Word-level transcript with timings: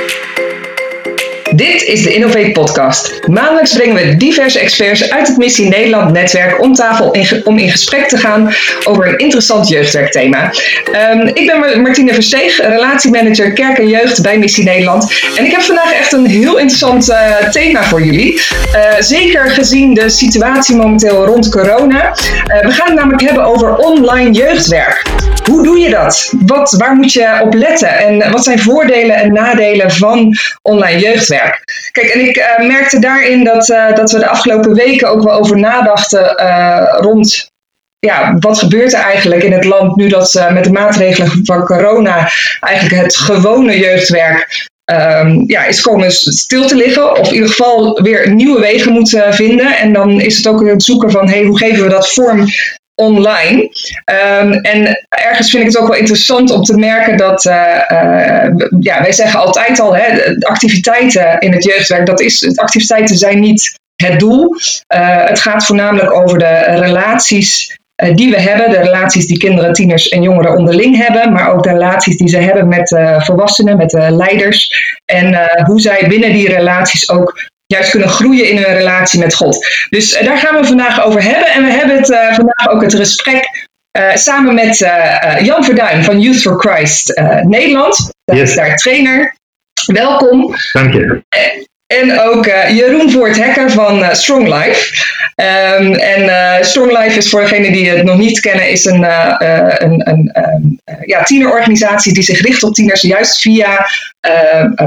Música 0.00 0.69
Dit 1.60 1.82
is 1.82 2.02
de 2.02 2.14
Innovate 2.14 2.50
Podcast. 2.52 3.28
Maandelijks 3.28 3.72
brengen 3.72 3.94
we 3.94 4.16
diverse 4.16 4.58
experts 4.58 5.10
uit 5.10 5.28
het 5.28 5.36
Missie 5.36 5.68
Nederland 5.68 6.12
netwerk 6.12 6.62
om 6.62 6.74
tafel 6.74 7.14
om 7.44 7.58
in 7.58 7.70
gesprek 7.70 8.08
te 8.08 8.16
gaan 8.16 8.54
over 8.84 9.08
een 9.08 9.18
interessant 9.18 9.68
jeugdwerkthema. 9.68 10.52
Um, 11.12 11.26
ik 11.26 11.46
ben 11.46 11.80
Martine 11.82 12.14
Versteeg, 12.14 12.56
relatiemanager 12.56 13.52
kerk 13.52 13.78
en 13.78 13.88
jeugd 13.88 14.22
bij 14.22 14.38
Missie 14.38 14.64
Nederland. 14.64 15.12
En 15.36 15.44
ik 15.44 15.50
heb 15.50 15.60
vandaag 15.60 15.92
echt 15.92 16.12
een 16.12 16.26
heel 16.26 16.58
interessant 16.58 17.08
uh, 17.08 17.36
thema 17.50 17.84
voor 17.84 18.02
jullie. 18.02 18.34
Uh, 18.34 18.94
zeker 18.98 19.50
gezien 19.50 19.94
de 19.94 20.08
situatie 20.08 20.76
momenteel 20.76 21.24
rond 21.24 21.48
corona. 21.48 22.04
Uh, 22.04 22.60
we 22.60 22.70
gaan 22.70 22.86
het 22.86 22.94
namelijk 22.94 23.22
hebben 23.22 23.44
over 23.44 23.76
online 23.76 24.30
jeugdwerk. 24.30 25.02
Hoe 25.44 25.62
doe 25.62 25.78
je 25.78 25.90
dat? 25.90 26.32
Wat, 26.46 26.74
waar 26.78 26.94
moet 26.94 27.12
je 27.12 27.40
op 27.42 27.54
letten? 27.54 27.98
En 27.98 28.30
wat 28.30 28.44
zijn 28.44 28.58
voordelen 28.58 29.16
en 29.16 29.32
nadelen 29.32 29.90
van 29.90 30.36
online 30.62 31.00
jeugdwerk? 31.00 31.49
Kijk, 31.92 32.08
en 32.08 32.28
ik 32.28 32.36
uh, 32.36 32.66
merkte 32.66 32.98
daarin 32.98 33.44
dat, 33.44 33.68
uh, 33.68 33.94
dat 33.94 34.12
we 34.12 34.18
de 34.18 34.28
afgelopen 34.28 34.74
weken 34.74 35.08
ook 35.08 35.22
wel 35.22 35.32
over 35.32 35.58
nadachten 35.58 36.42
uh, 36.42 36.96
rond 37.00 37.48
ja, 37.98 38.36
wat 38.38 38.58
gebeurt 38.58 38.92
er 38.92 39.00
eigenlijk 39.00 39.42
in 39.42 39.52
het 39.52 39.64
land 39.64 39.96
nu 39.96 40.08
dat 40.08 40.48
met 40.52 40.64
de 40.64 40.72
maatregelen 40.72 41.40
van 41.44 41.64
corona 41.64 42.30
eigenlijk 42.60 43.02
het 43.02 43.16
gewone 43.16 43.78
jeugdwerk 43.78 44.68
um, 44.84 45.44
ja, 45.46 45.64
is 45.64 45.80
komen 45.80 46.12
stil 46.12 46.66
te 46.66 46.76
liggen. 46.76 47.18
Of 47.18 47.28
in 47.28 47.34
ieder 47.34 47.48
geval 47.48 48.02
weer 48.02 48.30
nieuwe 48.30 48.60
wegen 48.60 48.92
moet 48.92 49.22
vinden. 49.30 49.76
En 49.76 49.92
dan 49.92 50.20
is 50.20 50.36
het 50.36 50.46
ook 50.46 50.66
het 50.66 50.82
zoeken 50.82 51.10
van 51.10 51.28
hey, 51.28 51.44
hoe 51.44 51.58
geven 51.58 51.82
we 51.82 51.88
dat 51.88 52.12
vorm 52.12 52.46
online. 53.00 53.70
Um, 54.40 54.52
en 54.52 55.06
ergens 55.08 55.50
vind 55.50 55.62
ik 55.62 55.68
het 55.68 55.78
ook 55.78 55.88
wel 55.88 55.98
interessant 55.98 56.50
om 56.50 56.62
te 56.62 56.76
merken 56.76 57.16
dat, 57.16 57.44
uh, 57.44 57.54
uh, 57.92 58.48
ja, 58.80 59.02
wij 59.02 59.12
zeggen 59.12 59.40
altijd 59.40 59.80
al, 59.80 59.96
hè, 59.96 60.34
activiteiten 60.40 61.38
in 61.38 61.52
het 61.52 61.64
jeugdwerk, 61.64 62.06
dat 62.06 62.20
is, 62.20 62.58
activiteiten 62.58 63.16
zijn 63.16 63.40
niet 63.40 63.78
het 63.94 64.18
doel. 64.18 64.54
Uh, 64.94 65.24
het 65.24 65.40
gaat 65.40 65.66
voornamelijk 65.66 66.12
over 66.12 66.38
de 66.38 66.58
relaties 66.66 67.78
die 68.14 68.30
we 68.30 68.40
hebben, 68.40 68.70
de 68.70 68.80
relaties 68.80 69.26
die 69.26 69.38
kinderen, 69.38 69.72
tieners 69.72 70.08
en 70.08 70.22
jongeren 70.22 70.56
onderling 70.56 70.96
hebben, 70.96 71.32
maar 71.32 71.52
ook 71.52 71.62
de 71.62 71.70
relaties 71.70 72.16
die 72.16 72.28
ze 72.28 72.38
hebben 72.38 72.68
met 72.68 72.98
volwassenen, 73.18 73.76
met 73.76 73.90
de 73.90 74.10
leiders. 74.10 74.70
En 75.04 75.50
hoe 75.64 75.80
zij 75.80 76.04
binnen 76.08 76.32
die 76.32 76.48
relaties 76.48 77.10
ook 77.10 77.50
juist 77.76 77.90
kunnen 77.90 78.08
groeien 78.08 78.48
in 78.48 78.56
hun 78.56 78.76
relatie 78.76 79.20
met 79.20 79.34
God. 79.34 79.66
Dus 79.88 80.20
uh, 80.20 80.26
daar 80.26 80.38
gaan 80.38 80.60
we 80.60 80.66
vandaag 80.66 81.04
over 81.04 81.22
hebben. 81.22 81.46
En 81.46 81.64
we 81.64 81.70
hebben 81.70 81.96
het 81.96 82.08
uh, 82.08 82.34
vandaag 82.34 82.68
ook 82.68 82.82
het 82.82 82.94
gesprek 82.94 83.68
uh, 83.98 84.14
samen 84.14 84.54
met 84.54 84.78
Jan 85.42 85.64
Verduin 85.64 86.04
van 86.04 86.20
Youth 86.20 86.40
for 86.40 86.60
Christ 86.60 87.20
Nederland. 87.42 88.10
Dat 88.24 88.36
yes. 88.36 88.48
is 88.48 88.56
daar 88.56 88.76
trainer. 88.76 89.34
Welkom. 89.86 90.54
Dank 90.72 90.94
je. 90.94 91.22
En 91.86 92.20
ook 92.20 92.44
Jeroen 92.68 93.10
Voorthekker 93.10 93.70
van 93.70 94.16
Strong 94.16 94.48
Life. 94.48 95.08
Um, 95.36 95.94
en 95.94 96.64
Strong 96.64 96.98
Life 96.98 97.18
is 97.18 97.28
voor 97.28 97.40
degenen 97.40 97.72
die 97.72 97.88
het 97.88 98.04
nog 98.04 98.18
niet 98.18 98.40
kennen, 98.40 98.70
is 98.70 98.84
een, 98.84 99.02
een, 99.82 100.08
een 100.08 100.30
um, 100.34 100.78
ja, 101.04 101.22
tienerorganisatie 101.22 102.14
die 102.14 102.22
zich 102.22 102.40
richt 102.40 102.62
op 102.62 102.74
tieners 102.74 103.00
juist 103.00 103.40
via 103.40 103.86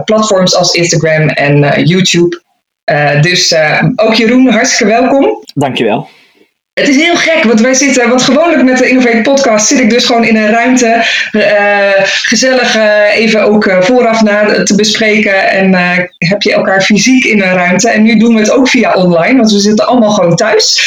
platforms 0.06 0.56
als 0.56 0.74
Instagram 0.74 1.30
en 1.30 1.84
YouTube. 1.84 2.42
Uh, 2.92 3.22
dus 3.22 3.52
uh, 3.52 3.84
ook 3.96 4.14
Jeroen, 4.14 4.48
hartstikke 4.48 4.94
welkom. 4.94 5.44
Dankjewel. 5.54 6.10
Het 6.74 6.88
is 6.88 6.96
heel 6.96 7.16
gek, 7.16 7.44
want 7.44 7.62
wij 7.62 7.74
zitten, 7.74 8.10
want 8.10 8.22
gewoonlijk 8.22 8.64
met 8.64 8.78
de 8.78 8.90
Innovate 8.90 9.22
Podcast 9.22 9.68
zit 9.68 9.80
ik 9.80 9.90
dus 9.90 10.06
gewoon 10.06 10.24
in 10.24 10.36
een 10.36 10.50
ruimte, 10.50 11.06
uh, 11.32 12.06
gezellig 12.06 12.76
uh, 12.76 13.16
even 13.16 13.44
ook 13.44 13.66
uh, 13.66 13.82
vooraf 13.82 14.22
na 14.22 14.64
te 14.64 14.76
bespreken 14.76 15.50
en 15.50 15.74
heb 16.18 16.42
je 16.42 16.54
elkaar 16.54 16.82
fysiek 16.82 17.24
in 17.24 17.42
een 17.42 17.54
ruimte. 17.54 17.90
En 17.90 18.04
nu 18.04 18.18
doen 18.18 18.34
we 18.34 18.40
het 18.40 18.52
ook 18.52 18.68
via 18.68 18.94
online, 18.94 19.38
want 19.38 19.52
we 19.52 19.60
zitten 19.60 19.88
allemaal 19.88 20.12
gewoon 20.12 20.36
thuis. 20.36 20.82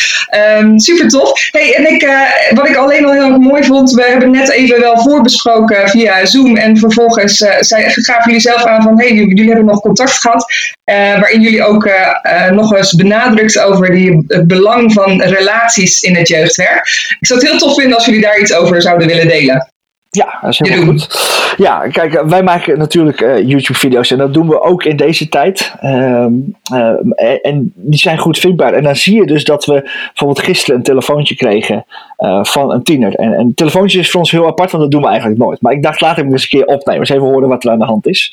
Um, 0.59 0.79
super 0.79 1.09
tof. 1.09 1.49
Hey, 1.51 1.75
en 1.75 1.93
ik, 1.93 2.09
wat 2.55 2.69
ik 2.69 2.77
alleen 2.77 3.05
al 3.05 3.13
heel 3.13 3.39
mooi 3.39 3.65
vond, 3.65 3.91
we 3.91 4.03
hebben 4.03 4.31
net 4.31 4.51
even 4.51 4.81
wel 4.81 4.99
voorbesproken 4.99 5.89
via 5.89 6.25
Zoom 6.25 6.57
en 6.57 6.77
vervolgens 6.77 7.37
zei, 7.61 7.85
gaven 7.89 8.25
jullie 8.25 8.41
zelf 8.41 8.65
aan 8.65 8.83
van, 8.83 9.01
hey, 9.01 9.13
jullie 9.13 9.47
hebben 9.47 9.65
nog 9.65 9.81
contact 9.81 10.21
gehad, 10.21 10.47
waarin 10.95 11.41
jullie 11.41 11.65
ook 11.65 11.91
nog 12.51 12.77
eens 12.77 12.95
benadrukt 12.95 13.59
over 13.59 13.91
die, 13.91 14.25
het 14.27 14.47
belang 14.47 14.93
van 14.93 15.23
relaties 15.23 16.03
in 16.03 16.17
het 16.17 16.29
jeugdwerk. 16.29 16.87
Ik 17.21 17.27
zou 17.27 17.41
het 17.41 17.49
heel 17.49 17.59
tof 17.59 17.75
vinden 17.75 17.95
als 17.97 18.05
jullie 18.05 18.21
daar 18.21 18.39
iets 18.39 18.55
over 18.55 18.83
zouden 18.83 19.07
willen 19.07 19.29
delen. 19.29 19.71
Ja, 20.17 20.39
dat 20.41 20.51
is 20.51 20.59
heel 20.59 20.85
goed. 20.85 21.35
Ja, 21.57 21.89
kijk, 21.89 22.23
wij 22.23 22.43
maken 22.43 22.79
natuurlijk 22.79 23.21
uh, 23.21 23.39
YouTube-video's 23.49 24.11
en 24.11 24.19
dat 24.19 24.35
doen 24.35 24.49
we 24.49 24.61
ook 24.61 24.85
in 24.85 24.97
deze 24.97 25.29
tijd. 25.29 25.75
Uh, 25.83 26.27
uh, 26.73 27.39
en 27.43 27.73
die 27.75 27.99
zijn 27.99 28.19
goed 28.19 28.39
vindbaar. 28.39 28.73
En 28.73 28.83
dan 28.83 28.97
zie 28.97 29.15
je 29.15 29.27
dus 29.27 29.45
dat 29.45 29.65
we 29.65 29.81
bijvoorbeeld 29.83 30.47
gisteren 30.47 30.77
een 30.77 30.83
telefoontje 30.83 31.35
kregen 31.35 31.85
eh, 32.17 32.45
van 32.45 32.73
een 32.73 32.83
tiener. 32.83 33.15
En 33.15 33.39
een 33.39 33.55
telefoontje 33.55 33.99
is 33.99 34.11
voor 34.11 34.21
ons 34.21 34.31
heel 34.31 34.47
apart, 34.47 34.71
want 34.71 34.83
dat 34.83 34.93
doen 34.93 35.03
we 35.03 35.09
eigenlijk 35.09 35.39
nooit. 35.39 35.61
Maar 35.61 35.73
ik 35.73 35.83
dacht, 35.83 36.01
laat 36.01 36.19
ik 36.19 36.25
eens 36.25 36.43
een 36.43 36.49
keer 36.49 36.67
opnemen. 36.67 37.01
Eens 37.01 37.11
even 37.11 37.27
horen 37.27 37.49
wat 37.49 37.65
er 37.65 37.71
aan 37.71 37.79
de 37.79 37.85
hand 37.85 38.07
is. 38.07 38.33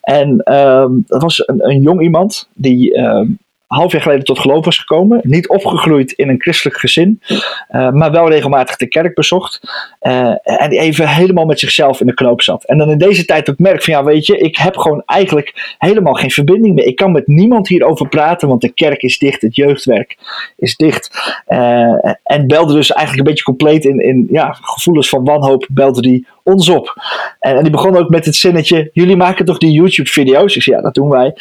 En 0.00 0.40
ehm, 0.44 0.90
dat 1.06 1.22
was 1.22 1.48
een, 1.48 1.68
een 1.70 1.80
jong 1.80 2.02
iemand 2.02 2.48
die 2.54 2.94
ehm, 2.94 3.26
half 3.66 3.92
jaar 3.92 4.02
geleden 4.02 4.24
tot 4.24 4.38
geloof 4.38 4.64
was 4.64 4.78
gekomen. 4.78 5.20
Niet 5.22 5.48
opgegroeid 5.48 6.12
in 6.12 6.28
een 6.28 6.40
christelijk 6.40 6.78
gezin, 6.78 7.20
uh, 7.28 7.90
maar 7.90 8.10
wel 8.10 8.28
regelmatig 8.28 8.76
de 8.76 8.86
kerk 8.86 9.14
bezocht. 9.14 9.60
Uh, 10.02 10.34
en 10.42 10.70
even 10.70 11.08
helemaal 11.08 11.44
met 11.44 11.58
zichzelf 11.58 12.00
in 12.00 12.06
de 12.06 12.14
knoop 12.14 12.42
zat. 12.42 12.64
En 12.64 12.78
dan 12.78 12.90
in 12.90 12.98
deze 12.98 13.24
tijd 13.24 13.50
ook 13.50 13.58
merk 13.58 13.82
van 13.82 13.94
ja, 13.94 14.04
weet 14.04 14.26
je, 14.26 14.38
ik 14.38 14.56
heb 14.56 14.76
gewoon 14.76 15.02
eigenlijk 15.06 15.74
helemaal 15.78 16.14
geen 16.14 16.30
verbinding 16.30 16.74
meer. 16.74 16.86
Ik 16.86 16.96
kan 16.96 17.12
met 17.12 17.26
niemand 17.26 17.68
hierover 17.68 18.08
praten, 18.08 18.48
want 18.48 18.60
de 18.60 18.72
kerk 18.72 19.02
is 19.02 19.18
dicht, 19.18 19.42
het 19.42 19.56
jeugdwerk 19.56 20.16
is 20.56 20.76
dicht. 20.76 21.34
Uh, 21.48 22.04
en 22.22 22.46
belde 22.46 22.72
dus 22.72 22.92
eigenlijk 22.92 23.18
een 23.18 23.34
beetje 23.34 23.44
compleet 23.44 23.84
in, 23.84 24.00
in 24.00 24.26
ja, 24.30 24.52
gevoelens 24.60 25.08
van 25.08 25.24
wanhoop, 25.24 25.66
belde 25.70 26.00
die 26.00 26.26
ons 26.42 26.68
op. 26.68 26.94
En, 27.40 27.56
en, 27.56 27.62
die 27.62 27.72
begon 27.72 27.96
ook 27.96 28.08
met 28.08 28.24
het 28.24 28.34
zinnetje: 28.34 28.90
Jullie 28.92 29.16
maken 29.16 29.44
toch 29.44 29.58
die 29.58 29.72
YouTube-video's? 29.72 30.56
Ik 30.56 30.62
zei: 30.62 30.76
Ja, 30.76 30.82
dat 30.82 30.94
doen 30.94 31.08
wij. 31.08 31.34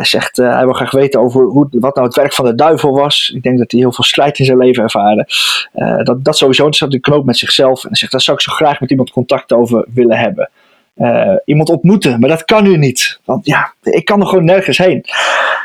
Zegt: 0.00 0.36
Hij 0.36 0.64
wil 0.64 0.72
graag 0.72 0.90
weten 0.90 1.20
over 1.20 1.44
hoe, 1.44 1.67
wat 1.70 1.94
nou 1.94 2.06
het 2.06 2.16
werk 2.16 2.32
van 2.32 2.44
de 2.44 2.54
duivel 2.54 2.92
was. 2.92 3.32
Ik 3.34 3.42
denk 3.42 3.58
dat 3.58 3.70
hij 3.70 3.80
heel 3.80 3.92
veel 3.92 4.04
strijd 4.04 4.38
in 4.38 4.44
zijn 4.44 4.58
leven 4.58 4.82
ervaren. 4.82 5.26
Uh, 5.74 6.02
dat, 6.02 6.24
dat 6.24 6.36
sowieso. 6.36 6.66
Het 6.66 6.76
zat 6.76 7.00
knoop 7.00 7.24
met 7.24 7.38
zichzelf. 7.38 7.82
En 7.82 7.88
hij 7.88 7.98
zegt: 7.98 8.12
Daar 8.12 8.20
zou 8.20 8.36
ik 8.36 8.42
zo 8.42 8.52
graag 8.52 8.80
met 8.80 8.90
iemand 8.90 9.10
contact 9.10 9.52
over 9.52 9.86
willen 9.94 10.18
hebben. 10.18 10.50
Uh, 10.96 11.34
iemand 11.44 11.68
ontmoeten, 11.68 12.20
maar 12.20 12.28
dat 12.28 12.44
kan 12.44 12.62
nu 12.62 12.76
niet. 12.76 13.20
Want 13.24 13.46
ja, 13.46 13.72
ik 13.82 14.04
kan 14.04 14.20
er 14.20 14.26
gewoon 14.26 14.44
nergens 14.44 14.78
heen. 14.78 15.04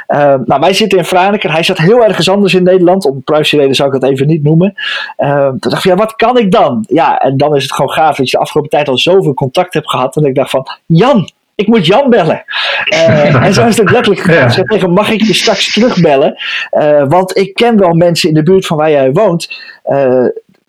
Uh, 0.07 0.35
nou, 0.45 0.59
wij 0.59 0.73
zitten 0.73 0.97
in 0.97 1.05
Franeker. 1.05 1.51
Hij 1.51 1.63
zat 1.63 1.77
heel 1.77 2.03
ergens 2.03 2.29
anders 2.29 2.53
in 2.53 2.63
Nederland. 2.63 3.05
Om 3.05 3.23
privacyreden 3.23 3.75
zou 3.75 3.93
ik 3.93 4.01
dat 4.01 4.09
even 4.09 4.27
niet 4.27 4.43
noemen. 4.43 4.73
Uh, 5.17 5.47
toen 5.47 5.57
dacht 5.59 5.85
ik, 5.85 5.93
wat 5.93 6.15
kan 6.15 6.37
ik 6.37 6.51
dan? 6.51 6.85
Ja, 6.87 7.17
en 7.17 7.37
dan 7.37 7.55
is 7.55 7.63
het 7.63 7.73
gewoon 7.73 7.91
gaaf 7.91 8.15
dat 8.15 8.29
je 8.29 8.37
de 8.37 8.43
afgelopen 8.43 8.71
tijd 8.71 8.87
al 8.87 8.97
zoveel 8.97 9.33
contact 9.33 9.73
hebt 9.73 9.89
gehad. 9.89 10.15
En 10.15 10.25
ik 10.25 10.35
dacht 10.35 10.49
van, 10.49 10.67
Jan, 10.85 11.29
ik 11.55 11.67
moet 11.67 11.85
Jan 11.85 12.09
bellen. 12.09 12.43
Uh, 12.93 13.45
en 13.45 13.53
zo 13.53 13.67
is 13.67 13.77
het 13.77 13.91
letterlijk 13.91 14.21
gegaan. 14.21 14.51
Ja. 14.55 14.63
tegen, 14.63 14.91
mag 14.91 15.09
ik 15.09 15.21
je 15.21 15.33
straks 15.33 15.73
terugbellen? 15.73 16.35
Uh, 16.71 17.03
want 17.07 17.37
ik 17.37 17.53
ken 17.53 17.77
wel 17.77 17.93
mensen 17.93 18.29
in 18.29 18.35
de 18.35 18.43
buurt 18.43 18.65
van 18.65 18.77
waar 18.77 18.91
jij 18.91 19.11
woont. 19.11 19.61
Uh, 19.85 20.25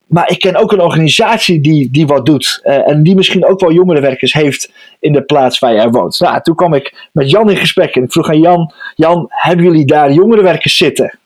maar 0.07 0.31
ik 0.31 0.39
ken 0.39 0.57
ook 0.57 0.73
een 0.73 0.81
organisatie 0.81 1.61
die, 1.61 1.91
die 1.91 2.07
wat 2.07 2.27
doet. 2.27 2.61
Uh, 2.65 2.89
en 2.89 3.03
die 3.03 3.15
misschien 3.15 3.47
ook 3.47 3.61
wel 3.61 3.73
jongerenwerkers 3.73 4.33
heeft 4.33 4.73
in 5.01 5.13
de 5.13 5.23
plaats 5.23 5.59
waar 5.59 5.75
jij 5.75 5.89
woont. 5.89 6.21
Nou, 6.21 6.43
toen 6.43 6.55
kwam 6.55 6.75
ik 6.75 7.09
met 7.13 7.31
Jan 7.31 7.51
in 7.51 7.57
gesprek 7.57 7.97
en 7.97 8.03
ik 8.03 8.13
vroeg 8.13 8.29
aan 8.29 8.41
Jan: 8.41 8.73
Jan, 8.95 9.27
hebben 9.29 9.65
jullie 9.65 9.85
daar 9.85 10.13
jongerenwerkers 10.13 10.77
zitten? 10.77 11.19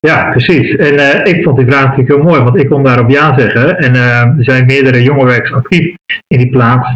Ja, 0.00 0.30
precies. 0.30 0.76
En 0.76 0.94
uh, 0.94 1.26
ik 1.26 1.42
vond 1.42 1.56
die 1.56 1.66
vraag 1.66 1.82
natuurlijk 1.82 2.08
heel 2.08 2.22
mooi, 2.22 2.42
want 2.42 2.56
ik 2.56 2.68
kon 2.68 2.82
daarop 2.82 3.10
ja 3.10 3.38
zeggen. 3.38 3.78
En 3.78 3.94
uh, 3.94 4.20
er 4.20 4.44
zijn 4.44 4.66
meerdere 4.66 5.02
jongerenwerkers 5.02 5.52
actief 5.52 5.94
in 6.26 6.38
die 6.38 6.50
plaats. 6.50 6.88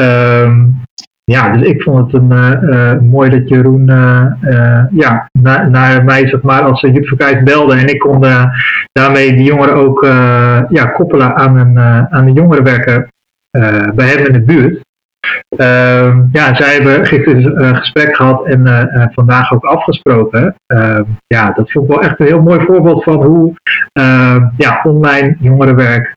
Um, 0.00 0.82
ja, 1.30 1.52
dus 1.52 1.68
ik 1.68 1.82
vond 1.82 2.12
het 2.12 2.22
een, 2.22 2.32
uh, 2.32 2.98
mooi 3.00 3.30
dat 3.30 3.48
Jeroen 3.48 3.88
uh, 3.88 4.82
ja, 4.90 5.28
naar, 5.40 6.04
mij 6.04 6.28
zeg 6.28 6.42
maar, 6.42 6.62
als 6.62 6.82
uh, 6.82 7.42
belde 7.44 7.74
en 7.74 7.86
ik 7.86 7.98
kon 7.98 8.20
daarmee 8.92 9.36
die 9.36 9.44
jongeren 9.44 9.74
ook 9.74 10.04
ja, 10.68 10.86
koppelen 10.92 11.34
aan 11.34 11.56
een, 11.56 11.78
aan 12.10 12.26
een 12.26 12.32
jongerenwerker 12.32 13.08
bij 13.94 14.06
hem 14.06 14.26
in 14.26 14.32
de 14.32 14.42
buurt. 14.42 14.80
Ehm, 15.56 16.22
ja, 16.32 16.54
zij 16.54 16.74
hebben 16.74 17.06
gisteren 17.06 17.64
een 17.64 17.76
gesprek 17.76 18.16
gehad 18.16 18.44
en 18.44 19.10
vandaag 19.14 19.52
ook 19.52 19.64
afgesproken. 19.64 20.54
Ehm, 20.66 21.04
ja, 21.26 21.50
dat 21.50 21.70
vond 21.70 21.84
ik 21.84 21.90
wel 21.90 22.02
echt 22.02 22.20
een 22.20 22.26
heel 22.26 22.42
mooi 22.42 22.60
voorbeeld 22.60 23.02
van 23.04 23.24
hoe 23.24 23.54
ja, 24.56 24.80
online 24.82 25.36
jongerenwerk 25.38 26.16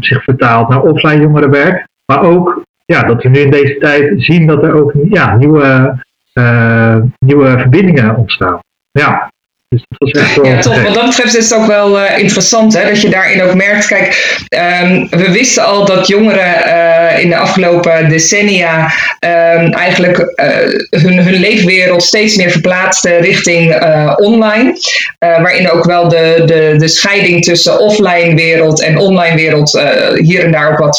zich 0.00 0.24
vertaalt 0.24 0.68
naar 0.68 0.82
offline 0.82 1.20
jongerenwerk. 1.20 1.88
Maar 2.12 2.22
ook 2.22 2.62
ja, 2.90 3.02
dat 3.02 3.22
we 3.22 3.28
nu 3.28 3.38
in 3.38 3.50
deze 3.50 3.76
tijd 3.78 4.22
zien 4.22 4.46
dat 4.46 4.62
er 4.62 4.74
ook 4.74 4.92
ja, 5.08 5.36
nieuwe, 5.36 5.98
uh, 6.34 6.96
nieuwe 7.18 7.58
verbindingen 7.58 8.16
ontstaan. 8.16 8.58
Ja. 8.90 9.32
Dus 9.70 9.84
ja, 10.42 10.60
toch. 10.60 10.82
Wat 10.82 10.94
dat 10.94 11.04
betreft 11.04 11.36
is 11.36 11.50
het 11.50 11.58
ook 11.58 11.66
wel 11.66 11.98
uh, 11.98 12.18
interessant 12.18 12.76
hè, 12.76 12.88
dat 12.88 13.00
je 13.00 13.08
daarin 13.08 13.42
ook 13.42 13.54
merkt. 13.54 13.86
Kijk, 13.86 14.36
um, 14.82 15.08
we 15.10 15.30
wisten 15.30 15.64
al 15.64 15.84
dat 15.84 16.06
jongeren 16.06 16.66
uh, 16.66 17.18
in 17.22 17.28
de 17.28 17.36
afgelopen 17.36 18.08
decennia 18.08 18.84
um, 19.20 19.72
eigenlijk 19.72 20.18
uh, 20.18 20.46
hun, 21.02 21.18
hun 21.18 21.34
leefwereld 21.34 22.02
steeds 22.02 22.36
meer 22.36 22.50
verplaatsten 22.50 23.20
richting 23.20 23.74
online. 24.16 24.78
waarin 25.18 25.70
ook 25.70 25.84
wel 25.84 26.08
de, 26.08 26.42
de, 26.46 26.74
de 26.78 26.88
scheiding 26.88 27.44
tussen 27.44 27.80
offline 27.80 28.34
wereld 28.34 28.82
en 28.82 28.98
online 28.98 29.36
wereld 29.36 29.80
hier 30.14 30.44
en 30.44 30.52
daar 30.52 30.70
ook 30.70 30.78
wat 30.78 30.96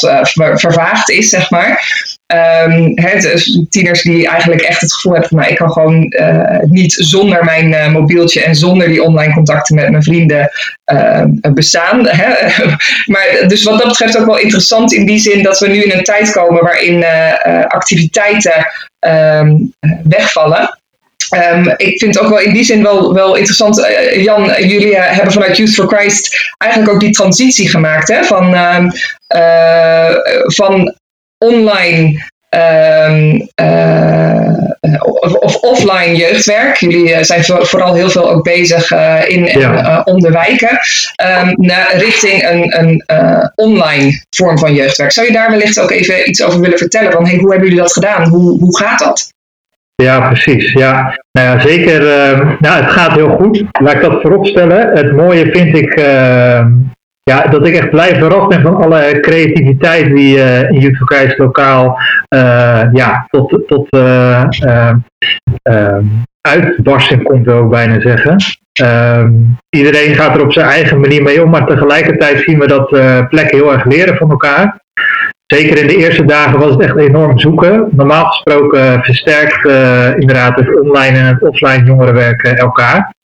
vervaagd 0.54 1.10
is, 1.10 1.28
zeg 1.28 1.50
maar. 1.50 1.84
Um, 2.34 2.94
dus 2.94 3.60
tieners 3.68 4.02
die 4.02 4.28
eigenlijk 4.28 4.60
echt 4.60 4.80
het 4.80 4.94
gevoel 4.94 5.12
hebben 5.12 5.28
van 5.28 5.38
nou, 5.38 5.50
ik 5.50 5.56
kan 5.56 5.72
gewoon 5.72 6.14
uh, 6.20 6.58
niet 6.62 6.92
zonder 6.92 7.44
mijn 7.44 7.68
uh, 7.68 7.88
mobieltje 7.88 8.42
en 8.42 8.54
zonder 8.54 8.88
die 8.88 9.02
online 9.02 9.32
contacten 9.32 9.74
met 9.74 9.90
mijn 9.90 10.02
vrienden 10.02 10.50
uh, 10.92 11.24
bestaan. 11.54 12.00
Maar 13.12 13.44
dus 13.46 13.62
wat 13.62 13.78
dat 13.78 13.88
betreft 13.88 14.18
ook 14.18 14.26
wel 14.26 14.38
interessant 14.38 14.92
in 14.92 15.06
die 15.06 15.18
zin 15.18 15.42
dat 15.42 15.58
we 15.58 15.68
nu 15.68 15.82
in 15.82 15.98
een 15.98 16.04
tijd 16.04 16.32
komen 16.32 16.62
waarin 16.62 17.04
activiteiten 17.66 18.66
um, 19.00 19.74
wegvallen. 20.04 20.78
Um, 21.52 21.74
ik 21.76 21.98
vind 21.98 22.14
het 22.14 22.24
ook 22.24 22.30
wel 22.30 22.40
in 22.40 22.52
die 22.52 22.64
zin 22.64 22.82
wel, 22.82 23.14
wel 23.14 23.34
interessant. 23.34 23.88
Jan, 24.14 24.44
jullie 24.44 24.96
hebben 24.96 25.32
vanuit 25.32 25.56
Youth 25.56 25.74
for 25.74 25.86
Christ 25.86 26.52
eigenlijk 26.58 26.92
ook 26.92 27.00
die 27.00 27.10
transitie 27.10 27.68
gemaakt 27.68 28.08
hè, 28.08 28.24
van, 28.24 28.54
van 30.44 30.94
online 31.42 32.30
um, 32.54 33.48
uh, 33.60 34.62
of, 35.20 35.32
of, 35.32 35.56
offline 35.56 36.16
jeugdwerk. 36.16 36.76
Jullie 36.76 37.10
uh, 37.10 37.22
zijn 37.22 37.44
vooral 37.44 37.94
heel 37.94 38.10
veel 38.10 38.30
ook 38.30 38.44
bezig 38.44 38.90
uh, 38.90 39.28
in 39.28 39.48
en 39.48 40.06
om 40.06 40.20
de 40.20 40.30
wijken. 40.30 40.78
Um, 41.40 41.54
naar, 41.56 41.96
richting 41.96 42.42
een, 42.42 42.80
een 42.80 43.04
online 43.54 44.24
vorm 44.36 44.58
van 44.58 44.74
jeugdwerk. 44.74 45.12
Zou 45.12 45.26
je 45.26 45.32
daar 45.32 45.50
wellicht 45.50 45.80
ook 45.80 45.90
even 45.90 46.28
iets 46.28 46.42
over 46.42 46.60
willen 46.60 46.78
vertellen? 46.78 47.12
Van, 47.12 47.26
hey, 47.26 47.36
hoe 47.36 47.50
hebben 47.50 47.68
jullie 47.68 47.82
dat 47.82 47.92
gedaan? 47.92 48.28
Hoe, 48.28 48.60
hoe 48.60 48.76
gaat 48.78 48.98
dat? 48.98 49.32
Ja, 49.94 50.28
precies. 50.28 50.72
Ja. 50.72 51.22
Nou 51.32 51.48
ja, 51.48 51.60
zeker. 51.60 52.02
nou, 52.60 52.82
het 52.82 52.92
gaat 52.92 53.12
heel 53.12 53.36
goed. 53.36 53.64
Laat 53.80 53.94
ik 53.94 54.00
dat 54.00 54.20
vooropstellen. 54.20 54.96
Het 54.96 55.12
mooie 55.12 55.50
vind 55.50 55.76
ik 55.76 55.94
ja, 57.22 57.46
dat 57.46 57.66
ik 57.66 57.74
echt 57.74 57.90
blij 57.90 58.16
verrast 58.16 58.48
ben 58.48 58.62
van 58.62 58.76
alle 58.76 59.18
creativiteit 59.20 60.06
die 60.14 60.36
uh, 60.36 60.70
in 60.70 60.80
Youth 60.80 61.38
lokaal 61.38 61.98
uh, 62.34 62.82
ja, 62.92 63.26
tot, 63.30 63.62
tot 63.66 63.86
uh, 63.96 64.44
uitbarsting 66.40 67.22
komt, 67.22 67.44
wil 67.44 67.62
ik 67.62 67.68
bijna 67.68 68.00
zeggen. 68.00 68.36
Um, 68.82 69.56
iedereen 69.70 70.14
gaat 70.14 70.36
er 70.36 70.42
op 70.42 70.52
zijn 70.52 70.66
eigen 70.66 71.00
manier 71.00 71.22
mee 71.22 71.42
om, 71.42 71.50
maar 71.50 71.66
tegelijkertijd 71.66 72.38
zien 72.38 72.58
we 72.58 72.66
dat 72.66 72.88
plekken 73.28 73.56
heel 73.56 73.72
erg 73.72 73.84
leren 73.84 74.16
van 74.16 74.30
elkaar. 74.30 74.80
Zeker 75.46 75.78
in 75.78 75.86
de 75.86 75.96
eerste 75.96 76.24
dagen 76.24 76.58
was 76.58 76.70
het 76.70 76.80
echt 76.80 76.96
enorm 76.96 77.38
zoeken. 77.38 77.88
Normaal 77.90 78.24
gesproken 78.24 79.02
versterkt 79.02 79.64
inderdaad 80.20 80.56
het 80.56 80.80
online 80.80 81.18
en 81.18 81.26
het 81.26 81.42
offline 81.42 81.84
jongerenwerk 81.84 82.42
elkaar. 82.42 83.14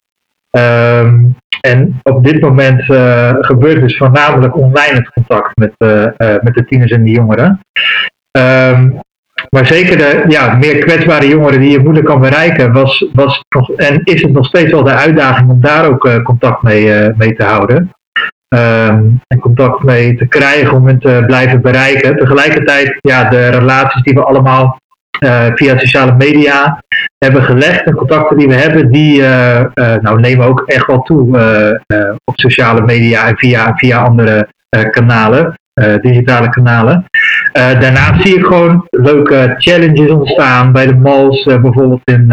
Um, 0.51 1.37
en 1.61 2.01
op 2.03 2.25
dit 2.25 2.41
moment 2.41 2.89
uh, 2.89 3.35
gebeurt 3.41 3.81
dus 3.81 3.97
voornamelijk 3.97 4.57
online 4.57 4.95
het 4.95 5.11
contact 5.13 5.57
met, 5.57 5.73
uh, 5.79 6.03
uh, 6.03 6.35
met 6.41 6.55
de 6.55 6.65
tieners 6.65 6.91
en 6.91 7.05
de 7.05 7.11
jongeren. 7.11 7.61
Um, 8.39 9.01
maar 9.49 9.67
zeker 9.67 9.97
de 9.97 10.25
ja, 10.29 10.55
meer 10.55 10.79
kwetsbare 10.79 11.29
jongeren 11.29 11.61
die 11.61 11.71
je 11.71 11.83
moeilijk 11.83 12.07
kan 12.07 12.21
bereiken, 12.21 12.73
was, 12.73 13.07
was 13.13 13.43
en 13.77 14.01
is 14.05 14.23
het 14.23 14.33
nog 14.33 14.47
steeds 14.47 14.73
wel 14.73 14.83
de 14.83 14.95
uitdaging 14.95 15.51
om 15.51 15.61
daar 15.61 15.89
ook 15.89 16.23
contact 16.23 16.63
mee, 16.63 17.13
mee 17.17 17.35
te 17.35 17.45
houden. 17.45 17.91
Um, 18.55 19.21
en 19.27 19.39
contact 19.41 19.83
mee 19.83 20.17
te 20.17 20.27
krijgen 20.27 20.77
om 20.77 20.87
hen 20.87 20.99
te 20.99 21.23
blijven 21.27 21.61
bereiken. 21.61 22.17
Tegelijkertijd, 22.17 22.99
ja, 23.01 23.29
de 23.29 23.49
relaties 23.49 24.03
die 24.03 24.15
we 24.15 24.25
allemaal 24.25 24.79
via 25.55 25.79
sociale 25.79 26.15
media 26.19 26.83
hebben 27.19 27.43
gelegd 27.43 27.85
en 27.85 27.95
contacten 27.95 28.37
die 28.37 28.49
we 28.49 28.55
hebben, 28.55 28.93
die 28.93 29.21
uh, 29.21 29.61
uh, 29.75 29.95
nou, 30.01 30.21
nemen 30.21 30.47
ook 30.47 30.63
echt 30.67 30.87
wel 30.87 31.03
toe 31.03 31.81
op 32.25 32.39
sociale 32.39 32.81
media 32.81 33.29
en 33.29 33.37
via, 33.37 33.75
via 33.77 33.99
andere 33.99 34.49
kanalen, 34.91 35.55
digitale 36.01 36.49
kanalen. 36.49 37.05
daarnaast 37.53 38.23
zie 38.23 38.39
ik 38.39 38.45
gewoon 38.45 38.87
leuke 38.91 39.55
challenges 39.59 40.11
ontstaan 40.11 40.73
bij 40.73 40.87
de 40.87 40.95
malls, 40.95 41.45
bijvoorbeeld 41.45 42.01
in, 42.05 42.33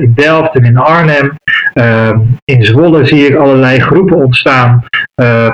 in 0.00 0.12
Delft 0.14 0.54
en 0.54 0.64
in 0.64 0.76
Arnhem. 0.76 1.36
Ehm, 1.72 2.18
in 2.44 2.64
Zwolle 2.64 3.04
zie 3.04 3.26
ik 3.26 3.36
allerlei 3.36 3.80
groepen 3.80 4.16
ontstaan 4.16 4.84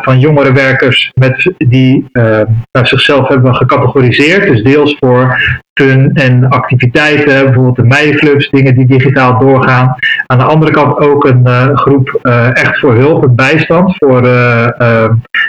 van 0.02 0.20
jongere 0.20 0.52
werkers 0.52 1.12
met, 1.14 1.52
die 1.58 2.06
nou, 2.12 2.86
zichzelf 2.86 3.28
hebben 3.28 3.54
gecategoriseerd. 3.54 4.48
Dus 4.48 4.62
deels 4.62 4.96
voor 4.98 5.38
fun 5.74 6.10
en 6.14 6.48
activiteiten, 6.48 7.44
bijvoorbeeld 7.44 7.76
de 7.76 7.84
meidenclubs, 7.84 8.50
dingen 8.50 8.74
die 8.74 8.86
digitaal 8.86 9.38
doorgaan. 9.38 9.94
Aan 10.26 10.38
de 10.38 10.44
andere 10.44 10.72
kant 10.72 10.98
ook 10.98 11.24
een 11.24 11.42
uh, 11.44 11.76
groep 11.76 12.18
echt 12.52 12.78
voor 12.78 12.94
hulp 12.94 13.24
en 13.24 13.34
bijstand 13.34 13.96
voor 13.98 14.28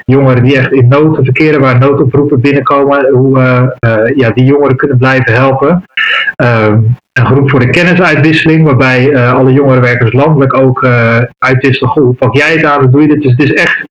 jongeren 0.06 0.44
die 0.44 0.58
echt 0.58 0.72
in 0.72 0.88
nood 0.88 1.18
verkeren, 1.22 1.62
waar 1.62 1.80
noodoproepen 1.80 2.42
binnenkomen, 2.42 3.10
hoe 3.10 3.40
ja, 4.16 4.30
die 4.30 4.46
jongeren 4.46 4.78
kunnen 4.78 4.98
blijven 4.98 5.34
helpen. 5.34 5.84
Ehm, 6.36 6.80
een 7.14 7.26
groep 7.26 7.50
voor 7.50 7.60
de 7.60 7.70
kennisuitwisseling, 7.70 8.66
waarbij 8.66 9.28
alle 9.32 9.54
jongerenwerkers 9.54 10.14
landelijk 10.14 10.58
ook 10.60 10.86
uitwisselen, 11.38 11.92
hoe 11.92 12.14
pak 12.14 12.36
jij 12.36 12.52
het 12.52 12.66
aan, 12.66 12.82
hoe 12.82 12.90
doe 12.90 13.02
je 13.02 13.08
dit? 13.08 13.22
Dus 13.22 13.32
het 13.32 13.44
is 13.44 13.54
echt 13.54 13.86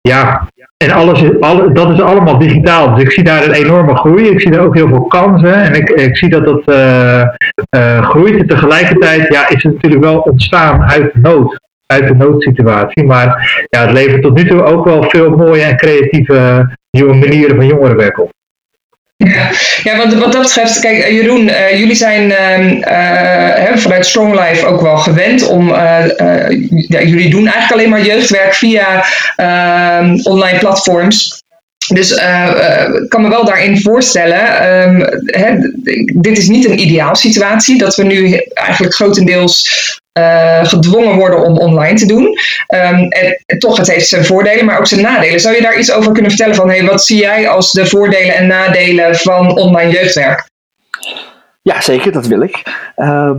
ja, 0.00 0.48
en 0.76 0.90
alles 0.90 1.40
alle, 1.40 1.72
dat 1.72 1.90
is 1.90 2.00
allemaal 2.00 2.38
digitaal. 2.38 2.94
Dus 2.94 3.02
ik 3.02 3.10
zie 3.10 3.24
daar 3.24 3.44
een 3.44 3.52
enorme 3.52 3.96
groei. 3.96 4.28
Ik 4.28 4.40
zie 4.40 4.50
daar 4.50 4.64
ook 4.64 4.74
heel 4.74 4.88
veel 4.88 5.04
kansen. 5.04 5.54
En 5.54 5.74
ik, 5.74 5.88
ik 5.90 6.16
zie 6.16 6.28
dat 6.28 6.44
dat 6.44 6.62
uh, 6.66 7.22
uh, 7.76 8.08
groeit. 8.08 8.40
En 8.40 8.46
tegelijkertijd 8.46 9.32
ja, 9.32 9.48
is 9.48 9.62
het 9.62 9.72
natuurlijk 9.72 10.02
wel 10.02 10.18
ontstaan 10.18 10.82
uit 10.82 11.14
nood. 11.14 11.60
Uit 11.86 12.08
de 12.08 12.14
noodsituatie. 12.14 13.04
Maar 13.04 13.64
ja, 13.68 13.80
het 13.80 13.92
levert 13.92 14.22
tot 14.22 14.36
nu 14.36 14.44
toe 14.44 14.62
ook 14.62 14.84
wel 14.84 15.02
veel 15.02 15.30
mooie 15.30 15.62
en 15.62 15.76
creatieve 15.76 16.68
nieuwe 16.90 17.14
manieren 17.14 17.56
van 17.56 17.66
jongerenwerk 17.66 18.20
op. 18.20 18.30
Ja, 19.24 19.50
ja 19.82 19.96
wat, 19.96 20.10
dat 20.10 20.40
betreft, 20.40 20.80
kijk 20.80 20.98
eh, 20.98 21.12
Jeroen, 21.12 21.48
uh, 21.48 21.78
jullie 21.78 21.94
zijn 21.94 22.30
uh, 22.30 23.76
vanuit 23.76 24.06
Strong 24.06 24.40
Life 24.40 24.66
ook 24.66 24.80
wel 24.80 24.96
gewend 24.96 25.48
om, 25.48 25.68
ja, 25.68 27.02
jullie 27.02 27.30
doen 27.30 27.46
eigenlijk 27.46 27.72
alleen 27.72 27.88
maar 27.88 28.04
jeugdwerk 28.04 28.54
via 28.54 29.04
ehm, 29.36 30.18
online 30.22 30.58
platforms. 30.58 31.39
Dus 31.94 32.10
ik 32.10 33.08
kan 33.08 33.22
me 33.22 33.28
wel 33.28 33.44
daarin 33.44 33.80
voorstellen, 33.80 34.72
um, 34.88 35.06
hè, 35.24 35.56
dit 36.14 36.38
is 36.38 36.48
niet 36.48 36.64
een 36.68 36.80
ideaal 36.80 37.14
situatie, 37.14 37.78
dat 37.78 37.96
we 37.96 38.02
nu 38.02 38.36
eigenlijk 38.54 38.94
grotendeels 38.94 39.68
uh, 40.18 40.64
gedwongen 40.64 41.16
worden 41.16 41.44
om 41.44 41.58
online 41.58 41.98
te 41.98 42.06
doen. 42.06 42.38
Um, 42.74 43.08
en 43.08 43.58
toch, 43.58 43.76
het 43.76 43.90
heeft 43.90 44.08
zijn 44.08 44.24
voordelen, 44.24 44.64
maar 44.64 44.78
ook 44.78 44.86
zijn 44.86 45.00
nadelen. 45.00 45.40
Zou 45.40 45.54
je 45.54 45.62
daar 45.62 45.78
iets 45.78 45.92
over 45.92 46.12
kunnen 46.12 46.30
vertellen 46.30 46.54
van, 46.54 46.68
hey, 46.68 46.84
wat 46.84 47.04
zie 47.04 47.20
jij 47.20 47.48
als 47.48 47.72
de 47.72 47.86
voordelen 47.86 48.34
en 48.34 48.46
nadelen 48.46 49.16
van 49.16 49.56
online 49.56 49.92
jeugdwerk? 49.92 50.48
Ja, 51.62 51.80
zeker, 51.80 52.12
dat 52.12 52.26
wil 52.26 52.40
ik. 52.40 52.62
Uh, 52.96 53.30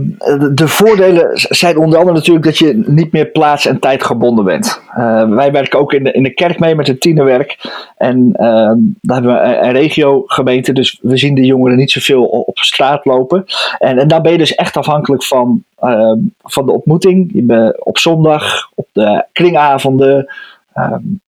de, 0.52 0.68
voordelen 0.68 1.30
zijn 1.32 1.76
onder 1.76 1.98
andere 1.98 2.16
natuurlijk 2.16 2.44
dat 2.44 2.58
je 2.58 2.82
niet 2.86 3.12
meer 3.12 3.26
plaats- 3.26 3.66
en 3.66 3.78
tijd 3.78 4.04
gebonden 4.04 4.44
bent. 4.44 4.82
Uh, 4.98 5.28
wij 5.28 5.52
werken 5.52 5.78
ook 5.78 5.92
in 5.92 6.04
de, 6.04 6.12
in 6.12 6.22
de 6.22 6.34
kerk 6.34 6.58
mee 6.58 6.74
met 6.74 6.86
het 6.86 7.00
tienerwerk. 7.00 7.56
En 7.96 8.28
uh, 8.32 8.72
daar 9.00 9.16
hebben 9.16 9.34
we 9.34 9.40
een, 9.40 9.64
een 9.64 9.72
regiogemeente, 9.72 10.72
dus 10.72 10.98
we 11.02 11.16
zien 11.16 11.34
de 11.34 11.44
jongeren 11.44 11.76
niet 11.76 11.90
zoveel 11.90 12.24
op 12.24 12.58
straat 12.58 13.04
lopen. 13.04 13.44
En, 13.78 13.98
en 13.98 14.08
daar 14.08 14.20
ben 14.20 14.32
je 14.32 14.38
dus 14.38 14.54
echt 14.54 14.76
afhankelijk 14.76 15.24
van, 15.24 15.64
ehm, 15.78 16.18
van 16.42 16.66
de 16.66 16.72
ontmoeting. 16.72 17.50
op 17.78 17.98
zondag, 17.98 18.70
op 18.74 18.88
de 18.92 19.24
kringavonden, 19.32 20.32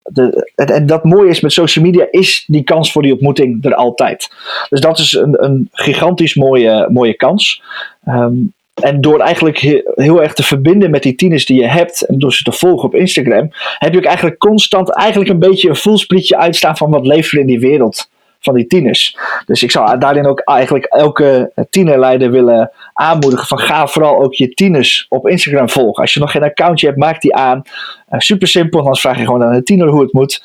De, 0.03 0.53
en, 0.55 0.87
dat 0.87 1.05
mooie 1.05 1.31
is 1.31 1.41
met 1.41 1.53
social 1.53 1.85
media, 1.85 2.07
is 2.11 2.45
die 2.47 2.63
kans 2.63 2.93
voor 2.93 3.03
die 3.03 3.13
ontmoeting 3.13 3.65
er 3.65 3.75
altijd. 3.75 4.31
Dus 4.69 4.81
dat 4.81 4.99
is 4.99 5.13
een, 5.13 5.45
een 5.45 5.69
gigantisch 5.73 6.35
mooie, 6.35 6.89
mooie 6.91 7.15
kans. 7.15 7.63
Um, 8.09 8.53
en 8.75 9.01
door 9.01 9.21
eigenlijk 9.21 9.59
heel, 9.59 10.23
erg 10.23 10.35
te 10.35 10.43
verbinden 10.43 10.91
met 10.91 11.03
die 11.03 11.15
tieners 11.15 11.47
die 11.47 11.61
je 11.61 11.69
hebt, 11.69 12.03
en 12.03 12.19
door 12.19 12.33
ze 12.33 12.43
te 12.43 12.53
volgen 12.53 12.89
op 12.89 12.95
Instagram, 12.95 13.51
heb 13.79 13.93
je 13.93 13.99
ook 13.99 14.05
eigenlijk 14.05 14.39
constant 14.39 14.95
eigenlijk 14.95 15.31
een 15.31 15.39
beetje 15.39 15.69
een 15.69 15.77
voelsprietje 15.77 16.37
uitstaan 16.37 16.77
van 16.77 16.91
wat 16.91 17.07
leeft 17.07 17.33
er 17.33 17.39
in 17.39 17.47
die 17.47 17.61
wereld 17.61 18.09
van 18.45 18.55
die 18.55 18.67
tieners. 18.67 19.17
Dus 19.47 19.63
ik 19.63 19.71
zou 19.71 19.99
daarin 19.99 20.27
ook 20.27 20.41
eigenlijk 20.41 20.85
elke 20.85 21.53
tienerleider 21.71 22.31
willen 22.31 22.71
aanmoedigen 22.93 23.47
van 23.47 23.59
ga 23.59 23.87
vooral 23.87 24.23
ook 24.23 24.35
je 24.35 24.49
tieners 24.49 25.07
op 25.09 25.29
Instagram 25.29 25.69
volgen. 25.69 26.03
Als 26.03 26.15
je 26.15 26.21
nog 26.21 26.31
geen 26.31 26.43
accountje 26.43 26.87
hebt, 26.87 26.99
maak 26.99 27.21
die 27.21 27.35
aan. 27.35 27.63
Super 28.21 28.49
simpel, 28.49 28.81
anders 28.81 29.01
vraag 29.01 29.19
je 29.19 29.25
gewoon 29.25 29.43
aan 29.43 29.55
een 29.55 29.65
tiener 29.65 29.89
hoe 29.89 30.03
het 30.03 30.13
moet. 30.13 30.43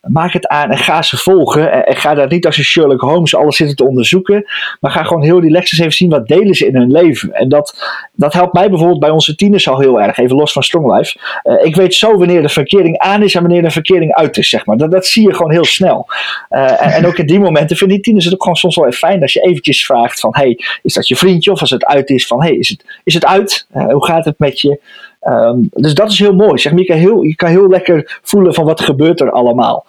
maak 0.00 0.32
het 0.32 0.46
aan 0.46 0.70
en 0.70 0.78
ga 0.78 1.02
ze 1.02 1.16
volgen. 1.16 1.86
En, 1.86 1.96
ga 1.96 2.14
daar 2.14 2.28
niet 2.28 2.46
als 2.46 2.58
een 2.58 2.64
Sherlock 2.64 3.00
Holmes 3.00 3.34
alles 3.34 3.56
zitten 3.56 3.76
te 3.76 3.84
onderzoeken. 3.84 4.44
Maar 4.80 4.90
ga 4.90 5.02
gewoon 5.02 5.22
heel 5.22 5.40
relaxed 5.40 5.80
even 5.80 5.92
zien 5.92 6.10
wat 6.10 6.28
delen 6.28 6.54
ze 6.54 6.66
in 6.66 6.76
hun 6.76 6.90
leven. 6.90 7.32
En 7.32 7.48
dat, 7.48 7.74
dat 8.12 8.32
helpt 8.32 8.52
mij 8.52 8.68
bijvoorbeeld 8.68 9.00
bij 9.00 9.10
onze 9.10 9.34
tieners 9.34 9.68
al 9.68 9.78
heel 9.78 10.00
erg. 10.00 10.18
Even 10.18 10.36
los 10.36 10.52
van 10.52 10.62
Strong 10.62 10.96
Life. 10.96 11.18
ik 11.62 11.76
weet 11.76 11.94
zo 11.94 12.16
wanneer 12.16 12.42
de 12.42 12.48
verkering 12.48 12.98
aan 12.98 13.22
is 13.22 13.34
en 13.34 13.42
wanneer 13.42 13.62
de 13.62 13.70
verkering 13.70 14.14
uit 14.14 14.36
is, 14.36 14.48
zeg 14.48 14.66
maar. 14.66 14.76
Dat, 14.76 14.90
dat 14.90 15.06
zie 15.06 15.26
je 15.26 15.34
gewoon 15.34 15.52
heel 15.52 15.64
snel. 15.64 16.06
En, 16.48 16.78
en, 16.78 17.06
ook 17.06 17.18
in 17.18 17.26
die 17.26 17.40
momenten 17.40 17.76
vinden 17.76 17.96
die 17.96 18.04
tieners 18.04 18.24
het 18.24 18.34
ook 18.34 18.42
gewoon 18.42 18.56
soms 18.56 18.76
wel 18.76 18.86
even 18.86 18.98
fijn 18.98 19.22
als 19.22 19.32
je 19.32 19.40
eventjes 19.40 19.86
vraagt 19.86 20.20
van, 20.20 20.30
hey, 20.36 20.58
is 20.82 20.94
dat 20.94 21.08
je 21.08 21.16
vriendje? 21.16 21.52
Of 21.52 21.60
als 21.60 21.70
het 21.70 21.84
uit 21.84 22.10
is 22.10 22.26
van, 22.26 22.42
hey, 22.42 22.54
is 22.54 22.68
het, 22.68 22.84
is 23.04 23.14
het 23.14 23.24
uit? 23.24 23.66
hoe 23.72 24.06
gaat 24.06 24.24
het 24.24 24.38
met 24.38 24.60
je? 24.60 24.80
Ehm, 25.20 25.56
dus 25.70 25.94
dat 25.94 26.10
is 26.10 26.18
heel 26.18 26.34
mooi. 26.34 26.58
Zeg 26.58 26.72
maar, 26.72 26.80
je, 26.80 26.86
kan 26.86 26.96
heel, 26.96 27.22
je 27.22 27.34
kan 27.34 27.48
heel 27.48 27.68
lekker 27.68 28.18
voelen 28.22 28.54
van 28.54 28.64
wat 28.64 28.80
gebeurt 28.80 29.20
er 29.20 29.30
allemaal. 29.30 29.84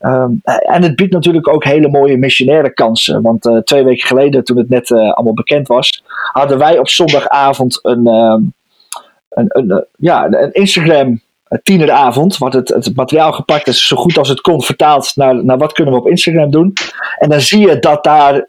Um, 0.00 0.40
en 0.44 0.82
het 0.82 0.96
biedt 0.96 1.12
natuurlijk 1.12 1.48
ook 1.48 1.64
hele 1.64 1.88
mooie 1.88 2.16
missionaire 2.16 2.72
kansen. 2.72 3.22
Want 3.22 3.46
uh, 3.46 3.58
twee 3.58 3.84
weken 3.84 4.06
geleden, 4.06 4.44
toen 4.44 4.56
het 4.56 4.68
net 4.68 4.90
uh, 4.90 4.98
allemaal 4.98 5.34
bekend 5.34 5.68
was, 5.68 6.04
hadden 6.32 6.58
wij 6.58 6.78
op 6.78 6.88
zondagavond 6.88 7.78
een, 7.82 8.06
um, 8.06 8.52
een, 9.28 9.46
een, 9.48 9.68
uh, 9.68 9.76
ja, 9.96 10.26
een 10.26 10.52
Instagram 10.52 11.20
tieneravond. 11.62 12.38
Wat 12.38 12.52
het, 12.52 12.68
het 12.68 12.96
materiaal 12.96 13.32
gepakt 13.32 13.66
is, 13.66 13.86
zo 13.86 13.96
goed 13.96 14.18
als 14.18 14.28
het 14.28 14.40
kon, 14.40 14.62
vertaald 14.62 15.12
naar, 15.16 15.44
naar 15.44 15.58
wat 15.58 15.72
kunnen 15.72 15.94
we 15.94 16.00
op 16.00 16.08
Instagram 16.08 16.50
doen. 16.50 16.72
En 17.18 17.28
dan 17.28 17.40
zie 17.40 17.68
je 17.68 17.78
dat 17.78 18.04
daar 18.04 18.46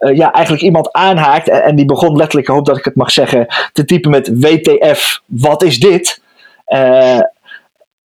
uh, 0.00 0.16
ja, 0.16 0.32
eigenlijk 0.32 0.64
iemand 0.64 0.92
aanhaakt. 0.92 1.48
En, 1.48 1.76
die 1.76 1.84
begon 1.84 2.16
letterlijk, 2.16 2.48
hoop 2.48 2.66
dat 2.66 2.78
ik 2.78 2.84
het 2.84 2.94
mag 2.94 3.10
zeggen, 3.10 3.46
te 3.72 3.84
typen 3.84 4.10
met 4.10 4.30
WTF, 4.34 5.20
wat 5.26 5.62
is 5.62 5.78
dit? 5.78 6.22
Uh, 6.68 7.20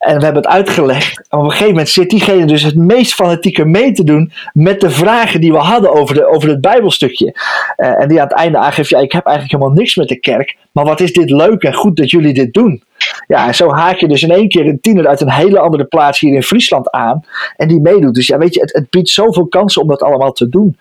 en 0.05 0.17
we 0.17 0.23
hebben 0.23 0.43
het 0.43 0.51
uitgelegd. 0.51 1.19
Op 1.29 1.39
een 1.39 1.49
gegeven 1.49 1.67
moment 1.67 1.89
zit 1.89 2.09
diegene 2.09 2.45
dus 2.45 2.63
het 2.63 2.75
meest 2.75 3.13
fanatieke 3.13 3.65
mee 3.65 3.91
te 3.91 4.03
doen 4.03 4.31
met 4.53 4.81
de 4.81 4.89
vragen 4.89 5.41
die 5.41 5.51
we 5.51 5.57
hadden 5.57 5.93
over, 5.93 6.15
de, 6.15 6.27
over 6.27 6.49
het 6.49 6.61
Bijbelstukje. 6.61 7.35
Uh, 7.77 8.01
en 8.01 8.07
die 8.07 8.21
aan 8.21 8.27
het 8.27 8.37
einde 8.37 8.57
aangeeft: 8.57 8.89
ja, 8.89 8.99
ik 8.99 9.11
heb 9.11 9.25
eigenlijk 9.25 9.57
helemaal 9.57 9.81
niks 9.81 9.95
met 9.95 10.07
de 10.07 10.19
kerk. 10.19 10.57
Maar 10.71 10.85
wat 10.85 10.99
is 10.99 11.13
dit 11.13 11.29
leuk 11.29 11.63
en 11.63 11.73
goed 11.73 11.97
dat 11.97 12.09
jullie 12.09 12.33
dit 12.33 12.53
doen? 12.53 12.83
Ja, 13.27 13.47
en 13.47 13.55
zo 13.55 13.71
haak 13.71 13.97
je 13.97 14.07
dus 14.07 14.23
in 14.23 14.31
één 14.31 14.49
keer 14.49 14.65
een 14.65 14.81
tiener 14.81 15.07
uit 15.07 15.21
een 15.21 15.31
hele 15.31 15.59
andere 15.59 15.85
plaats 15.85 16.19
hier 16.19 16.33
in 16.33 16.43
Friesland 16.43 16.91
aan. 16.91 17.25
En 17.55 17.67
die 17.67 17.79
meedoet. 17.79 18.15
Dus 18.15 18.27
ja, 18.27 18.37
weet 18.37 18.53
je, 18.53 18.61
het, 18.61 18.73
het 18.73 18.89
biedt 18.89 19.09
zoveel 19.09 19.47
kansen 19.47 19.81
om 19.81 19.87
dat 19.87 20.01
allemaal 20.01 20.31
te 20.31 20.49
doen. 20.49 20.77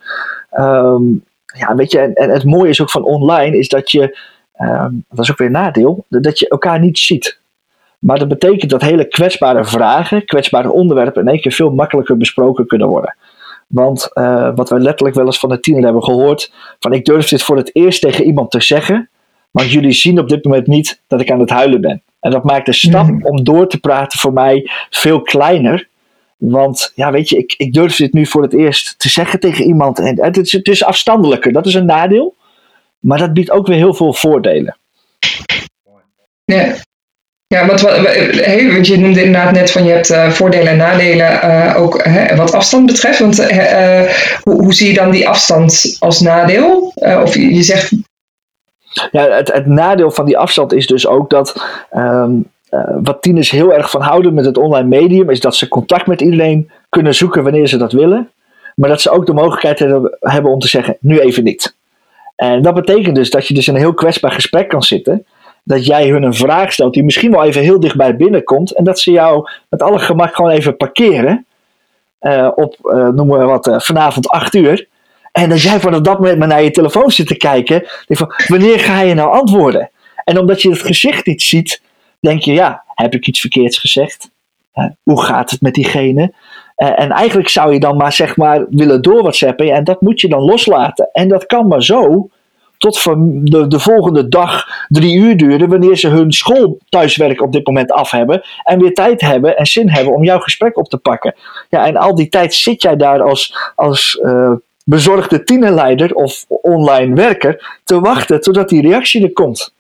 Um, 0.58 1.24
ja, 1.58 1.74
weet 1.74 1.92
je, 1.92 1.98
en, 1.98 2.14
en, 2.14 2.30
het 2.30 2.44
mooie 2.44 2.68
is 2.68 2.80
ook 2.80 2.90
van 2.90 3.04
online, 3.04 3.58
is 3.58 3.68
dat 3.68 3.90
je, 3.90 4.18
um, 4.58 5.04
dat 5.10 5.24
is 5.24 5.30
ook 5.30 5.38
weer 5.38 5.46
een 5.46 5.52
nadeel, 5.52 6.04
dat 6.08 6.38
je 6.38 6.48
elkaar 6.48 6.80
niet 6.80 6.98
ziet. 6.98 7.38
Maar 7.98 8.18
dat 8.18 8.28
betekent 8.28 8.70
dat 8.70 8.82
hele 8.82 9.08
kwetsbare 9.08 9.64
vragen, 9.64 10.24
kwetsbare 10.24 10.70
onderwerpen 10.70 11.22
in 11.22 11.28
één 11.28 11.40
keer 11.40 11.52
veel 11.52 11.70
makkelijker 11.70 12.16
besproken 12.16 12.66
kunnen 12.66 12.88
worden. 12.88 13.16
Want 13.66 14.10
uh, 14.14 14.50
wat 14.54 14.68
wij 14.68 14.78
letterlijk 14.78 15.16
wel 15.16 15.26
eens 15.26 15.38
van 15.38 15.48
de 15.48 15.60
tiener 15.60 15.84
hebben 15.84 16.02
gehoord, 16.02 16.52
van 16.78 16.92
ik 16.92 17.04
durf 17.04 17.28
dit 17.28 17.42
voor 17.42 17.56
het 17.56 17.70
eerst 17.72 18.00
tegen 18.00 18.24
iemand 18.24 18.50
te 18.50 18.60
zeggen, 18.60 19.08
want 19.50 19.72
jullie 19.72 19.92
zien 19.92 20.18
op 20.18 20.28
dit 20.28 20.44
moment 20.44 20.66
niet 20.66 21.00
dat 21.06 21.20
ik 21.20 21.30
aan 21.30 21.40
het 21.40 21.50
huilen 21.50 21.80
ben. 21.80 22.02
En 22.20 22.30
dat 22.30 22.44
maakt 22.44 22.66
de 22.66 22.72
stap 22.72 23.06
mm. 23.06 23.24
om 23.24 23.44
door 23.44 23.68
te 23.68 23.80
praten 23.80 24.18
voor 24.18 24.32
mij 24.32 24.70
veel 24.90 25.22
kleiner. 25.22 25.88
Want 26.50 26.92
ja, 26.94 27.12
weet 27.12 27.28
je, 27.28 27.36
ik, 27.36 27.54
ik 27.56 27.72
durf 27.72 27.96
dit 27.96 28.12
nu 28.12 28.26
voor 28.26 28.42
het 28.42 28.54
eerst 28.54 28.98
te 28.98 29.08
zeggen 29.08 29.40
tegen 29.40 29.64
iemand. 29.64 29.98
En 29.98 30.22
het 30.22 30.36
is, 30.36 30.52
het 30.52 30.68
is 30.68 30.84
afstandelijker, 30.84 31.52
dat 31.52 31.66
is 31.66 31.74
een 31.74 31.86
nadeel. 31.86 32.34
Maar 32.98 33.18
dat 33.18 33.32
biedt 33.32 33.50
ook 33.50 33.66
weer 33.66 33.76
heel 33.76 33.94
veel 33.94 34.12
voordelen. 34.12 34.76
Ja, 36.44 36.74
ja, 37.46 37.66
wat, 37.66 37.80
wat, 37.80 37.96
want 38.72 38.86
je 38.86 38.98
noemde 38.98 39.24
inderdaad 39.24 39.52
net 39.52 39.70
van 39.70 39.84
je 39.84 39.90
hebt 39.90 40.10
uh, 40.10 40.30
voordelen 40.30 40.68
en 40.68 40.76
nadelen 40.76 41.32
uh, 41.44 41.74
ook 41.76 42.04
hè, 42.04 42.36
wat 42.36 42.52
afstand 42.52 42.86
betreft. 42.86 43.18
Want 43.18 43.40
uh, 43.40 44.02
hoe, 44.42 44.62
hoe, 44.62 44.74
zie 44.74 44.88
je 44.88 44.94
dan 44.94 45.10
die 45.10 45.28
afstand 45.28 45.96
als 45.98 46.20
nadeel? 46.20 46.92
of 46.94 47.34
je, 47.34 47.54
je, 47.54 47.62
zegt. 47.62 47.92
Ja, 49.10 49.28
het, 49.30 49.52
het, 49.52 49.66
nadeel 49.66 50.10
van 50.10 50.26
die 50.26 50.38
afstand 50.38 50.72
is 50.72 50.86
dus 50.86 51.06
ook 51.06 51.30
dat 51.30 51.64
um, 51.96 52.00
uh, 52.00 52.53
wat 53.02 53.22
tieners 53.22 53.50
heel 53.50 53.72
erg 53.72 53.90
van 53.90 54.02
houden 54.02 54.34
met 54.34 54.44
het 54.44 54.58
online 54.58 54.88
medium, 54.88 55.30
is 55.30 55.40
dat 55.40 55.56
ze 55.56 55.68
contact 55.68 56.06
met 56.06 56.20
iedereen 56.20 56.70
kunnen 56.88 57.14
zoeken 57.14 57.42
wanneer 57.42 57.66
ze 57.66 57.76
dat 57.76 57.92
willen. 57.92 58.30
Maar 58.74 58.88
dat 58.88 59.00
ze 59.00 59.10
ook 59.10 59.26
de 59.26 59.32
mogelijkheid 59.32 59.78
hebben 60.20 60.52
om 60.52 60.58
te 60.58 60.68
zeggen, 60.68 60.96
nu 61.00 61.18
even 61.20 61.44
niet. 61.44 61.74
En 62.36 62.62
dat 62.62 62.74
betekent 62.74 63.14
dus 63.14 63.30
dat 63.30 63.46
je 63.46 63.54
dus 63.54 63.68
in 63.68 63.74
een 63.74 63.80
heel 63.80 63.94
kwetsbaar 63.94 64.32
gesprek 64.32 64.68
kan 64.68 64.82
zitten. 64.82 65.26
Dat 65.62 65.86
jij 65.86 66.08
hun 66.08 66.22
een 66.22 66.34
vraag 66.34 66.72
stelt 66.72 66.94
die 66.94 67.04
misschien 67.04 67.30
wel 67.30 67.44
even 67.44 67.62
heel 67.62 67.80
dichtbij 67.80 68.16
binnenkomt. 68.16 68.72
En 68.72 68.84
dat 68.84 68.98
ze 68.98 69.10
jou 69.10 69.48
met 69.68 69.82
alle 69.82 69.98
gemak 69.98 70.34
gewoon 70.34 70.50
even 70.50 70.76
parkeren. 70.76 71.46
Uh, 72.20 72.50
op, 72.54 72.76
uh, 72.82 73.08
noemen 73.08 73.38
we 73.38 73.44
wat, 73.44 73.74
vanavond 73.76 74.28
8 74.28 74.54
uur. 74.54 74.86
En 75.32 75.48
dat 75.48 75.62
jij 75.62 75.80
vanaf 75.80 76.00
dat 76.00 76.18
moment 76.18 76.38
maar 76.38 76.48
naar 76.48 76.62
je 76.62 76.70
telefoon 76.70 77.10
zit 77.10 77.26
te 77.26 77.36
kijken. 77.36 77.78
Denk 78.06 78.20
van, 78.20 78.32
wanneer 78.46 78.80
ga 78.80 79.00
je 79.00 79.14
nou 79.14 79.32
antwoorden? 79.32 79.90
En 80.24 80.38
omdat 80.38 80.62
je 80.62 80.70
het 80.70 80.82
gezicht 80.82 81.26
niet 81.26 81.42
ziet, 81.42 81.80
denk 82.24 82.42
je, 82.42 82.52
ja, 82.52 82.84
heb 82.94 83.14
ik 83.14 83.26
iets 83.26 83.40
verkeerds 83.40 83.78
gezegd? 83.78 84.30
Uh, 84.74 84.84
hoe 85.02 85.22
gaat 85.22 85.50
het 85.50 85.60
met 85.60 85.74
diegene? 85.74 86.32
Uh, 86.76 87.00
en 87.00 87.10
eigenlijk 87.10 87.48
zou 87.48 87.72
je 87.72 87.80
dan 87.80 87.96
maar 87.96 88.12
zeg 88.12 88.36
maar 88.36 88.66
willen 88.70 89.02
door 89.02 89.22
WhatsAppen 89.22 89.74
en 89.74 89.84
dat 89.84 90.00
moet 90.00 90.20
je 90.20 90.28
dan 90.28 90.42
loslaten. 90.42 91.08
En 91.12 91.28
dat 91.28 91.46
kan 91.46 91.68
maar 91.68 91.82
zo 91.82 92.28
tot 92.78 93.04
de, 93.50 93.66
de 93.68 93.78
volgende 93.78 94.28
dag 94.28 94.66
drie 94.88 95.16
uur 95.16 95.36
duren 95.36 95.68
wanneer 95.68 95.96
ze 95.96 96.08
hun 96.08 96.32
school 96.32 96.78
thuiswerk 96.88 97.42
op 97.42 97.52
dit 97.52 97.66
moment 97.66 97.92
af 97.92 98.10
hebben 98.10 98.42
en 98.64 98.80
weer 98.80 98.94
tijd 98.94 99.20
hebben 99.20 99.56
en 99.56 99.66
zin 99.66 99.90
hebben 99.90 100.14
om 100.14 100.24
jouw 100.24 100.38
gesprek 100.38 100.76
op 100.76 100.88
te 100.88 100.96
pakken. 100.96 101.34
Ja, 101.70 101.86
en 101.86 101.96
al 101.96 102.14
die 102.14 102.28
tijd 102.28 102.54
zit 102.54 102.82
jij 102.82 102.96
daar 102.96 103.22
als, 103.22 103.72
als 103.74 104.20
uh, 104.22 104.52
bezorgde 104.84 105.44
tienerleider 105.44 106.14
of 106.14 106.44
online 106.48 107.14
werker 107.14 107.80
te 107.84 108.00
wachten 108.00 108.40
totdat 108.40 108.68
die 108.68 108.82
reactie 108.82 109.22
er 109.22 109.32
komt. 109.32 109.74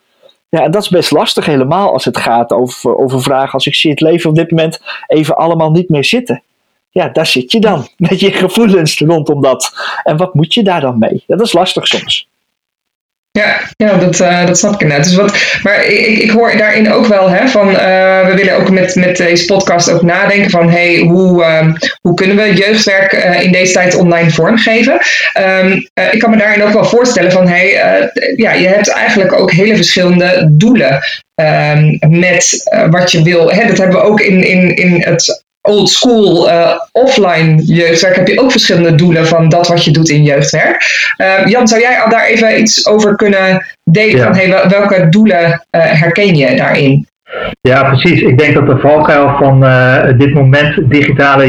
Ja, 0.54 0.62
en 0.62 0.70
dat 0.70 0.82
is 0.82 0.88
best 0.88 1.10
lastig 1.10 1.46
helemaal 1.46 1.92
als 1.92 2.04
het 2.04 2.16
gaat 2.16 2.52
over, 2.52 2.96
over 2.96 3.22
vragen 3.22 3.52
als 3.52 3.66
ik 3.66 3.74
zie 3.74 3.90
het 3.90 4.00
leven 4.00 4.30
op 4.30 4.36
dit 4.36 4.50
moment 4.50 4.80
even 5.06 5.36
allemaal 5.36 5.70
niet 5.70 5.88
meer 5.88 6.04
zitten. 6.04 6.42
Ja, 6.90 7.08
daar 7.08 7.26
zit 7.26 7.52
je 7.52 7.60
dan 7.60 7.88
met 8.08 8.20
je 8.20 8.32
gevoelens 8.32 8.98
rondom 8.98 9.40
dat. 9.40 9.72
En 10.02 10.16
wat 10.16 10.34
moet 10.34 10.54
je 10.54 10.62
daar 10.62 10.80
dan 10.80 10.98
mee? 10.98 11.22
Ja, 11.26 11.36
dat 11.36 11.46
is 11.46 11.52
lastig 11.52 11.86
soms. 11.86 12.28
Ja, 13.38 13.60
ja 13.76 13.96
dat, 13.96 14.20
uh, 14.20 14.46
dat 14.46 14.58
snap 14.58 14.74
ik 14.74 14.80
inderdaad. 14.80 15.06
Dus 15.06 15.16
wat, 15.16 15.36
maar 15.62 15.84
ik, 15.84 16.18
ik 16.18 16.30
hoor 16.30 16.56
daarin 16.56 16.92
ook 16.92 17.06
wel 17.06 17.28
hè, 17.28 17.48
van, 17.48 17.70
uh, 17.70 18.26
we 18.26 18.32
willen 18.36 18.56
ook 18.56 18.70
met, 18.70 18.94
met 18.94 19.16
deze 19.16 19.44
podcast 19.44 19.90
ook 19.90 20.02
nadenken 20.02 20.50
van, 20.50 20.70
hey, 20.70 20.98
hoe, 20.98 21.42
uh, 21.42 21.74
hoe 22.00 22.14
kunnen 22.14 22.36
we 22.36 22.54
jeugdwerk 22.54 23.12
in 23.42 23.52
deze 23.52 23.72
tijd 23.72 23.94
online 23.94 24.30
vormgeven? 24.30 25.00
Um, 25.62 25.88
ik 26.10 26.18
kan 26.18 26.30
me 26.30 26.36
daarin 26.36 26.62
ook 26.62 26.72
wel 26.72 26.84
voorstellen 26.84 27.32
van, 27.32 27.48
hey, 27.48 27.70
ja, 28.36 28.52
je 28.52 28.68
hebt 28.68 28.88
eigenlijk 28.88 29.32
ook 29.32 29.52
hele 29.52 29.76
verschillende 29.76 30.48
doelen 30.50 31.00
um, 31.34 31.98
met 32.08 32.70
wat 32.90 33.12
je 33.12 33.22
wil. 33.22 33.52
Hè, 33.52 33.66
dat 33.66 33.78
hebben 33.78 33.96
we 33.96 34.06
ook 34.06 34.20
in, 34.20 34.44
in, 34.44 34.76
in 34.76 35.02
het 35.02 35.43
old 35.68 35.88
school 35.88 36.48
uh, 36.48 36.70
offline 36.92 37.62
jeugdwerk 37.62 38.16
heb 38.16 38.28
je 38.28 38.40
ook 38.40 38.50
verschillende 38.50 38.94
doelen 38.94 39.26
van 39.26 39.48
dat 39.48 39.68
wat 39.68 39.84
je 39.84 39.90
doet 39.90 40.08
in 40.08 40.22
jeugdwerk. 40.22 40.82
Uh, 41.18 41.46
Jan, 41.46 41.68
zou 41.68 41.80
jij 41.80 42.00
al 42.00 42.10
daar 42.10 42.24
even 42.24 42.60
iets 42.60 42.86
over 42.86 43.16
kunnen 43.16 43.66
delen? 43.90 44.22
Van, 44.22 44.34
hey, 44.34 44.68
welke 44.68 45.08
doelen 45.08 45.44
uh, 45.44 45.54
herken 45.70 46.36
je 46.36 46.56
daarin? 46.56 47.06
Ja, 47.60 47.84
precies. 47.84 48.20
Ik 48.20 48.38
denk 48.38 48.54
dat 48.54 48.66
de 48.66 48.78
valkuil 48.78 49.36
van 49.36 49.60
dit 50.18 50.34
moment 50.34 50.90
digitale 50.90 51.46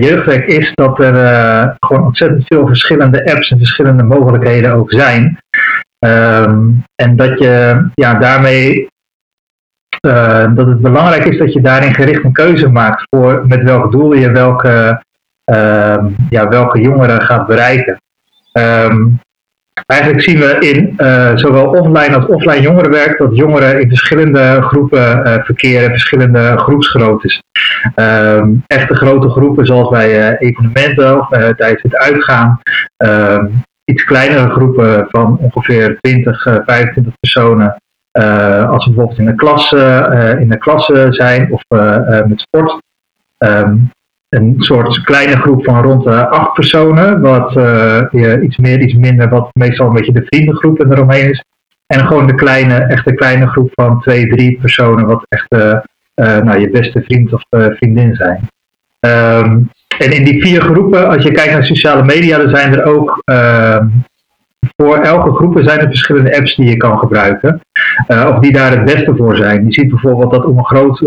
jeugdwerk 0.00 0.46
is 0.46 0.70
dat 0.74 0.98
er 0.98 1.76
gewoon 1.80 2.04
ontzettend 2.04 2.46
veel 2.46 2.66
verschillende 2.66 3.32
apps 3.32 3.50
en 3.50 3.58
verschillende 3.58 4.02
mogelijkheden 4.02 4.72
ook 4.72 4.92
zijn. 4.92 5.38
Um, 6.06 6.84
en 6.94 7.16
dat 7.16 7.38
je 7.38 7.84
ja, 7.94 8.14
daarmee 8.14 8.88
uh, 10.00 10.54
dat 10.54 10.66
het 10.66 10.80
belangrijk 10.80 11.24
is 11.24 11.38
dat 11.38 11.52
je 11.52 11.60
daarin 11.60 11.94
gericht 11.94 12.24
een 12.24 12.32
keuze 12.32 12.68
maakt 12.68 13.06
voor 13.10 13.46
met 13.46 13.62
welk 13.62 13.92
doel 13.92 14.12
je 14.12 14.30
welke, 14.30 15.02
uh, 15.52 16.04
ja, 16.30 16.48
welke 16.48 16.80
jongeren 16.80 17.22
gaat 17.22 17.46
bereiken. 17.46 18.00
Um, 18.52 19.20
eigenlijk 19.86 20.22
zien 20.22 20.38
we 20.38 20.56
in 20.58 20.94
uh, 20.96 21.36
zowel 21.36 21.66
online 21.66 22.14
als 22.14 22.26
offline 22.26 22.60
jongerenwerk 22.60 23.18
dat 23.18 23.36
jongeren 23.36 23.80
in 23.80 23.88
verschillende 23.88 24.62
groepen 24.62 25.26
uh, 25.26 25.44
verkeren, 25.44 25.90
verschillende 25.90 26.58
groepsgroottes. 26.58 27.42
Um, 27.96 28.62
echte 28.66 28.94
grote 28.94 29.28
groepen 29.28 29.66
zoals 29.66 29.88
bij 29.88 30.38
evenementen 30.38 31.20
of 31.20 31.28
tijdens 31.28 31.82
het 31.82 31.96
uitgaan. 31.96 32.60
iets 33.84 34.04
kleinere 34.04 34.50
groepen 34.50 35.06
van 35.10 35.38
ongeveer 35.40 35.98
20, 36.00 36.42
25 36.42 37.12
personen 37.20 37.76
als 38.68 38.84
we 38.84 38.90
bijvoorbeeld 38.90 39.18
in 39.18 39.26
de 39.26 39.34
klas, 39.34 39.72
uh, 39.72 40.40
in 40.40 40.48
de 40.48 40.58
klasse 40.58 41.06
zijn 41.10 41.52
of 41.52 41.62
uh, 41.68 42.24
met 42.26 42.40
sport. 42.40 42.80
Um, 43.38 43.90
een 44.28 44.54
soort 44.58 45.02
kleine 45.02 45.36
groep 45.36 45.64
van 45.64 45.82
rond 45.82 46.06
acht 46.06 46.52
personen, 46.52 47.20
wat 47.20 47.50
iets 48.42 48.56
meer, 48.56 48.80
iets 48.80 48.94
minder, 48.94 49.28
wat 49.28 49.50
meestal 49.52 49.86
een 49.86 49.94
beetje 49.94 50.12
de 50.12 50.26
vriendengroep 50.26 50.80
eromheen 50.80 51.30
is. 51.30 51.44
En 51.86 52.06
gewoon 52.06 52.26
de 52.26 52.34
kleine, 52.34 52.74
echt 52.74 53.14
kleine 53.14 53.46
groep 53.46 53.70
van 53.74 54.00
twee, 54.00 54.28
drie 54.28 54.58
personen, 54.60 55.06
wat 55.06 55.26
echt 55.28 55.48
nou, 56.14 56.58
je 56.58 56.70
beste 56.70 57.02
vriend 57.02 57.32
of 57.32 57.42
vriendin 57.50 58.14
zijn. 58.14 58.48
Ehm, 59.00 59.60
en 59.98 60.12
in 60.12 60.24
die 60.24 60.42
vier 60.42 60.62
groepen, 60.62 61.08
als 61.08 61.22
je 61.22 61.32
kijkt 61.32 61.52
naar 61.52 61.64
sociale 61.64 62.04
media, 62.04 62.38
dan 62.38 62.56
zijn 62.56 62.72
er 62.72 62.84
ook 62.84 63.22
ehm, 63.24 63.88
voor 64.76 64.96
elke 64.96 65.34
groep 65.34 65.58
zijn 65.60 65.80
er 65.80 65.86
verschillende 65.86 66.36
apps 66.36 66.56
die 66.56 66.68
je 66.68 66.76
kan 66.76 66.98
gebruiken. 66.98 67.60
of 68.08 68.38
die 68.38 68.52
daar 68.52 68.70
het 68.70 68.84
beste 68.84 69.16
voor 69.16 69.36
zijn. 69.36 69.64
Je 69.64 69.72
ziet 69.72 69.88
bijvoorbeeld 69.88 70.32
dat 70.32 70.44
om 70.44 70.58
een 70.58 70.64
groot, 70.64 70.98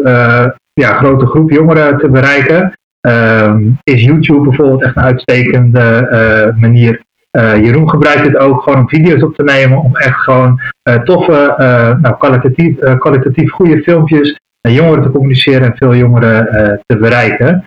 ja, 0.74 0.93
grote 0.93 1.25
groep 1.25 1.51
jongeren 1.51 1.98
te 1.98 2.10
bereiken, 2.10 2.74
ehm, 3.00 3.69
is 3.83 4.03
YouTube 4.03 4.43
bijvoorbeeld 4.43 4.83
echt 4.83 4.95
een 4.95 5.03
uitstekende 5.03 6.53
manier 6.60 7.01
uh, 7.38 7.63
Jeroen 7.63 7.89
gebruikt 7.89 8.25
het 8.25 8.38
ook 8.38 8.62
gewoon 8.62 8.79
om 8.79 8.89
video's 8.89 9.24
op 9.24 9.36
te 9.36 9.43
nemen, 9.43 9.77
om 9.77 9.95
echt 9.95 10.15
gewoon 10.15 10.60
toffe, 11.03 11.55
nou, 12.01 12.17
kwalitatief, 12.17 12.79
kwalitatief 12.98 13.51
goede 13.51 13.83
filmpjes 13.83 14.39
naar 14.62 14.74
jongeren 14.74 15.03
te 15.03 15.12
communiceren 15.12 15.62
en 15.62 15.77
veel 15.77 15.95
jongeren 15.95 16.45
te 16.86 16.98
bereiken. 16.98 17.63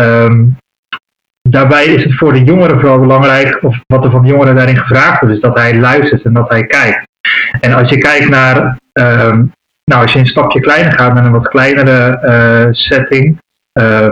Um, 0.00 0.56
daarbij 1.54 1.84
is 1.84 2.04
het 2.04 2.14
voor 2.14 2.32
de 2.32 2.44
jongeren 2.44 2.80
vooral 2.80 3.00
belangrijk, 3.00 3.58
of 3.62 3.76
wat 3.86 4.04
er 4.04 4.10
van 4.10 4.26
jongeren 4.26 4.56
daarin 4.56 4.76
gevraagd 4.76 5.20
wordt, 5.20 5.34
is 5.34 5.40
dat 5.40 5.58
hij 5.58 5.78
luistert 5.78 6.22
en 6.22 6.32
dat 6.32 6.48
hij 6.48 6.66
kijkt. 6.66 7.08
En 7.60 7.72
als 7.72 7.88
je 7.88 7.98
kijkt 7.98 8.28
naar, 8.28 8.78
um, 8.92 9.52
nou 9.84 10.02
als 10.02 10.12
je 10.12 10.18
een 10.18 10.26
stapje 10.26 10.60
kleiner 10.60 10.92
gaat, 10.92 11.14
naar 11.14 11.24
een 11.24 11.32
wat 11.32 11.48
kleinere 11.48 12.68
setting, 12.70 13.42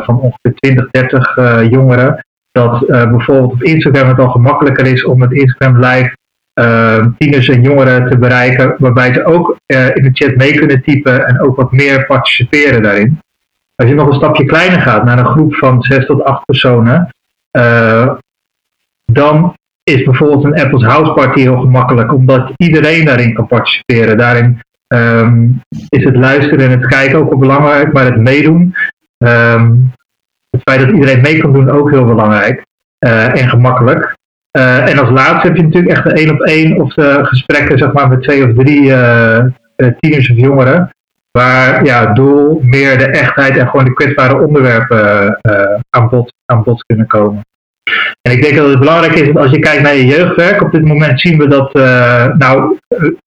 van 0.04 0.20
ongeveer 0.20 0.54
20, 0.54 0.90
30 0.90 1.37
jongeren, 1.70 2.25
dat 2.52 2.87
bijvoorbeeld 2.87 3.52
op 3.52 3.62
Instagram 3.62 4.08
het 4.08 4.18
al 4.18 4.30
gemakkelijker 4.30 4.87
is 4.87 5.04
om 5.04 5.18
met 5.18 5.32
Instagram 5.32 5.76
Live 5.76 6.16
uh, 6.61 7.06
tieners 7.18 7.49
en 7.49 7.62
jongeren 7.62 8.11
te 8.11 8.18
bereiken, 8.18 8.75
waarbij 8.78 9.12
ze 9.12 9.25
ook 9.25 9.56
in 9.66 10.02
de 10.02 10.11
chat 10.12 10.37
mee 10.37 10.54
kunnen 10.54 10.82
typen 10.82 11.26
en 11.26 11.40
ook 11.40 11.56
wat 11.56 11.72
meer 11.72 12.06
participeren 12.06 12.82
daarin. 12.82 13.18
Als 13.75 13.88
je 13.88 13.94
nog 13.94 14.06
een 14.06 14.14
stapje 14.14 14.44
kleiner 14.44 14.80
gaat, 14.80 15.04
naar 15.04 15.18
een 15.18 15.26
groep 15.26 15.54
van 15.54 15.82
6 15.82 16.06
tot 16.06 16.25
8 16.25 16.44
personen, 16.44 17.08
dan 19.04 19.54
is 19.82 20.04
bijvoorbeeld 20.04 20.44
een 20.44 20.61
Apples 20.61 20.85
House 20.85 21.12
Party 21.12 21.40
heel 21.40 21.61
gemakkelijk, 21.61 22.12
omdat 22.12 22.52
iedereen 22.56 23.04
daarin 23.04 23.35
kan 23.35 23.47
participeren. 23.47 24.16
Daarin 24.16 24.61
um, 24.88 25.61
is 25.88 26.04
het 26.04 26.16
luisteren 26.16 26.71
en 26.71 26.71
het 26.71 26.87
kijken 26.87 27.18
ook 27.18 27.28
wel 27.28 27.38
belangrijk, 27.38 27.92
maar 27.92 28.04
het 28.04 28.16
meedoen. 28.16 28.75
Um, 29.18 29.92
het 30.50 30.61
feit 30.62 30.80
dat 30.80 30.94
iedereen 30.94 31.21
mee 31.21 31.38
kan 31.38 31.52
doen 31.52 31.71
ook 31.71 31.90
heel 31.90 32.04
belangrijk 32.04 32.64
uh, 33.06 33.40
en 33.40 33.49
gemakkelijk. 33.49 34.16
Uh, 34.59 34.88
en 34.88 34.99
als 34.99 35.11
laatste 35.11 35.47
heb 35.47 35.56
je 35.56 35.62
natuurlijk 35.62 35.92
echt 35.92 36.04
de 36.04 36.12
één 36.12 36.30
op 36.30 36.40
één 36.40 36.80
of 36.80 36.94
de 36.94 37.18
gesprekken 37.23 37.78
zeg 37.78 37.92
maar, 37.92 38.09
met 38.09 38.23
twee 38.23 38.49
of 38.49 38.64
drie 38.64 38.82
uh, 38.82 39.44
tieners 39.99 40.30
of 40.30 40.37
jongeren. 40.37 40.90
Waar 41.39 41.85
ja, 41.85 42.07
doel 42.07 42.61
meer 42.62 42.99
de 42.99 43.07
echtheid 43.07 43.57
en 43.57 43.69
gewoon 43.69 43.85
de 43.85 43.93
kwetsbare 43.93 44.47
onderwerpen 44.47 45.39
aan, 45.91 46.09
bod, 46.09 46.33
aan 46.47 46.62
bod 46.62 46.85
kunnen 46.87 47.07
komen. 47.07 47.41
En 48.23 48.33
ik 48.33 48.43
denk 48.43 48.57
dat 48.57 48.69
het 48.69 48.79
belangrijk 48.79 49.15
is 49.15 49.27
dat 49.27 49.37
als 49.37 49.51
je 49.51 49.59
kijkt 49.59 49.83
naar 49.83 49.95
je 49.95 50.07
jeugdwerk, 50.07 50.62
op 50.62 50.73
dit 50.73 50.85
moment 50.85 51.21
zien 51.21 51.39
we 51.39 51.47
dat 51.47 51.73
nou, 52.39 52.79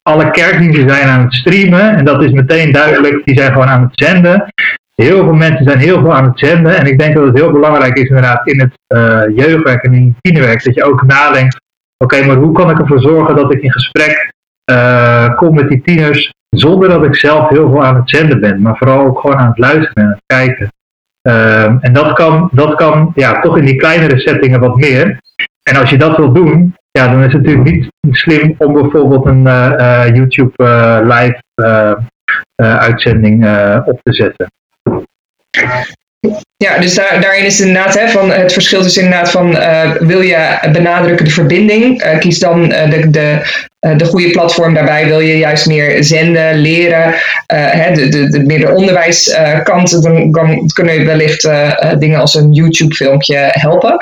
alle 0.01 0.31
kerkdiensten 0.31 0.89
zijn 0.89 1.07
aan 1.07 1.23
het 1.23 1.33
streamen. 1.33 1.95
En 1.95 2.05
dat 2.05 2.23
is 2.23 2.31
meteen 2.31 2.71
duidelijk, 2.71 3.25
die 3.25 3.37
zijn 3.37 3.51
gewoon 3.51 3.67
aan 3.67 3.81
het 3.81 3.91
zenden. 3.93 4.45
Heel 4.95 5.23
veel 5.23 5.33
mensen 5.33 5.65
zijn 5.65 5.79
heel 5.79 5.99
veel 5.99 6.13
aan 6.15 6.25
het 6.25 6.39
zenden. 6.39 6.77
En 6.77 6.85
ik 6.85 6.99
denk 6.99 7.15
dat 7.15 7.25
het 7.25 7.37
heel 7.37 7.51
belangrijk 7.51 7.97
is 7.97 8.07
inderdaad 8.07 8.47
in 8.47 8.59
het 8.59 8.73
uh, 8.87 9.21
jeugdwerk 9.35 9.83
en 9.83 9.93
in 9.93 10.07
het 10.07 10.15
tienerwerk. 10.21 10.63
Dat 10.63 10.75
je 10.75 10.83
ook 10.83 11.03
nadenkt, 11.03 11.59
oké, 11.97 12.25
maar 12.25 12.35
hoe 12.35 12.53
kan 12.53 12.69
ik 12.69 12.79
ervoor 12.79 13.01
zorgen 13.01 13.35
dat 13.35 13.53
ik 13.53 13.61
in 13.61 13.71
gesprek 13.71 14.33
uh, 14.71 15.35
kom 15.35 15.55
met 15.55 15.69
die 15.69 15.81
tieners. 15.81 16.33
Zonder 16.59 16.89
dat 16.89 17.03
ik 17.03 17.15
zelf 17.15 17.49
heel 17.49 17.69
veel 17.69 17.83
aan 17.83 17.95
het 17.95 18.09
zenden 18.09 18.39
ben. 18.39 18.61
Maar 18.61 18.77
vooral 18.77 19.05
ook 19.05 19.19
gewoon 19.19 19.37
aan 19.37 19.47
het 19.47 19.57
luisteren 19.57 20.03
en 20.03 20.09
het 20.09 20.21
kijken. 20.25 20.73
Uh, 21.27 21.83
en 21.83 21.93
dat 21.93 22.13
kan, 22.13 22.49
dat 22.51 22.75
kan 22.75 23.11
ja, 23.15 23.41
toch 23.41 23.57
in 23.57 23.65
die 23.65 23.75
kleinere 23.75 24.19
settingen 24.19 24.59
wat 24.59 24.75
meer. 24.75 25.19
En 25.63 25.75
als 25.75 25.89
je 25.89 25.97
dat 25.97 26.17
wil 26.17 26.31
doen, 26.31 26.75
ja, 26.91 27.07
dan 27.07 27.23
is 27.23 27.33
het 27.33 27.43
natuurlijk 27.43 27.71
niet 27.71 27.89
slim 28.15 28.55
om 28.57 28.73
bijvoorbeeld 28.73 29.25
een 29.25 29.45
uh, 29.45 30.07
YouTube 30.15 30.63
live 31.03 31.41
uitzending 32.55 33.35
op 33.85 33.99
te 34.03 34.13
zetten. 34.13 34.47
Ja, 36.57 36.77
dus 36.77 36.95
daar, 36.95 37.21
daarin 37.21 37.45
is 37.45 37.59
inderdaad 37.59 37.99
hè, 37.99 38.07
van 38.07 38.31
het 38.31 38.53
verschil 38.53 38.81
tussen 38.81 39.03
inderdaad 39.03 39.31
van 39.31 39.51
uh, 39.51 39.91
wil 39.99 40.21
je 40.21 40.57
benadrukken 40.71 41.25
de 41.25 41.31
verbinding, 41.31 42.05
uh, 42.05 42.19
kies 42.19 42.39
dan 42.39 42.71
uh, 42.71 42.89
de, 42.89 43.09
de, 43.09 43.39
de 43.97 44.05
goede 44.05 44.31
platform 44.31 44.73
daarbij. 44.73 45.07
Wil 45.07 45.19
je 45.19 45.37
juist 45.37 45.65
meer 45.65 46.03
zenden, 46.03 46.55
leren, 46.55 47.13
hè, 47.47 47.91
de, 47.91 48.09
de, 48.09 48.29
de 48.29 48.39
meer 48.39 48.59
de 48.59 48.73
onderwijskant, 48.73 50.03
dan, 50.03 50.31
dan 50.31 50.69
kunnen 50.73 51.05
wellicht 51.05 51.49
dingen 51.99 52.19
als 52.19 52.35
een 52.35 52.53
YouTube 52.53 52.95
filmpje 52.95 53.37
helpen. 53.51 53.97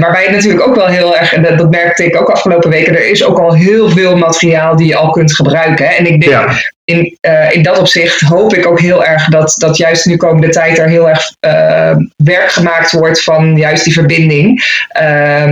waarbij 0.00 0.22
het 0.22 0.32
natuurlijk 0.32 0.66
ook 0.66 0.74
wel 0.74 0.86
heel 0.86 1.16
erg, 1.16 1.30
dat, 1.30 1.58
dat, 1.58 1.70
merkte 1.70 2.04
ik 2.04 2.20
ook 2.20 2.30
afgelopen 2.30 2.70
weken, 2.70 2.94
er 2.94 3.10
is 3.10 3.24
ook 3.24 3.38
al 3.38 3.54
heel 3.54 3.90
veel 3.90 4.16
materiaal 4.16 4.76
die 4.76 4.86
je 4.86 4.96
al 4.96 5.10
kunt 5.10 5.34
gebruiken. 5.34 5.86
Hè. 5.86 5.94
En 5.94 6.06
ik 6.06 6.20
denk 6.20 6.74
in, 6.86 7.18
uh, 7.20 7.52
in 7.52 7.62
dat 7.62 7.78
opzicht 7.78 8.20
hoop 8.20 8.54
ik 8.54 8.66
ook 8.66 8.80
heel 8.80 9.04
erg 9.04 9.24
dat, 9.24 9.54
dat 9.58 9.76
juist 9.76 10.06
nu 10.06 10.16
komende 10.16 10.48
tijd 10.48 10.78
er 10.78 10.88
heel 10.88 11.08
erg 11.08 11.32
uh, 11.40 11.96
werk 12.16 12.50
gemaakt 12.50 12.92
wordt 12.92 13.22
van 13.22 13.56
juist 13.56 13.84
die 13.84 13.92
verbinding 13.92 14.64
uh, 15.00 15.42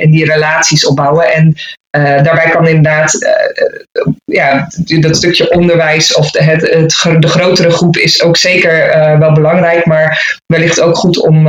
en 0.00 0.10
die 0.10 0.24
relaties 0.24 0.86
opbouwen. 0.86 1.32
En 1.32 1.54
uh, 1.96 2.22
daarbij 2.22 2.50
kan 2.50 2.66
inderdaad 2.66 3.14
uh, 3.22 4.12
ja, 4.24 4.68
dat 5.00 5.16
stukje 5.16 5.50
onderwijs 5.50 6.14
of 6.14 6.30
de, 6.30 6.42
het, 6.42 6.60
het, 6.60 7.22
de 7.22 7.28
grotere 7.28 7.70
groep 7.70 7.96
is 7.96 8.22
ook 8.22 8.36
zeker 8.36 8.96
uh, 8.96 9.18
wel 9.18 9.32
belangrijk, 9.32 9.86
maar 9.86 10.40
wellicht 10.46 10.80
ook 10.80 10.96
goed 10.96 11.18
om 11.18 11.48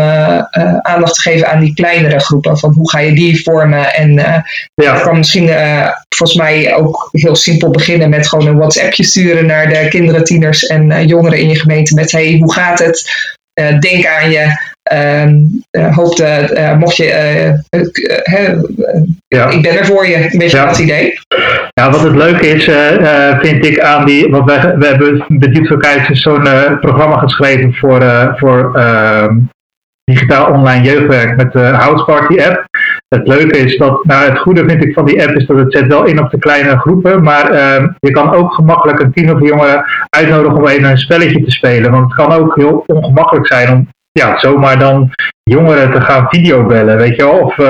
aandacht 0.82 1.16
te 1.16 1.22
geven 1.22 1.48
aan 1.48 1.60
die 1.60 1.74
kleinere 1.74 2.20
groepen. 2.20 2.58
Van 2.58 2.74
hoe 2.74 2.90
ga 2.90 3.00
je 3.00 3.14
die 3.14 3.44
vormen? 3.44 3.94
En 3.94 4.14
ja. 4.74 5.00
kan 5.00 5.18
misschien 5.18 5.50
volgens 6.16 6.40
mij 6.40 6.76
ook 6.76 7.10
heel 7.12 7.36
simpel 7.36 7.70
beginnen 7.70 8.10
met 8.10 8.28
gewoon 8.28 8.48
een 8.48 8.58
WhatsAppje 8.58 9.04
sturen 9.04 9.46
naar 9.46 9.70
de 9.70 9.88
kinderen, 9.90 10.24
tieners 10.24 10.66
en 10.66 11.08
jongeren 11.08 11.40
in 11.40 11.50
je 11.50 11.60
gemeente 11.60 11.94
met 11.94 12.12
hey, 12.12 12.38
hoe 12.40 12.54
gaat 12.54 12.80
het? 12.80 13.12
denk 13.80 14.06
aan 14.06 14.32
je. 14.32 14.73
Um, 14.94 15.64
uh, 15.72 15.96
hoopte, 15.96 16.50
uh, 16.58 16.78
mocht 16.78 16.96
je, 16.96 17.06
uh, 17.06 17.80
ja. 19.28 19.50
ik 19.50 19.62
ben 19.62 19.78
er 19.78 19.86
voor 19.86 20.08
je, 20.08 20.16
een 20.16 20.38
beetje 20.38 20.58
ja. 20.58 20.66
dat 20.66 20.80
idee. 20.80 21.14
Ja, 21.74 21.92
wat 21.92 22.02
het 22.02 22.16
leuke 22.16 22.48
is, 22.48 22.64
vind 23.40 23.66
ik 23.66 23.80
aan 23.80 24.06
die, 24.06 24.30
want 24.30 24.46
wij, 24.46 24.78
we 24.78 24.86
hebben 24.86 25.26
bij 25.28 25.52
Diepzoekheid 25.52 26.10
zo'n 26.12 26.48
programma 26.82 27.18
geschreven 27.18 27.74
voor, 27.74 28.34
voor 28.38 28.76
ehm, 28.76 29.36
digitaal 30.04 30.52
online 30.52 30.84
jeugdwerk 30.84 31.36
met 31.36 31.52
de 31.52 31.60
House 31.60 32.04
Party 32.04 32.42
app. 32.42 32.66
Het 33.08 33.28
leuke 33.28 33.58
is 33.58 33.78
dat, 33.78 34.06
nou 34.06 34.30
het 34.30 34.40
goede 34.40 34.70
vind 34.70 34.84
ik 34.84 34.94
van 34.94 35.06
die 35.06 35.28
app 35.28 35.36
is 35.36 35.46
dat 35.46 35.58
het 35.58 35.74
zet 35.74 35.88
wel 35.88 36.04
in 36.06 36.20
op 36.20 36.32
de 36.32 36.40
kleine 36.40 36.78
groepen, 36.78 37.24
maar 37.24 37.52
uh, 37.52 37.88
je 38.00 38.12
kan 38.12 38.34
ook 38.34 38.54
gemakkelijk 38.54 39.00
een 39.00 39.14
tien 39.14 39.36
of 39.36 39.48
jongeren 39.48 39.86
uitnodigen 40.10 40.58
om 40.58 40.68
even 40.68 40.90
een 40.90 40.98
spelletje 40.98 41.44
te 41.44 41.52
spelen. 41.52 41.92
Want 41.92 42.04
het 42.04 42.16
kan 42.16 42.40
ook 42.40 42.56
heel 42.56 42.84
ongemakkelijk 42.88 43.48
zijn 43.48 43.72
om 43.72 43.88
ja, 44.20 44.40
zomaar 44.40 44.80
dan 44.80 45.12
jongeren 45.44 45.92
te 45.92 46.02
gaan 46.02 46.26
videobellen, 46.30 46.98
weet 46.98 47.16
je 47.16 47.24
wel, 47.24 47.40
of 47.40 47.58
uh, 47.58 47.68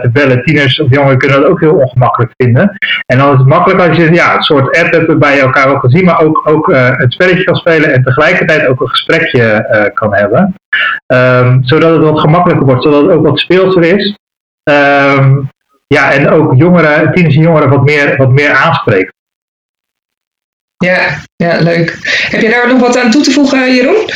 te 0.00 0.10
bellen. 0.12 0.42
Tieners 0.42 0.80
of 0.80 0.90
jongeren 0.90 1.18
kunnen 1.18 1.40
dat 1.40 1.50
ook 1.50 1.60
heel 1.60 1.74
ongemakkelijk 1.74 2.32
vinden. 2.36 2.76
En 3.06 3.18
dan 3.18 3.32
is 3.32 3.38
het 3.38 3.46
makkelijk 3.46 3.88
als 3.88 3.96
je 3.96 4.12
ja, 4.12 4.36
een 4.36 4.42
soort 4.42 4.78
app 4.78 4.92
hebt 4.92 5.06
waarbij 5.06 5.34
je 5.34 5.40
elkaar 5.40 5.68
ook 5.68 5.80
kan 5.80 5.90
zien, 5.90 6.04
maar 6.04 6.20
ook, 6.20 6.48
ook 6.48 6.68
uh, 6.68 6.90
het 6.96 7.12
spelletje 7.12 7.44
kan 7.44 7.56
spelen 7.56 7.92
en 7.92 8.02
tegelijkertijd 8.02 8.66
ook 8.66 8.80
een 8.80 8.88
gesprekje 8.88 9.90
kan 9.94 10.14
hebben. 10.14 10.54
Um, 11.06 11.64
zodat 11.64 11.90
het 11.90 12.02
wat 12.02 12.20
gemakkelijker 12.20 12.66
wordt, 12.66 12.82
zodat 12.82 13.02
het 13.02 13.10
ook 13.10 13.26
wat 13.26 13.38
speelser 13.38 13.82
is. 13.82 14.16
Um, 14.70 15.48
ja, 15.86 16.12
en 16.12 16.28
ook 16.28 16.54
jongeren, 16.56 17.12
tieners 17.12 17.34
en 17.34 17.42
jongeren 17.42 17.68
wat 17.68 17.84
meer, 17.84 18.16
wat 18.16 18.30
meer 18.30 18.52
aanspreekt. 18.52 19.12
Ja, 20.76 20.98
ja, 21.36 21.60
leuk. 21.60 21.98
Heb 22.30 22.40
je 22.40 22.50
daar 22.50 22.68
nog 22.68 22.80
wat 22.80 22.98
aan 22.98 23.10
toe 23.10 23.22
te 23.22 23.30
voegen, 23.30 23.74
Jeroen? 23.74 24.08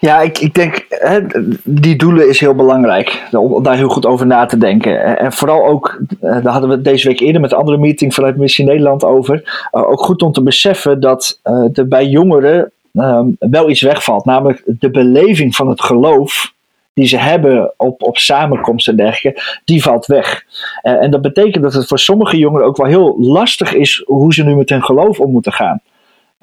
Ja, 0.00 0.20
ik, 0.20 0.38
ik 0.38 0.54
denk, 0.54 0.86
hè, 0.88 1.20
die 1.64 1.96
doelen 1.96 2.28
is 2.28 2.40
heel 2.40 2.54
belangrijk. 2.54 3.28
Om 3.32 3.62
daar 3.62 3.76
heel 3.76 3.88
goed 3.88 4.06
over 4.06 4.26
na 4.26 4.46
te 4.46 4.58
denken. 4.58 5.18
En 5.18 5.32
vooral 5.32 5.66
ook, 5.66 6.00
eh, 6.20 6.42
daar 6.42 6.52
hadden 6.52 6.70
we 6.70 6.82
deze 6.82 7.08
week 7.08 7.20
eerder 7.20 7.40
met 7.40 7.52
een 7.52 7.58
andere 7.58 7.78
meeting 7.78 8.14
vanuit 8.14 8.36
Missie 8.36 8.64
Nederland 8.64 9.04
over. 9.04 9.66
Eh, 9.70 9.90
ook 9.90 10.00
goed 10.00 10.22
om 10.22 10.32
te 10.32 10.42
beseffen 10.42 11.00
dat 11.00 11.40
uh, 11.44 11.78
er 11.78 11.88
bij 11.88 12.06
jongeren 12.06 12.72
uh, 12.92 13.20
wel 13.38 13.70
iets 13.70 13.80
wegvalt. 13.80 14.24
Namelijk 14.24 14.62
de 14.66 14.90
beleving 14.90 15.56
van 15.56 15.68
het 15.68 15.80
geloof 15.80 16.52
die 16.92 17.06
ze 17.06 17.16
hebben 17.16 17.74
op, 17.76 18.02
op 18.02 18.16
samenkomsten 18.18 18.92
en 18.92 19.04
dergelijke, 19.04 19.42
die 19.64 19.82
valt 19.82 20.06
weg. 20.06 20.44
en 20.82 21.10
dat 21.10 21.22
betekent 21.22 21.62
dat 21.62 21.72
het 21.72 21.86
voor 21.86 21.98
sommige 21.98 22.38
jongeren 22.38 22.66
ook 22.66 22.76
wel 22.76 22.86
heel 22.86 23.16
lastig 23.20 23.74
is 23.74 24.02
hoe 24.06 24.34
ze 24.34 24.44
nu 24.44 24.56
met 24.56 24.68
hun 24.68 24.84
geloof 24.84 25.20
om 25.20 25.30
moeten 25.30 25.52
gaan. 25.52 25.80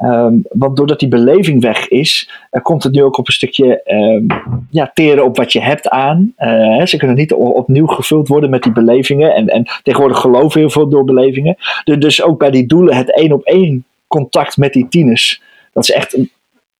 Um, 0.03 0.41
want 0.49 0.77
doordat 0.77 0.99
die 0.99 1.09
beleving 1.09 1.61
weg 1.61 1.87
is, 1.87 2.29
uh, 2.51 2.61
komt 2.61 2.83
het 2.83 2.93
nu 2.93 3.03
ook 3.03 3.17
op 3.17 3.27
een 3.27 3.33
stukje 3.33 3.81
um, 3.85 4.27
ja, 4.69 4.91
teren 4.93 5.25
op 5.25 5.37
wat 5.37 5.53
je 5.53 5.61
hebt 5.61 5.89
aan. 5.89 6.33
Uh, 6.37 6.85
ze 6.85 6.97
kunnen 6.97 7.15
niet 7.15 7.33
opnieuw 7.33 7.85
gevuld 7.85 8.27
worden 8.27 8.49
met 8.49 8.63
die 8.63 8.71
belevingen. 8.71 9.35
En, 9.35 9.47
en 9.47 9.65
tegenwoordig 9.83 10.19
geloven 10.19 10.59
heel 10.59 10.69
veel 10.69 10.89
door 10.89 11.03
belevingen. 11.03 11.55
Dus, 11.83 11.97
dus 11.97 12.23
ook 12.23 12.39
bij 12.39 12.51
die 12.51 12.65
doelen 12.65 12.95
het 12.95 13.15
één 13.15 13.31
op 13.31 13.43
één 13.43 13.85
contact 14.07 14.57
met 14.57 14.73
die 14.73 14.87
tieners. 14.87 15.41
Dat 15.73 15.83
is 15.83 15.91
echt 15.91 16.17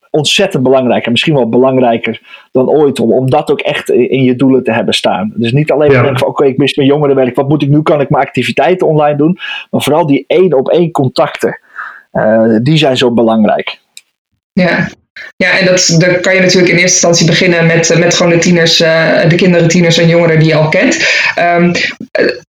ontzettend 0.10 0.64
belangrijk. 0.64 1.06
En 1.06 1.12
misschien 1.12 1.34
wel 1.34 1.50
belangrijker 1.50 2.22
dan 2.52 2.70
ooit. 2.70 3.00
Om, 3.00 3.14
om 3.14 3.30
dat 3.30 3.52
ook 3.52 3.62
echt 3.62 3.90
in 3.90 4.24
je 4.24 4.36
doelen 4.36 4.64
te 4.64 4.72
hebben 4.72 4.94
staan. 4.94 5.34
Dus 5.36 5.52
niet 5.52 5.72
alleen 5.72 5.92
ja. 5.92 6.02
denken 6.02 6.20
van 6.20 6.28
oké, 6.28 6.46
ik 6.46 6.58
mis 6.58 6.76
mijn 6.76 6.88
jongerenwerk. 6.88 7.36
Wat 7.36 7.50
moet 7.50 7.62
ik 7.62 7.70
nu? 7.70 7.82
Kan 7.82 8.02
ik 8.02 8.10
mijn 8.10 8.24
activiteiten 8.26 8.88
online 8.88 9.18
doen? 9.18 9.38
Maar 9.72 9.82
vooral 9.82 10.06
die 10.06 10.24
één 10.28 10.54
op 10.54 10.70
één 10.70 10.92
contacten. 10.92 11.60
Uh, 12.18 12.58
die 12.62 12.78
zijn 12.78 12.98
zo 12.98 13.12
belangrijk. 13.12 13.80
Ja, 14.54 14.88
ja, 15.38 15.60
en 15.60 15.66
dat, 15.66 15.96
dan 16.00 16.22
kan 16.22 16.36
je 16.36 16.42
natuurlijk 16.42 16.74
in 16.74 16.80
eerste 16.80 17.08
instantie 17.08 17.26
beginnen 17.26 17.66
met, 17.66 17.96
met 18.00 18.16
gewoon 18.16 18.32
de 18.32 18.38
tieners, 18.38 18.82
uh, 18.82 19.30
de 19.30 19.36
kinderen, 19.36 19.68
tieners 19.68 19.98
en 19.98 20.08
jongeren 20.08 20.40
die 20.40 20.48
je 20.48 20.56
al 20.56 20.70
kent. 20.70 21.08
Um, 21.58 21.72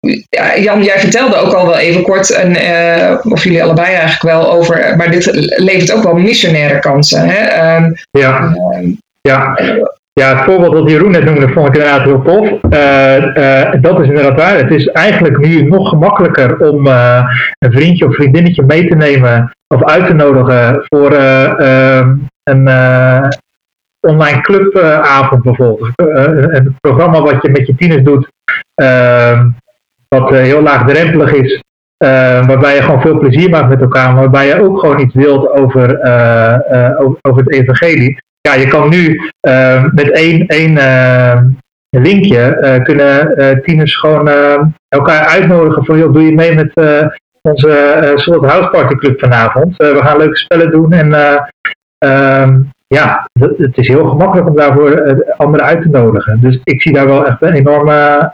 uh, 0.02 0.64
Jan, 0.64 0.84
jij 0.84 1.00
vertelde 1.00 1.36
ook 1.36 1.54
al 1.54 1.66
wel 1.66 1.78
even 1.78 2.02
kort, 2.02 2.30
en, 2.30 2.52
uh, 2.52 3.32
of 3.32 3.44
jullie 3.44 3.64
allebei 3.64 3.88
eigenlijk 3.88 4.22
wel, 4.22 4.52
over, 4.52 4.94
maar 4.98 5.12
dit 5.12 5.30
levert 5.56 5.94
ook 5.94 6.04
wel 6.04 6.14
missionaire 6.14 6.80
kansen. 6.80 7.30
Hè? 7.30 7.76
Um, 7.76 7.94
ja. 8.12 8.56
ja. 9.22 9.60
Ja, 10.14 10.36
het 10.36 10.46
voorbeeld 10.46 10.74
dat 10.74 10.90
Jeroen 10.90 11.12
net 11.12 11.26
noemde, 11.26 11.50
vond 11.50 11.68
ik 11.68 11.74
inderdaad 11.74 12.04
heel 12.04 12.22
tof. 12.22 12.50
dat 13.82 14.00
is 14.00 14.08
inderdaad 14.08 14.36
waar. 14.36 14.58
Het 14.58 14.72
is 14.72 14.88
eigenlijk 14.88 15.38
nu 15.38 15.62
nog 15.62 15.90
gemakkelijker 15.90 16.58
om 16.58 16.88
een 16.88 17.72
vriendje 17.72 18.08
of 18.08 18.16
vriendinnetje 18.16 18.64
mee 18.64 18.88
te 18.88 18.96
nemen 18.96 19.55
of 19.68 19.84
uit 19.84 20.08
te 20.08 20.14
nodigen 20.14 20.86
voor 20.88 21.12
ehm, 21.12 22.16
een 22.44 22.68
uh, 22.68 23.28
online 24.00 24.42
clubavond 24.42 25.44
bijvoorbeeld. 25.44 25.92
Uh, 26.02 26.24
een 26.48 26.76
programma 26.82 27.22
wat 27.22 27.42
je 27.42 27.50
met 27.50 27.68
je 27.68 27.76
tieners 27.76 28.04
doet, 28.04 28.32
uh, 28.82 29.46
wat 30.08 30.30
heel 30.30 30.62
laagdrempelig 30.62 31.34
is, 31.34 31.64
waarbij 32.48 32.76
je 32.76 32.82
gewoon 32.82 33.02
veel 33.02 33.20
plezier 33.20 33.50
maakt 33.50 33.70
met 33.70 33.82
elkaar, 33.82 34.16
waarbij 34.16 34.48
je 34.48 34.62
ook 34.62 34.80
gewoon 34.80 35.00
iets 35.00 35.14
deelt 35.14 35.50
over, 35.50 36.00
over, 36.98 37.18
over, 37.22 37.44
het 37.44 37.52
evangelie. 37.52 38.24
Ja, 38.42 38.54
je 38.54 38.68
kan 38.68 38.90
nu 38.90 39.32
met 39.94 40.12
één, 40.12 40.48
één 40.48 40.74
linkje 41.90 42.80
kunnen 42.84 43.62
tieners 43.64 43.96
gewoon 43.96 44.30
elkaar 44.88 45.26
uitnodigen 45.26 45.86
voor, 45.86 45.98
joh, 45.98 46.14
doe 46.14 46.26
je 46.26 46.34
mee 46.34 46.56
met 46.56 46.74
onze 47.46 48.00
uh, 48.04 48.18
Slot 48.18 48.46
House 48.46 48.70
Party 48.70 48.96
Club 48.96 49.20
vanavond. 49.20 49.78
we 49.78 50.00
gaan 50.02 50.18
leuke 50.18 50.38
spellen 50.38 50.72
doen 50.72 50.92
en 50.92 51.10
Ehm, 51.98 52.62
ja, 52.88 53.30
het 53.40 53.78
is 53.78 53.88
heel 53.88 54.10
gemakkelijk 54.10 54.48
om 54.48 54.56
daarvoor 54.56 55.24
anderen 55.38 55.66
uit 55.66 55.82
te 55.82 55.90
nodigen. 55.90 56.40
Dus 56.42 56.60
ik 56.64 56.82
zie 56.82 56.94
daar 56.94 57.08
wel 57.08 57.28
echt 57.28 57.42
een 57.42 57.54
enorme, 57.54 58.32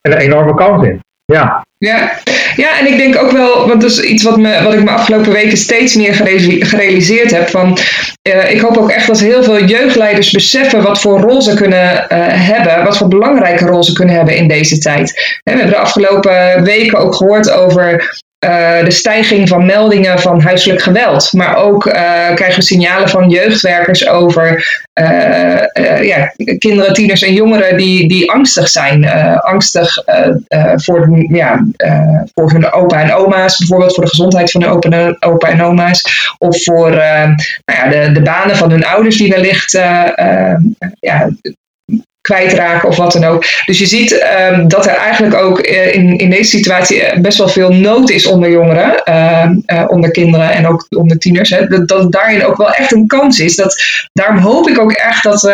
een 0.00 0.16
enorme 0.16 0.54
kans 0.54 0.86
in. 0.86 1.00
Ja. 1.24 1.64
Ja. 1.78 2.12
ja, 2.56 2.78
en 2.78 2.86
ik 2.86 2.96
denk 2.96 3.16
ook 3.16 3.30
wel, 3.30 3.68
want 3.68 3.80
dat 3.80 3.90
is 3.90 4.02
iets 4.02 4.22
wat, 4.22 4.36
me, 4.36 4.62
wat 4.62 4.74
ik 4.74 4.84
me 4.84 4.90
afgelopen 4.90 5.32
weken 5.32 5.56
steeds 5.56 5.94
meer 5.94 6.14
gerealiseerd 6.64 7.30
heb. 7.30 7.48
Van, 7.48 7.78
ik 8.48 8.60
hoop 8.60 8.76
ook 8.76 8.90
echt 8.90 9.06
dat 9.06 9.20
heel 9.20 9.42
veel 9.42 9.64
jeugdleiders 9.64 10.30
beseffen 10.30 10.82
wat 10.82 11.00
voor 11.00 11.20
rol 11.20 11.42
ze 11.42 11.54
kunnen 11.54 12.06
hebben, 12.38 12.84
wat 12.84 12.96
voor 12.96 13.08
belangrijke 13.08 13.66
rol 13.66 13.82
ze 13.82 13.92
kunnen 13.92 14.14
hebben 14.14 14.36
in 14.36 14.48
deze 14.48 14.78
tijd. 14.78 15.10
we 15.42 15.50
hebben 15.50 15.70
de 15.70 15.76
afgelopen 15.76 16.64
weken 16.64 16.98
ook 16.98 17.14
gehoord 17.14 17.50
over 17.50 18.10
uh, 18.44 18.84
de 18.84 18.90
stijging 18.90 19.48
van 19.48 19.66
meldingen 19.66 20.20
van 20.20 20.40
huiselijk 20.40 20.82
geweld. 20.82 21.32
Maar 21.32 21.56
ook 21.56 21.86
uh, 21.86 21.92
krijgen 22.34 22.54
we 22.54 22.62
signalen 22.62 23.08
van 23.08 23.28
jeugdwerkers 23.28 24.08
over 24.08 24.80
uh, 25.00 26.02
ja, 26.02 26.32
kinderen, 26.58 26.92
tieners 26.92 27.22
en 27.22 27.34
jongeren 27.34 27.76
die, 27.76 28.08
die 28.08 28.30
angstig 28.30 28.68
zijn. 28.68 29.08
angstig 29.40 29.94
voor, 30.74 31.26
ja, 31.28 31.66
voor 32.34 32.50
hun 32.50 32.72
opa 32.72 33.00
en 33.00 33.14
oma's, 33.14 33.58
bijvoorbeeld 33.58 33.94
voor 33.94 34.04
de 34.04 34.10
gezondheid 34.10 34.50
van 34.50 34.62
hun 34.62 34.70
opa, 34.70 35.16
opa 35.20 35.48
en 35.48 35.62
oma's. 35.62 36.34
Of 36.38 36.62
voor 36.62 36.90
nou 36.90 37.34
ja, 37.64 37.88
de, 37.88 38.12
de 38.12 38.22
banen 38.22 38.56
van 38.56 38.70
hun 38.70 38.84
ouders 38.84 39.16
die 39.16 39.30
wellicht 39.30 39.72
ja, 41.00 41.30
kwijtraken 42.22 42.88
of 42.88 42.96
wat 42.96 43.12
dan 43.12 43.24
ook. 43.24 43.44
Dus 43.66 43.78
je 43.78 43.86
ziet 43.86 44.24
um, 44.50 44.68
dat 44.68 44.86
er 44.86 44.94
eigenlijk 44.94 45.34
ook 45.34 45.66
uh, 45.66 45.94
in, 45.94 46.18
in 46.18 46.30
deze 46.30 46.50
situatie 46.56 47.02
eh, 47.02 47.20
best 47.20 47.38
wel 47.38 47.48
veel 47.48 47.72
nood 47.72 48.10
is 48.10 48.26
onder 48.26 48.50
jongeren, 48.50 49.02
uh, 49.04 49.50
uh, 49.66 49.84
onder 49.86 50.10
kinderen 50.10 50.50
en 50.50 50.66
ook 50.66 50.86
onder 50.88 51.18
tieners. 51.18 51.50
Hè. 51.50 51.66
Dat, 51.66 51.88
dat 51.88 52.12
daarin 52.12 52.44
ook 52.44 52.56
wel 52.56 52.72
echt 52.72 52.92
een 52.92 53.06
kans 53.06 53.40
is. 53.40 53.56
Dat, 53.56 53.82
daarom 54.12 54.38
hoop 54.38 54.68
ik 54.68 54.78
ook 54.78 54.92
echt 54.92 55.22
dat 55.22 55.52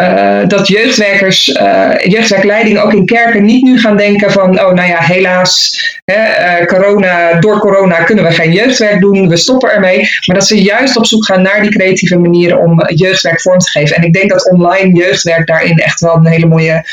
uh, 0.00 0.48
dat 0.48 0.68
jeugdwerkers, 0.68 1.48
uh, 1.48 1.90
jeugdwerkleidingen 2.04 2.82
ook 2.82 2.92
in 2.92 3.06
kerken 3.06 3.44
niet 3.44 3.64
nu 3.64 3.80
gaan 3.80 3.96
denken 3.96 4.32
van, 4.32 4.60
oh 4.60 4.72
nou 4.72 4.88
ja, 4.88 4.98
helaas, 4.98 5.80
hè, 6.04 6.60
uh, 6.60 6.66
corona, 6.66 7.40
door 7.40 7.58
corona 7.58 8.02
kunnen 8.02 8.24
we 8.24 8.30
geen 8.30 8.52
jeugdwerk 8.52 9.00
doen, 9.00 9.28
we 9.28 9.36
stoppen 9.36 9.72
ermee. 9.72 10.08
Maar 10.26 10.36
dat 10.36 10.46
ze 10.46 10.62
juist 10.62 10.96
op 10.96 11.06
zoek 11.06 11.24
gaan 11.24 11.42
naar 11.42 11.62
die 11.62 11.70
creatieve 11.70 12.18
manieren 12.18 12.58
om 12.58 12.88
jeugdwerk 12.88 13.40
vorm 13.40 13.58
te 13.58 13.70
geven. 13.70 13.96
En 13.96 14.02
ik 14.02 14.12
denk 14.12 14.30
dat 14.30 14.50
online 14.50 14.98
jeugdwerk 14.98 15.46
daarin 15.46 15.78
echt 15.78 16.00
wel 16.00 16.16
een 16.16 16.26
hele 16.26 16.46
mooie 16.46 16.84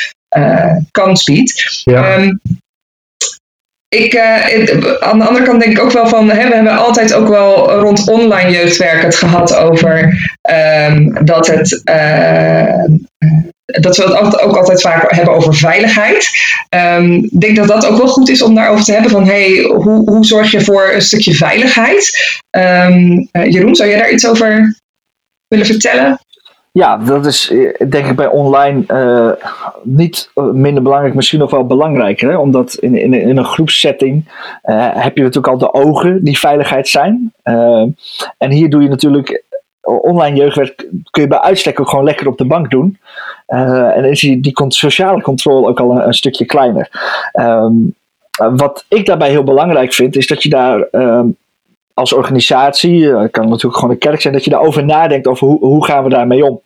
kans 0.92 1.24
biedt. 1.24 1.82
Ja. 1.84 2.18
Um, 2.18 2.42
ik, 3.95 4.13
uh, 4.13 4.99
aan 4.99 5.19
de 5.19 5.25
andere 5.25 5.45
kant 5.45 5.62
denk 5.62 5.77
ik 5.77 5.84
ook 5.84 5.91
wel 5.91 6.08
van, 6.08 6.30
hè, 6.30 6.47
we 6.47 6.56
hebben 6.56 6.77
altijd 6.77 7.13
ook 7.13 7.27
wel 7.27 7.71
rond 7.71 8.08
online 8.08 8.51
jeugdwerk 8.51 9.01
het 9.01 9.15
gehad 9.15 9.56
over 9.56 10.17
um, 10.89 11.25
dat 11.25 11.47
het. 11.47 11.82
Uh, 11.89 12.84
dat 13.65 13.97
we 13.97 14.04
het 14.04 14.39
ook 14.39 14.58
altijd 14.58 14.82
vaak 14.82 15.12
hebben 15.12 15.34
over 15.34 15.56
veiligheid. 15.56 16.30
Um, 16.69 17.13
ik 17.13 17.39
denk 17.39 17.56
dat 17.56 17.67
dat 17.67 17.86
ook 17.86 17.97
wel 17.97 18.08
goed 18.08 18.30
is 18.30 18.41
om 18.41 18.56
daarover 18.56 18.86
te 18.86 18.93
hebben. 18.93 19.12
Van 19.12 19.25
hey, 19.25 19.62
hoe, 19.62 20.10
hoe 20.10 20.25
zorg 20.25 20.51
je 20.51 20.62
voor 20.62 20.91
een 20.93 21.01
stukje 21.01 21.34
veiligheid? 21.34 22.12
Um, 22.58 23.30
uh, 23.32 23.51
Jeroen, 23.51 23.75
zou 23.75 23.89
jij 23.89 23.97
daar 23.97 24.12
iets 24.12 24.27
over 24.27 24.75
willen 25.47 25.65
vertellen? 25.65 26.19
Ja, 26.74 26.98
dat 26.98 27.26
is 27.26 27.50
eh, 27.50 27.90
denk 27.90 28.06
ik 28.06 28.16
bij 28.16 28.28
online 28.28 28.84
uh, 28.88 29.32
niet 29.84 30.32
minder 30.36 30.84
belangrijk, 30.84 31.14
misschien 31.14 31.40
nog 31.40 31.52
wel 31.52 31.66
belangrijker. 31.66 32.30
Hè? 32.30 32.38
Omdat 32.38 32.74
in, 32.74 32.96
in, 33.14 33.38
een 33.38 33.46
groepssetting 33.46 34.24
heb 34.94 35.18
je 35.18 35.24
natuurlijk 35.24 35.54
al 35.54 35.58
de 35.58 35.74
ogen 35.74 36.24
die 36.24 36.40
veiligheid 36.40 36.88
zijn. 36.88 37.34
En 38.38 38.52
hier 38.52 38.70
doe 38.70 38.82
je 38.82 38.90
natuurlijk 38.90 39.44
online 39.82 40.38
jeugdwerk, 40.38 40.88
kun 41.10 41.22
je 41.22 41.28
bij 41.28 41.40
uitstek 41.40 41.80
ook 41.80 41.90
gewoon 41.90 42.06
lekker 42.06 42.28
op 42.28 42.38
de 42.38 42.46
bank 42.46 42.70
doen. 42.70 42.98
en 43.46 44.06
is 44.06 44.20
die, 44.20 44.52
sociale 44.68 45.22
controle 45.22 45.68
ook 45.68 45.80
al 45.80 46.02
een, 46.02 46.14
stukje 46.14 46.46
kleiner. 46.46 46.90
Um, 47.40 47.96
wat 48.36 48.86
ik 48.88 49.06
daarbij 49.06 49.30
heel 49.30 49.44
belangrijk 49.44 49.94
vind, 49.94 50.16
is 50.16 50.28
dat 50.28 50.44
je 50.44 50.50
daar 50.50 50.88
um, 50.92 51.38
als 52.02 52.14
organisatie, 52.14 53.04
het 53.04 53.24
uh, 53.24 53.32
kan 53.32 53.50
natuurlijk 53.50 53.76
gewoon 53.76 53.90
een 53.90 53.98
kerk 53.98 54.22
zijn, 54.22 54.34
dat 54.34 54.44
je 54.44 54.50
daarover 54.50 54.86
nadenkt 54.86 55.28
over 55.28 55.48
hoe, 55.48 55.60
hoe 55.60 55.86
gaan 55.86 56.04
we 56.04 56.10
daarmee 56.10 56.46
om. 56.46 56.62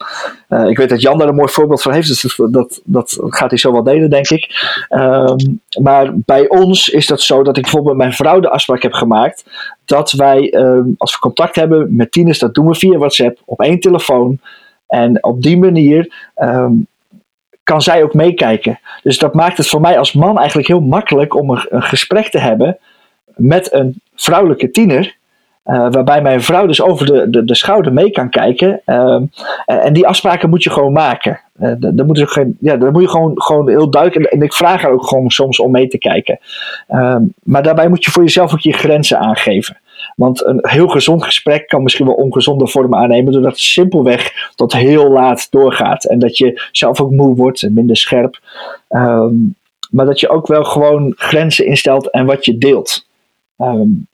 Uh, 0.50 0.69
ik 0.69 0.78
weet 0.78 0.89
dat 0.89 1.02
Jan 1.02 1.17
daar 1.17 1.28
een 1.28 1.36
mooi 1.36 1.52
voorbeeld 1.52 1.82
van 1.82 1.93
heeft, 1.93 2.08
dus 2.08 2.39
dat, 2.52 2.82
dat 2.84 3.17
gaat 3.21 3.50
hij 3.50 3.60
zo 3.60 3.71
wel 3.71 3.84
delen, 3.84 4.10
denk 4.10 4.30
ik. 4.30 4.50
Um, 4.89 5.62
maar 5.82 6.12
bij 6.13 6.50
ons 6.50 6.89
is 6.89 7.08
dat 7.08 7.21
zo 7.21 7.43
dat 7.43 7.58
ik 7.58 7.63
bijvoorbeeld 7.63 7.95
met 7.95 8.06
mijn 8.06 8.17
vrouw 8.17 8.39
de 8.39 8.50
afspraak 8.50 8.82
heb 8.82 8.93
gemaakt 8.93 9.45
dat 9.86 10.12
wij, 10.12 10.54
um, 10.54 10.95
als 10.98 11.12
we 11.12 11.19
contact 11.19 11.56
hebben 11.56 11.95
met 11.95 12.12
tieners, 12.12 12.39
dat 12.39 12.54
doen 12.54 12.67
we 12.67 12.76
via 12.76 12.98
WhatsApp 12.98 13.41
op 13.45 13.62
één 13.62 13.80
telefoon. 13.80 14.39
En 14.88 15.24
op 15.24 15.41
die 15.41 15.58
manier 15.58 16.30
um, 16.38 16.88
kan 17.63 17.82
zij 17.82 18.04
ook 18.04 18.13
meekijken. 18.13 18.80
Dus 19.04 19.17
dat 19.17 19.34
maakt 19.34 19.58
het 19.58 19.67
voor 19.67 19.82
mij 19.82 19.98
als 19.98 20.13
man 20.13 20.38
eigenlijk 20.38 20.67
heel 20.67 20.82
makkelijk 20.82 21.36
om 21.36 21.50
een 21.50 21.84
gesprek 21.84 22.28
te 22.28 22.39
hebben 22.39 22.78
met 23.36 23.74
een 23.74 24.02
vrouwelijke 24.15 24.71
tiener. 24.71 25.15
Uh, 25.65 25.88
waarbij 25.91 26.21
mijn 26.21 26.41
vrouw 26.41 26.65
dus 26.65 26.82
over 26.82 27.06
de, 27.06 27.30
de, 27.30 27.43
de 27.43 27.56
schouder 27.56 27.93
mee 27.93 28.12
kan 28.12 28.30
kijken. 28.30 28.82
Uh, 28.86 29.21
en 29.65 29.93
die 29.93 30.08
afspraken 30.08 30.49
moet 30.49 30.63
je 30.63 30.69
gewoon 30.69 30.91
maken. 30.91 31.39
Uh, 31.60 31.71
daar, 31.78 32.06
moet 32.06 32.17
je 32.17 32.56
ja, 32.60 32.75
moet 32.75 33.01
je 33.01 33.10
gewoon, 33.10 33.41
gewoon 33.41 33.69
heel 33.69 33.89
duidelijk. 33.89 34.32
En, 34.32 34.41
ik 34.41 34.54
vraag 34.54 34.82
haar 34.82 34.91
ook 34.91 35.08
gewoon 35.08 35.30
soms 35.30 35.60
om 35.60 35.71
mee 35.71 35.88
te 35.88 35.97
kijken. 35.97 36.39
Ehm, 36.88 37.23
maar 37.43 37.63
daarbij 37.63 37.89
moet 37.89 38.06
je 38.06 38.12
voor 38.12 38.23
jezelf 38.23 38.54
ook 38.54 38.60
je 38.60 38.73
grenzen 38.73 39.19
aangeven. 39.19 39.78
Want 40.15 40.45
een 40.45 40.60
heel 40.62 40.88
gezond 40.88 41.23
gesprek 41.23 41.67
kan 41.67 41.84
misschien 41.84 42.06
wel 42.06 42.15
ongezonde 42.15 42.67
vormen 42.67 42.99
aannemen. 42.99 43.34
Doordat 43.34 43.51
het 43.51 43.60
simpelweg 43.60 44.51
tot 44.56 44.73
heel 44.73 45.12
laat 45.12 45.47
doorgaat. 45.51 46.06
En 46.06 46.19
dat 46.19 46.38
je 46.38 46.67
zelf 46.71 47.01
ook 47.01 47.12
moe 47.12 47.36
wordt 47.36 47.63
en 47.63 47.73
minder 47.73 47.97
scherp. 47.97 48.39
Um, 48.89 49.56
maar 49.89 50.06
dat 50.06 50.19
je 50.19 50.30
ook 50.30 50.47
wel 50.47 50.63
gewoon 50.63 51.13
grenzen 51.15 51.65
instelt 51.65 52.10
en 52.10 52.25
wat 52.25 52.45
je 52.45 52.58
deelt. 52.58 53.08
Um, 53.58 54.08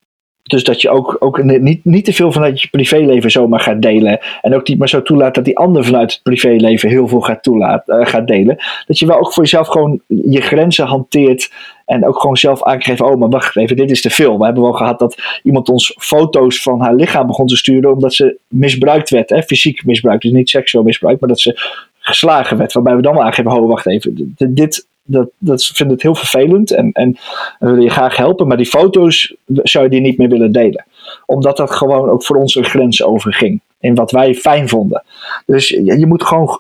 dus 0.52 0.64
dat 0.64 0.82
je 0.82 0.90
ook, 0.90 1.16
ook 1.20 1.44
niet, 1.44 1.86
niet 1.86 2.06
te 2.06 2.14
veel 2.14 2.32
vanuit 2.32 2.62
je 2.62 2.68
privéleven 2.68 3.32
zomaar 3.32 3.60
gaat 3.60 3.82
delen. 3.82 4.20
En 4.42 4.56
ook 4.56 4.68
niet 4.68 4.78
maar 4.78 4.90
zo 4.90 5.02
toelaat 5.02 5.36
dat 5.36 5.46
die 5.46 5.58
ander 5.58 5.86
vanuit 5.86 6.12
het 6.12 6.24
privéleven 6.24 6.90
heel 6.90 7.08
veel 7.08 7.22
gaat, 7.22 7.44
toelaat, 7.44 7.88
uh, 7.88 8.06
gaat 8.06 8.28
delen. 8.28 8.58
Dat 8.86 9.00
je 9.00 9.06
wel 9.06 9.18
ook 9.18 9.34
voor 9.34 9.44
jezelf 9.44 9.68
gewoon 9.68 10.02
je 10.08 10.42
grenzen 10.42 10.86
hanteert. 10.86 11.52
En 11.86 12.08
ook 12.08 12.20
gewoon 12.20 12.38
zelf 12.38 12.64
aangegeven, 12.64 13.06
oh 13.06 13.20
maar 13.20 13.30
wacht 13.30 13.58
even, 13.58 13.76
dit 13.76 13.92
is 13.92 14.02
te 14.02 14.10
veel. 14.10 14.38
We 14.38 14.46
hebben 14.46 14.64
wel 14.64 14.74
gehad 14.74 15.00
dat 15.00 15.40
iemand 15.44 15.70
ons 15.70 15.96
foto's 16.00 16.62
van 16.62 16.82
haar 16.82 16.96
lichaam 16.96 17.28
begon 17.28 17.48
te 17.48 17.58
sturen. 17.58 17.92
Omdat 17.92 18.14
ze 18.14 18.38
misbruikt 18.48 19.10
werd. 19.10 19.30
Hè? 19.30 19.44
Fysiek 19.44 19.86
misbruikt, 19.86 20.22
dus 20.22 20.32
niet 20.32 20.50
seksueel 20.50 20.84
misbruikt. 20.84 21.20
Maar 21.20 21.30
dat 21.30 21.40
ze 21.40 21.80
geslagen 22.00 22.58
werd. 22.58 22.74
Waarbij 22.74 22.96
we 22.96 23.02
dan 23.02 23.14
wel 23.14 23.24
aangeven, 23.24 23.52
oh 23.52 23.68
wacht 23.68 23.88
even, 23.88 24.36
dit, 24.38 24.88
dat, 25.12 25.30
dat 25.38 25.64
vind 25.64 25.92
het 25.92 26.02
heel 26.02 26.16
vervelend 26.16 26.72
en, 26.72 26.92
en 26.92 27.18
wil 27.60 27.82
je 27.82 27.90
graag 27.90 28.18
helpen, 28.18 28.48
maar 28.48 28.58
die 28.58 28.66
foto's 28.66 29.36
zou 29.46 29.84
je 29.84 29.90
die 29.90 30.02
niet 30.02 30.18
meer 30.18 30.30
willen 30.30 30.52
delen. 30.52 30.86
Omdat 31.26 31.58
dat 31.58 31.72
gewoon 31.72 32.10
ook 32.10 32.24
voor 32.24 32.36
ons 32.36 32.56
een 32.56 32.66
grens 32.66 33.04
overging. 33.04 33.62
in 33.80 33.96
wat 33.96 34.12
wij 34.12 34.36
fijn 34.36 34.70
vonden. 34.70 35.04
Dus 35.46 35.68
je, 35.70 36.06
moet 36.08 36.24
gewoon 36.24 36.60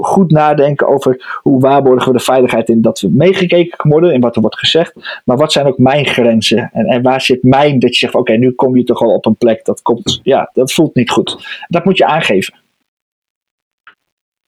goed 0.00 0.30
nadenken 0.30 0.88
over 0.88 1.40
hoe 1.42 1.60
waarborgen 1.60 2.12
we 2.12 2.18
de 2.18 2.24
veiligheid 2.24 2.68
in 2.68 2.82
dat 2.82 3.00
we 3.00 3.08
meegekeken 3.10 3.90
worden, 3.90 4.12
in 4.12 4.20
wat 4.20 4.34
er 4.34 4.40
wordt 4.40 4.58
gezegd. 4.58 5.20
Maar 5.24 5.36
wat 5.36 5.52
zijn 5.52 5.66
ook 5.66 5.78
mijn 5.78 6.06
grenzen? 6.06 6.70
En, 6.72 6.86
en 6.86 7.02
waar 7.02 7.20
zit 7.20 7.42
mijn, 7.42 7.78
dat 7.78 7.90
je 7.90 7.96
zegt, 7.96 8.14
oké, 8.14 8.32
nu 8.32 8.50
kom 8.50 8.76
je 8.76 8.84
toch 8.84 9.00
al 9.00 9.14
op 9.14 9.26
een 9.26 9.36
plek, 9.36 9.64
dat, 9.64 9.82
komt, 9.82 10.20
ja, 10.22 10.50
dat 10.52 10.72
voelt 10.72 10.94
niet 10.94 11.10
goed. 11.10 11.64
Dat 11.68 11.84
moet 11.84 11.98
je 11.98 12.06
aangeven. 12.06 12.54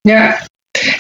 Ja, 0.01 0.47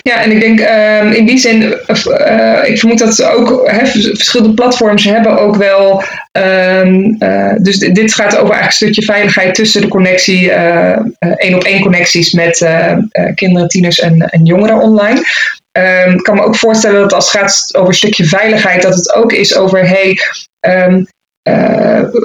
ja, 0.02 0.22
en 0.22 0.30
ik 0.30 0.40
denk 0.40 0.60
um, 0.60 1.12
in 1.12 1.26
die 1.26 1.38
zin, 1.38 1.62
uh, 1.62 2.68
ik 2.68 2.78
vermoed 2.78 2.98
dat 2.98 3.14
ze 3.14 3.30
ook 3.30 3.70
hè, 3.70 3.86
verschillende 3.86 4.54
platforms 4.54 5.04
hebben 5.04 5.38
ook 5.38 5.56
wel. 5.56 6.02
Um, 6.32 7.16
uh, 7.18 7.52
dus 7.58 7.78
dit 7.78 8.14
gaat 8.14 8.36
over 8.36 8.54
eigenlijk 8.54 8.66
een 8.66 8.72
stukje 8.72 9.02
veiligheid 9.02 9.54
tussen 9.54 9.80
de 9.80 9.88
connectie, 9.88 10.52
één 11.36 11.54
op 11.54 11.64
één 11.64 11.80
connecties 11.80 12.32
met 12.32 12.68
kinderen, 13.34 13.68
tieners 13.68 14.00
en, 14.00 14.20
en 14.30 14.44
jongeren 14.44 14.80
online. 14.80 15.22
Um, 15.78 16.14
ik 16.14 16.22
kan 16.22 16.34
me 16.34 16.42
ook 16.42 16.56
voorstellen 16.56 17.00
dat 17.00 17.12
als 17.12 17.32
het 17.32 17.40
gaat 17.40 17.68
over 17.72 17.88
een 17.88 17.94
stukje 17.94 18.24
veiligheid, 18.24 18.82
dat 18.82 18.94
het 18.94 19.14
ook 19.14 19.32
is 19.32 19.56
over 19.56 19.88
hey, 19.88 20.18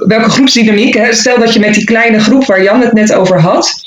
welke 0.07 0.29
groepsdynamiek. 0.29 0.93
Hè? 0.93 1.13
Stel 1.13 1.39
dat 1.39 1.53
je 1.53 1.59
met 1.59 1.73
die 1.73 1.83
kleine 1.83 2.19
groep 2.19 2.45
waar 2.45 2.63
Jan 2.63 2.81
het 2.81 2.93
net 2.93 3.13
over 3.13 3.39
had 3.39 3.81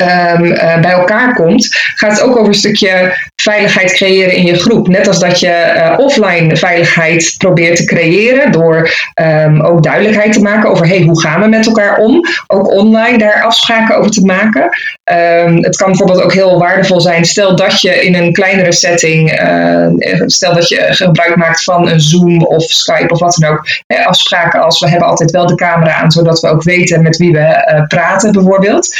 um, 0.00 0.44
uh, 0.44 0.80
bij 0.80 0.90
elkaar 0.90 1.34
komt, 1.34 1.68
gaat 1.94 2.10
het 2.10 2.22
ook 2.22 2.36
over 2.36 2.48
een 2.48 2.54
stukje 2.54 3.16
veiligheid 3.36 3.92
creëren 3.92 4.34
in 4.34 4.44
je 4.44 4.54
groep. 4.54 4.88
Net 4.88 5.08
als 5.08 5.18
dat 5.18 5.40
je 5.40 5.72
uh, 5.76 5.94
offline 5.96 6.56
veiligheid 6.56 7.34
probeert 7.38 7.76
te 7.76 7.84
creëren 7.84 8.52
door 8.52 8.90
um, 9.20 9.60
ook 9.60 9.82
duidelijkheid 9.82 10.32
te 10.32 10.40
maken 10.40 10.70
over 10.70 10.86
hey, 10.86 11.02
hoe 11.02 11.20
gaan 11.20 11.40
we 11.40 11.48
met 11.48 11.66
elkaar 11.66 11.96
om. 11.96 12.20
Ook 12.46 12.70
online 12.70 13.18
daar 13.18 13.42
afspraken 13.42 13.96
over 13.96 14.10
te 14.10 14.24
maken. 14.24 14.68
Um, 15.04 15.64
het 15.64 15.76
kan 15.76 15.86
bijvoorbeeld 15.86 16.22
ook 16.22 16.32
heel 16.32 16.58
waardevol 16.58 17.00
zijn. 17.00 17.24
Stel 17.24 17.56
dat 17.56 17.80
je 17.80 18.04
in 18.04 18.14
een 18.14 18.32
kleinere 18.32 18.72
setting, 18.72 19.40
uh, 19.42 19.86
stel 20.26 20.54
dat 20.54 20.68
je 20.68 20.86
gebruik 20.88 21.36
maakt 21.36 21.64
van 21.64 21.88
een 21.88 22.00
Zoom 22.00 22.42
of 22.42 22.62
Skype 22.62 23.12
of 23.12 23.18
wat 23.18 23.36
dan 23.38 23.50
ook. 23.50 23.66
Afspraken 24.06 24.62
als 24.62 24.80
we 24.80 24.88
hebben 24.88 25.08
altijd 25.08 25.30
wel 25.30 25.46
de 25.46 25.54
camera 25.54 25.94
aan, 25.94 26.10
zodat 26.10 26.40
we 26.40 26.48
ook 26.48 26.62
weten 26.62 27.02
met 27.02 27.16
wie 27.16 27.32
we 27.32 27.84
praten 27.88 28.32
bijvoorbeeld. 28.32 28.96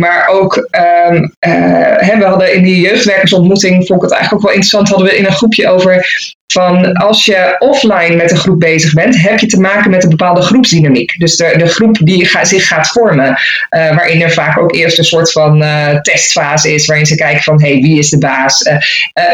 Maar 0.00 0.28
ook, 0.28 0.56
um, 0.56 1.34
uh, 1.46 2.18
we 2.18 2.24
hadden 2.24 2.54
in 2.54 2.62
die 2.62 2.80
jeugdwerkersontmoeting, 2.80 3.86
vond 3.86 4.02
ik 4.02 4.08
het 4.08 4.18
eigenlijk 4.18 4.32
ook 4.32 4.48
wel 4.48 4.60
interessant, 4.60 4.88
hadden 4.88 5.06
we 5.06 5.16
in 5.16 5.24
een 5.24 5.32
groepje 5.32 5.68
over 5.68 6.06
van 6.52 6.92
als 6.92 7.24
je 7.24 7.56
offline 7.58 8.14
met 8.16 8.30
een 8.30 8.36
groep 8.36 8.60
bezig 8.60 8.92
bent, 8.92 9.16
heb 9.16 9.38
je 9.38 9.46
te 9.46 9.60
maken 9.60 9.90
met 9.90 10.02
een 10.02 10.10
bepaalde 10.10 10.40
groepsdynamiek. 10.40 11.18
Dus 11.18 11.36
de, 11.36 11.54
de 11.56 11.66
groep 11.66 11.98
die 12.00 12.30
zich 12.42 12.66
gaat 12.66 12.88
vormen, 12.88 13.28
uh, 13.28 13.36
waarin 13.70 14.22
er 14.22 14.32
vaak 14.32 14.58
ook 14.58 14.74
eerst 14.74 14.98
een 14.98 15.04
soort 15.04 15.32
van 15.32 15.62
uh, 15.62 16.00
testfase 16.00 16.74
is, 16.74 16.86
waarin 16.86 17.06
ze 17.06 17.14
kijken 17.14 17.42
van 17.42 17.62
hé, 17.62 17.72
hey, 17.72 17.80
wie 17.80 17.98
is 17.98 18.10
de 18.10 18.18
baas? 18.18 18.62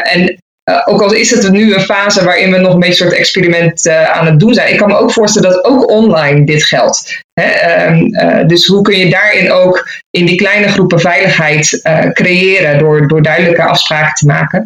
en 0.03 0.43
uh, 0.71 0.81
ook 0.85 1.03
al 1.03 1.13
is 1.13 1.31
het 1.31 1.51
nu 1.51 1.75
een 1.75 1.81
fase 1.81 2.25
waarin 2.25 2.51
we 2.51 2.59
nog 2.59 2.73
een 2.73 2.81
beetje 2.81 3.05
een 3.05 3.11
soort 3.11 3.21
experiment 3.21 3.87
uh, 3.87 4.11
aan 4.11 4.27
het 4.27 4.41
doen 4.41 4.55
zijn. 4.55 4.73
Ik 4.73 4.79
kan 4.79 4.89
me 4.89 4.97
ook 4.97 5.13
voorstellen 5.13 5.51
dat 5.51 5.65
ook 5.65 5.91
online 5.91 6.45
dit 6.45 6.65
geldt. 6.65 7.21
Hè? 7.33 7.87
Um, 7.87 8.15
uh, 8.15 8.47
dus 8.47 8.67
hoe 8.67 8.83
kun 8.83 8.99
je 8.99 9.11
daarin 9.11 9.53
ook 9.53 9.89
in 10.11 10.27
die 10.27 10.37
kleine 10.37 10.69
groepen 10.69 11.01
veiligheid 11.01 11.81
creëren 12.13 12.79
door, 12.79 13.09
door 13.09 13.23
duidelijke 13.23 13.63
afspraken 13.63 14.15
te 14.15 14.27
maken. 14.27 14.65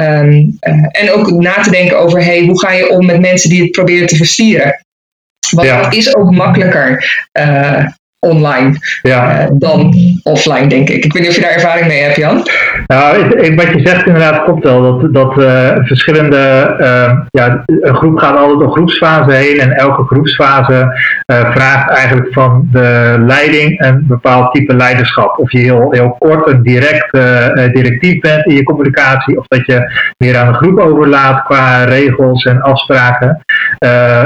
Um, 0.00 0.56
en 0.90 1.10
ook 1.12 1.30
na 1.30 1.62
te 1.62 1.70
denken 1.70 1.98
over 1.98 2.24
hey, 2.24 2.40
hoe 2.40 2.60
ga 2.60 2.72
je 2.72 2.90
om 2.90 3.06
met 3.06 3.20
mensen 3.20 3.50
die 3.50 3.62
het 3.62 3.70
proberen 3.70 4.06
te 4.06 4.16
verstieren. 4.16 4.84
Want 5.50 5.66
ja. 5.66 5.82
dat 5.82 5.94
is 5.94 6.16
ook 6.16 6.30
makkelijker 6.30 7.26
online 8.20 8.76
ja. 9.02 9.42
uh, 9.42 9.46
dan 9.52 9.94
offline, 10.22 10.66
denk 10.66 10.88
ik. 10.88 11.04
Ik 11.04 11.12
weet 11.12 11.22
niet 11.22 11.30
of 11.30 11.36
je 11.36 11.40
daar 11.40 11.50
ervaring 11.50 11.86
mee 11.86 12.02
hebt, 12.02 12.16
Jan. 12.16 12.46
Nou, 12.86 13.28
wat 13.54 13.72
je 13.72 13.80
zegt 13.84 14.06
inderdaad 14.06 14.44
klopt 14.44 14.64
wel. 14.64 14.82
Dat, 14.82 15.14
dat 15.14 15.38
uh, 15.38 15.76
verschillende, 15.80 16.76
uh, 16.80 17.18
ja, 17.30 17.62
een 17.66 17.94
groep 17.94 18.18
gaat 18.18 18.36
altijd 18.36 18.58
door 18.58 18.72
groepsfase 18.72 19.32
heen 19.32 19.60
en 19.60 19.72
elke 19.72 20.02
groepsfase 20.02 20.96
vraagt 21.26 21.90
eigenlijk 21.90 22.32
van 22.32 22.68
de 22.72 23.16
leiding 23.26 23.84
een 23.84 24.04
bepaald 24.06 24.54
type 24.54 24.76
leiderschap. 24.76 25.38
Of 25.38 25.52
je 25.52 25.58
heel, 25.58 25.88
heel 25.90 26.16
kort 26.18 26.48
en 26.48 26.62
direct 26.62 27.10
directief 27.72 28.20
bent 28.20 28.46
in 28.46 28.54
je 28.54 28.62
communicatie, 28.62 29.38
of 29.38 29.46
dat 29.46 29.66
je 29.66 29.90
meer 30.16 30.36
aan 30.36 30.52
de 30.52 30.58
groep 30.58 30.78
overlaat 30.78 31.42
qua 31.42 31.84
regels 31.84 32.44
en 32.44 32.60
afspraken. 32.60 33.40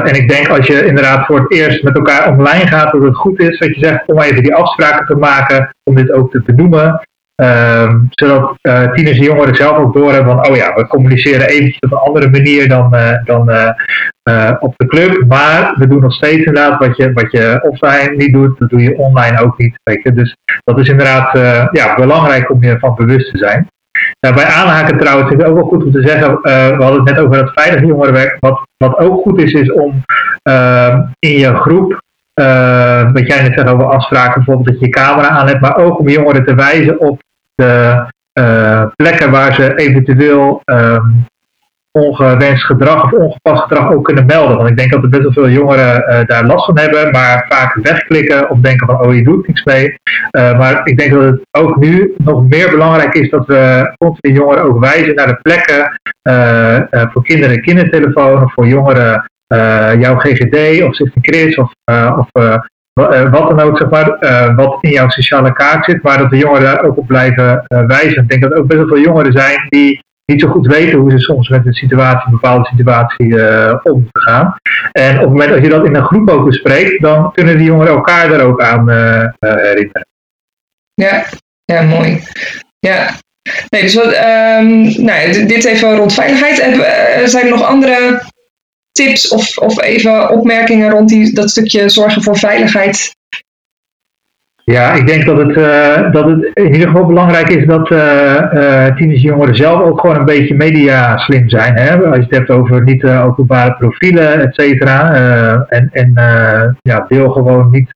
en 0.03 0.15
ik 0.15 0.29
denk 0.29 0.49
als 0.49 0.67
je 0.67 0.87
inderdaad 0.87 1.27
voor 1.27 1.39
het 1.39 1.53
eerst 1.53 1.83
met 1.83 1.97
elkaar 1.97 2.31
online 2.31 2.67
gaat, 2.67 2.93
dat 2.93 3.03
het 3.03 3.17
goed 3.17 3.41
is 3.41 3.59
dat 3.59 3.75
je 3.75 3.82
om 4.07 4.18
even 4.18 4.42
die 4.42 4.55
afspraken 4.55 5.07
te 5.07 5.14
maken, 5.14 5.75
om 5.85 5.95
dit 5.95 6.12
ook 6.12 6.31
te 6.31 6.42
benoemen. 6.42 7.01
Um, 7.42 8.07
zodat 8.11 8.59
uh, 8.62 8.92
tieners 8.92 9.18
en 9.18 9.25
jongeren 9.25 9.55
zelf 9.55 9.77
ook 9.77 9.95
doorhebben 9.95 10.35
van, 10.35 10.49
oh 10.49 10.57
ja, 10.57 10.75
we 10.75 10.87
communiceren 10.87 11.49
eventjes 11.49 11.79
op 11.81 11.92
een 11.92 12.07
andere 12.07 12.31
manier 12.31 12.68
dan, 12.68 12.95
uh, 12.95 13.25
dan 13.25 13.51
uh, 13.51 14.51
op 14.61 14.75
de 14.77 14.87
club. 14.87 15.25
Maar 15.29 15.75
we 15.77 15.87
doen 15.87 16.01
nog 16.01 16.12
steeds 16.12 16.45
inderdaad 16.45 16.79
wat 16.79 16.97
je, 16.97 17.12
wat 17.12 17.33
je 17.33 17.68
offline 17.71 18.16
niet 18.16 18.33
doet, 18.33 18.59
dat 18.59 18.71
doe 18.71 18.81
je 18.83 18.99
online 18.99 19.40
ook 19.40 19.59
niet. 19.59 19.79
Dus 20.14 20.37
dat 20.64 20.79
is 20.79 20.88
inderdaad 20.88 21.38
ja, 21.73 21.95
belangrijk 21.95 22.51
om 22.51 22.62
je 22.62 22.79
van 22.79 22.95
bewust 22.95 23.31
te 23.31 23.38
zijn. 23.38 23.66
Nou, 24.21 24.35
bij 24.35 24.45
aanhaken 24.45 24.99
trouwens 24.99 25.31
is 25.31 25.37
het 25.37 25.47
ook 25.47 25.55
wel 25.55 25.66
goed 25.66 25.85
om 25.85 25.92
te 25.92 26.03
zeggen, 26.03 26.40
we 26.42 26.77
hadden 26.79 27.05
het 27.05 27.14
net 27.14 27.18
over 27.18 27.37
dat 27.37 27.53
veilige 27.55 27.87
jongerenwerk. 27.87 28.37
Wat, 28.40 28.61
wat 28.77 28.99
ook 28.99 29.23
goed 29.23 29.40
is, 29.40 29.53
is 29.53 29.73
om 29.73 30.03
ehm, 30.42 31.03
in 31.18 31.38
je 31.38 31.55
groep 31.55 32.02
uh, 32.40 33.12
wat 33.12 33.27
jij 33.27 33.42
net 33.42 33.53
zei 33.55 33.68
over 33.68 33.87
afspraken, 33.87 34.35
bijvoorbeeld 34.35 34.66
dat 34.66 34.79
je 34.79 34.87
je 34.87 34.92
camera 34.92 35.29
aan 35.29 35.47
hebt, 35.47 35.61
maar 35.61 35.77
ook 35.77 35.99
om 35.99 36.09
jongeren 36.09 36.45
te 36.45 36.55
wijzen 36.55 37.01
op 37.01 37.23
de 37.55 38.05
uh, 38.40 38.85
plekken 38.97 39.31
waar 39.31 39.55
ze 39.55 39.75
eventueel 39.75 40.61
um, 40.64 41.27
ongewenst 41.90 42.64
gedrag 42.64 43.05
of 43.05 43.12
ongepast 43.12 43.62
gedrag 43.62 43.92
ook 43.92 44.05
kunnen 44.05 44.27
melden. 44.27 44.57
Want 44.57 44.68
ik 44.68 44.77
denk 44.77 44.92
dat 44.92 45.03
er 45.03 45.09
best 45.09 45.23
wel 45.23 45.33
veel 45.33 45.49
jongeren 45.49 46.05
uh, 46.09 46.21
daar 46.27 46.45
last 46.45 46.64
van 46.64 46.79
hebben, 46.79 47.11
maar 47.11 47.47
vaak 47.49 47.79
wegklikken 47.83 48.51
of 48.51 48.59
denken 48.59 48.87
van 48.87 49.01
oh 49.01 49.14
je 49.14 49.23
doet 49.23 49.47
niks 49.47 49.64
mee. 49.64 49.95
maar 50.31 50.81
ik 50.85 50.99
denk 50.99 51.12
dat 51.12 51.23
het 51.23 51.40
ook 51.51 51.77
nu 51.77 52.14
nog 52.16 52.49
meer 52.49 52.71
belangrijk 52.71 53.14
is 53.14 53.31
dat 53.31 53.47
we 53.47 53.92
continu 53.99 54.35
jongeren 54.35 54.62
ook 54.62 54.81
wijzen 54.81 55.14
naar 55.14 55.27
de 55.27 55.38
plekken 55.42 56.01
voor 57.12 57.25
kinderen 57.25 57.61
kindertelefoon 57.61 58.51
voor 58.51 58.66
jongeren 58.66 59.31
jouw 60.01 60.17
GGD 60.17 60.83
of 60.83 60.97
Chris 61.23 61.57
of, 61.57 61.73
uh, 61.91 62.19
of 62.19 62.43
uh, 62.43 62.61
wat 63.31 63.49
dan 63.49 63.61
ook, 63.61 63.79
zeg 63.79 63.91
maar, 63.91 64.55
wat 64.57 64.79
in 64.81 64.91
jouw 64.91 65.09
sociale 65.09 65.53
kaart 65.53 65.85
zit, 65.85 66.03
maar 66.03 66.19
dat 66.19 66.31
de 66.31 66.37
jongeren 66.37 66.62
daar 66.62 66.85
ook 66.85 66.97
op 66.97 67.07
blijven 67.07 67.65
wijzen. 67.67 68.23
Ik 68.23 68.29
denk 68.29 68.43
dat 68.43 68.51
er 68.51 68.59
ook 68.59 68.67
best 68.67 68.79
wel 68.79 68.88
veel 68.88 69.01
jongeren 69.01 69.33
zijn 69.33 69.67
die 69.69 70.01
niet 70.25 70.41
zo 70.41 70.49
goed 70.49 70.67
weten 70.67 70.99
hoe 70.99 71.11
ze 71.11 71.19
soms 71.19 71.49
met 71.49 71.67
een 71.67 71.73
situatie, 71.73 72.31
bepaalde 72.31 72.65
situatie 72.65 73.35
om 73.83 73.93
moeten 73.93 74.23
gaan. 74.23 74.55
En 74.93 75.15
op 75.15 75.21
het 75.21 75.31
moment 75.31 75.51
dat 75.51 75.62
je 75.62 75.69
dat 75.69 75.85
in 75.85 75.95
een 75.95 76.05
groep 76.05 76.31
ook 76.31 76.45
bespreekt, 76.45 77.03
dan 77.03 77.33
kunnen 77.33 77.57
die 77.57 77.67
jongeren 77.67 77.95
elkaar 77.95 78.29
daar 78.29 78.41
ook 78.41 78.62
aan 78.62 78.91
herinneren. 79.38 80.07
Ja, 80.95 81.25
ja, 81.65 81.83
mooi. 81.83 82.23
Ja, 82.79 83.11
Nee, 83.69 83.83
dus 83.83 83.95
wat, 83.95 84.07
um, 84.07 85.05
nou 85.05 85.47
dit 85.47 85.65
even 85.65 85.97
rond 85.97 86.15
veiligheid. 86.15 86.57
Zijn 87.31 87.45
er 87.45 87.51
nog 87.51 87.62
andere 87.62 88.23
tips 88.93 89.29
of, 89.29 89.59
of 89.59 89.83
even 89.83 90.31
opmerkingen 90.31 90.91
rond 90.91 91.09
die, 91.09 91.35
dat 91.35 91.51
stukje 91.51 91.89
zorgen 91.89 92.23
voor 92.23 92.37
veiligheid? 92.37 93.15
Ja, 94.65 94.93
ik 94.93 95.07
denk 95.07 95.25
dat 95.27 95.37
het, 95.37 95.57
uh, 95.57 96.13
dat 96.13 96.25
het 96.25 96.51
in 96.53 96.73
ieder 96.73 96.89
geval 96.89 97.07
belangrijk 97.07 97.49
is 97.49 97.67
dat 97.67 97.91
uh, 97.91 98.53
uh, 98.53 99.23
jongeren 99.23 99.57
zelf 99.57 99.81
ook 99.81 100.01
gewoon 100.01 100.17
een 100.17 100.25
beetje 100.25 100.55
media 100.55 101.19
slim 101.19 101.49
zijn. 101.49 101.77
Hè? 101.77 101.97
Als 101.97 102.17
je 102.17 102.23
het 102.23 102.31
hebt 102.31 102.51
over 102.51 102.83
niet 102.83 103.05
openbare 103.05 103.75
profielen, 103.75 104.41
et 104.41 104.55
cetera. 104.55 105.15
en 105.69 105.91
en 105.93 106.13
ja, 106.83 107.05
deel 107.09 107.31
gewoon 107.31 107.71
niet 107.71 107.91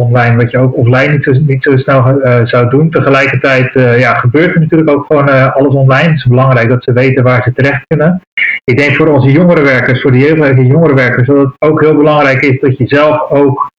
online, 0.00 0.36
wat 0.36 0.50
je 0.50 0.58
ook 0.58 0.76
offline 0.76 1.12
niet 1.12 1.24
zo, 1.24 1.32
niet 1.32 1.62
zo 1.62 1.76
snel 1.76 2.20
zou 2.44 2.70
doen. 2.70 2.90
Tegelijkertijd 2.90 3.72
ja, 3.98 4.14
gebeurt 4.14 4.54
er 4.54 4.60
natuurlijk 4.60 4.90
ook 4.90 5.06
gewoon 5.06 5.52
alles 5.52 5.74
online. 5.74 6.08
Het 6.08 6.16
is 6.16 6.26
belangrijk 6.26 6.68
dat 6.68 6.84
ze 6.84 6.92
weten 6.92 7.24
waar 7.24 7.42
ze 7.42 7.52
terecht 7.52 7.82
kunnen. 7.86 8.20
Ik 8.64 8.78
denk 8.78 8.94
voor 8.94 9.06
onze 9.08 9.30
jongerenwerkers, 9.30 10.00
voor 10.00 10.12
de 10.12 10.18
jeugdige 10.18 10.66
jongerenwerkers, 10.66 11.26
dat 11.26 11.36
het 11.36 11.54
ook 11.58 11.80
heel 11.80 11.96
belangrijk 11.96 12.42
is 12.42 12.60
dat 12.60 12.78
je 12.78 12.86
zelf 12.86 13.30
ook 13.30 13.72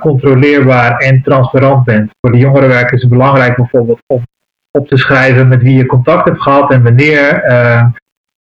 controleerbaar 0.00 0.96
en 0.96 1.22
transparant 1.22 1.84
bent. 1.84 2.10
Voor 2.20 2.32
de 2.32 2.38
jongerenwerkers 2.38 2.92
is 2.92 3.00
het 3.00 3.10
belangrijk 3.10 3.56
bijvoorbeeld 3.56 4.02
om 4.06 4.22
op 4.70 4.88
te 4.88 4.96
schrijven 4.96 5.48
met 5.48 5.62
wie 5.62 5.76
je 5.76 5.86
contact 5.86 6.24
hebt 6.24 6.42
gehad 6.42 6.72
en 6.72 6.82
wanneer 6.82 7.42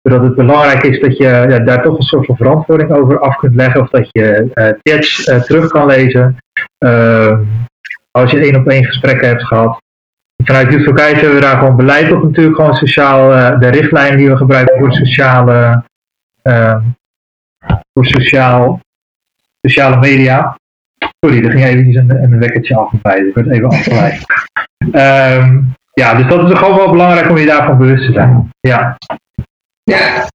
zodat 0.07 0.23
het 0.23 0.35
belangrijk 0.35 0.83
is 0.83 1.01
dat 1.01 1.17
je 1.17 1.63
daar 1.65 1.83
toch 1.83 1.97
een 1.97 2.03
soort 2.03 2.27
van 2.27 2.37
verantwoording 2.37 2.93
over 2.93 3.21
af 3.21 3.37
kunt 3.37 3.55
leggen. 3.55 3.81
Of 3.81 3.91
dat 3.91 4.09
je 4.11 4.51
uh, 4.55 4.69
chats 4.83 5.27
uh, 5.27 5.41
terug 5.41 5.71
kan 5.71 5.87
lezen. 5.87 6.37
Uh, 6.85 7.39
als 8.11 8.31
je 8.31 8.39
één 8.39 8.57
op 8.57 8.69
één 8.69 8.85
gesprekken 8.85 9.29
hebt 9.29 9.45
gehad. 9.45 9.81
Vanuit 10.45 10.73
Justitie 10.73 11.05
hebben 11.05 11.35
we 11.35 11.41
daar 11.41 11.59
gewoon 11.59 11.77
beleid 11.77 12.13
op 12.13 12.23
natuurlijk. 12.23 12.57
Gewoon 12.57 12.75
sociaal, 12.75 13.29
de 13.59 13.69
richtlijnen 13.69 14.19
die 14.19 14.29
we 14.29 14.37
gebruiken 14.37 14.79
voor 14.79 14.93
sociale, 14.93 15.85
voor 17.93 18.07
sociaal, 18.07 18.81
sociale 19.61 19.97
media. 19.97 20.59
Sorry, 21.21 21.45
er 21.45 21.51
ging 21.51 21.65
eventjes 21.65 21.97
een, 21.97 22.23
een 22.23 22.39
wekkertje 22.39 22.77
af 22.77 22.93
en 22.93 22.99
bij. 23.03 23.19
Ik 23.19 23.35
werd 23.35 23.51
even 23.51 23.69
afgeleid. 23.69 24.25
Ehm, 24.93 25.63
ja, 25.93 26.15
dus 26.15 26.27
dat 26.27 26.51
is 26.51 26.59
gewoon 26.59 26.77
wel 26.77 26.91
belangrijk 26.91 27.31
om 27.31 27.37
je 27.37 27.47
daarvan 27.47 27.79
bewust 27.79 28.07
te 28.07 28.13
zijn. 28.13 28.51
Ja. 28.61 28.97
Ja, 29.83 30.27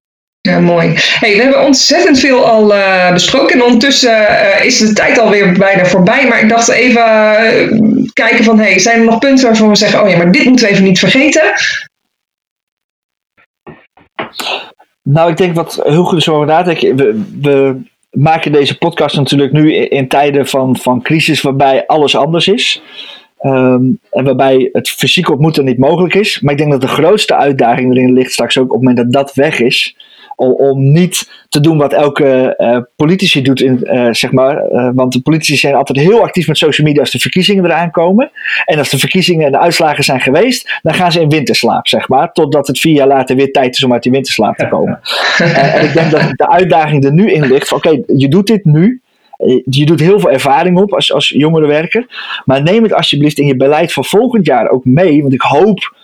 ja, 0.41 0.59
mooi. 0.59 0.93
Hey, 0.95 1.35
we 1.35 1.41
hebben 1.41 1.65
ontzettend 1.65 2.19
veel 2.19 2.45
al 2.45 2.75
uh, 2.75 3.13
besproken. 3.13 3.55
En 3.55 3.63
ondertussen 3.63 4.21
uh, 4.21 4.65
is 4.65 4.77
de 4.77 4.93
tijd 4.93 5.19
alweer 5.19 5.51
bijna 5.57 5.85
voorbij. 5.85 6.27
Maar 6.27 6.41
ik 6.41 6.49
dacht 6.49 6.69
even 6.69 7.01
uh, 7.01 8.07
kijken 8.13 8.43
van, 8.43 8.59
hey, 8.59 8.79
zijn 8.79 8.99
er 8.99 9.05
nog 9.05 9.19
punten 9.19 9.45
waarvan 9.45 9.69
we 9.69 9.75
zeggen, 9.75 10.03
oh 10.03 10.09
ja, 10.09 10.17
maar 10.17 10.31
dit 10.31 10.45
moeten 10.45 10.65
we 10.65 10.71
even 10.71 10.83
niet 10.83 10.99
vergeten? 10.99 11.53
Nou, 15.03 15.31
ik 15.31 15.37
denk 15.37 15.55
wat 15.55 15.79
heel 15.83 16.03
goed 16.03 16.17
is 16.17 16.29
over 16.29 16.47
nadenken. 16.47 16.95
We, 16.95 17.23
we 17.41 17.81
maken 18.11 18.51
deze 18.51 18.77
podcast 18.77 19.15
natuurlijk 19.15 19.51
nu 19.51 19.73
in, 19.75 20.07
tijden 20.07 20.47
van, 20.47 20.77
van 20.77 21.01
crisis 21.01 21.41
waarbij 21.41 21.85
alles 21.87 22.15
anders 22.15 22.47
is. 22.47 22.81
Um, 23.41 23.99
en 24.11 24.23
waarbij 24.23 24.69
het 24.71 24.89
fysiek 24.89 25.29
ontmoeten 25.29 25.65
niet 25.65 25.77
mogelijk 25.77 26.13
is. 26.13 26.39
Maar 26.39 26.51
ik 26.51 26.57
denk 26.57 26.71
dat 26.71 26.81
de 26.81 26.87
grootste 26.87 27.35
uitdaging 27.35 27.91
erin 27.91 28.13
ligt 28.13 28.31
straks 28.31 28.57
ook 28.57 28.65
op 28.65 28.71
het 28.71 28.79
moment 28.79 28.97
dat 28.97 29.11
dat 29.11 29.33
weg 29.33 29.59
is 29.59 29.95
om, 30.41 30.51
om 30.51 30.91
niet 30.91 31.29
te 31.49 31.59
doen 31.59 31.77
wat 31.77 31.93
elke 31.93 32.55
uh, 32.57 32.77
politici 32.95 33.41
doet, 33.41 33.61
in, 33.61 33.79
uh, 33.83 34.07
zeg 34.11 34.31
maar. 34.31 34.71
Uh, 34.71 34.89
want 34.93 35.13
de 35.13 35.21
politici 35.21 35.57
zijn 35.57 35.75
altijd 35.75 35.99
heel 35.99 36.21
actief 36.21 36.47
met 36.47 36.57
social 36.57 36.87
media 36.87 37.01
als 37.01 37.11
de 37.11 37.19
verkiezingen 37.19 37.65
eraan 37.65 37.91
komen. 37.91 38.31
En 38.65 38.77
als 38.77 38.89
de 38.89 38.99
verkiezingen 38.99 39.45
en 39.45 39.51
de 39.51 39.59
uitslagen 39.59 40.03
zijn 40.03 40.21
geweest, 40.21 40.79
dan 40.81 40.93
gaan 40.93 41.11
ze 41.11 41.21
in 41.21 41.29
winterslaap, 41.29 41.87
zeg 41.87 42.07
maar. 42.07 42.31
Totdat 42.31 42.67
het 42.67 42.79
vier 42.79 42.93
jaar 42.93 43.07
later 43.07 43.35
weer 43.35 43.51
tijd 43.51 43.75
is 43.75 43.83
om 43.83 43.93
uit 43.93 44.03
die 44.03 44.11
winterslaap 44.11 44.55
te 44.55 44.67
komen. 44.67 44.99
en 45.37 45.83
ik 45.83 45.93
denk 45.93 46.11
dat 46.11 46.21
de 46.35 46.49
uitdaging 46.49 47.05
er 47.05 47.13
nu 47.13 47.31
in 47.31 47.47
ligt: 47.47 47.71
oké, 47.71 47.87
okay, 47.87 48.03
je 48.15 48.27
doet 48.27 48.47
dit 48.47 48.65
nu. 48.65 49.01
Je 49.65 49.85
doet 49.85 49.99
heel 49.99 50.19
veel 50.19 50.31
ervaring 50.31 50.77
op 50.77 50.93
als, 50.93 51.13
als 51.13 51.29
jongerenwerker. 51.29 52.05
Maar 52.45 52.63
neem 52.63 52.83
het 52.83 52.93
alsjeblieft 52.93 53.39
in 53.39 53.47
je 53.47 53.55
beleid 53.55 53.93
voor 53.93 54.05
volgend 54.05 54.45
jaar 54.45 54.69
ook 54.69 54.85
mee. 54.85 55.21
Want 55.21 55.33
ik 55.33 55.41
hoop 55.41 55.95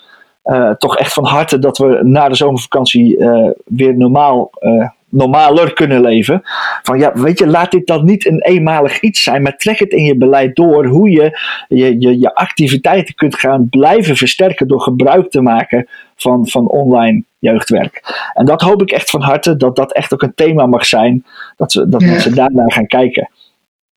toch 0.78 0.98
echt 0.98 1.14
van 1.14 1.26
harte 1.26 1.60
dat 1.60 1.78
we 1.78 2.00
na 2.04 2.30
de 2.30 2.36
zomervakantie 2.36 3.18
uh, 3.18 3.50
weer 3.66 3.98
normaal, 3.98 4.52
uh, 4.60 4.90
normaler 5.10 5.74
kunnen 5.74 6.02
leven. 6.02 6.42
Van 6.84 7.00
ja, 7.00 7.12
weet 7.14 7.40
je, 7.40 7.48
laat 7.48 7.72
dit 7.72 7.88
dan 7.88 8.06
niet 8.06 8.26
een 8.26 8.42
eenmalig 8.42 9.00
iets 9.00 9.24
zijn, 9.24 9.42
maar 9.42 9.58
trek 9.58 9.80
het 9.80 9.92
in 9.92 10.04
je 10.04 10.16
beleid 10.16 10.56
door 10.56 10.86
hoe 10.86 11.10
je 11.10 11.40
je, 11.68 12.00
je, 12.00 12.20
je 12.20 12.36
activiteiten 12.36 13.16
kunt 13.16 13.36
gaan 13.36 13.70
blijven 13.70 14.16
versterken 14.16 14.68
door 14.68 14.82
gebruik 14.82 15.32
te 15.32 15.42
maken 15.42 15.88
van, 16.16 16.48
van 16.48 16.68
online 16.68 17.24
jeugdwerk. 17.40 18.02
En 18.34 18.46
dat 18.46 18.62
hoop 18.62 18.82
ik 18.82 18.92
echt 18.92 19.10
van 19.10 19.22
harte, 19.22 19.58
dat 19.58 19.76
dat 19.76 19.94
echt 19.94 20.14
ook 20.14 20.22
een 20.22 20.36
thema 20.36 20.66
mag 20.66 20.86
zijn, 20.86 21.26
dat, 21.56 21.74
we, 21.74 21.90
dat 21.90 22.02
ja. 22.02 22.08
mensen 22.08 22.36
daarnaar 22.36 22.72
gaan 22.72 22.88
kijken. 22.88 23.30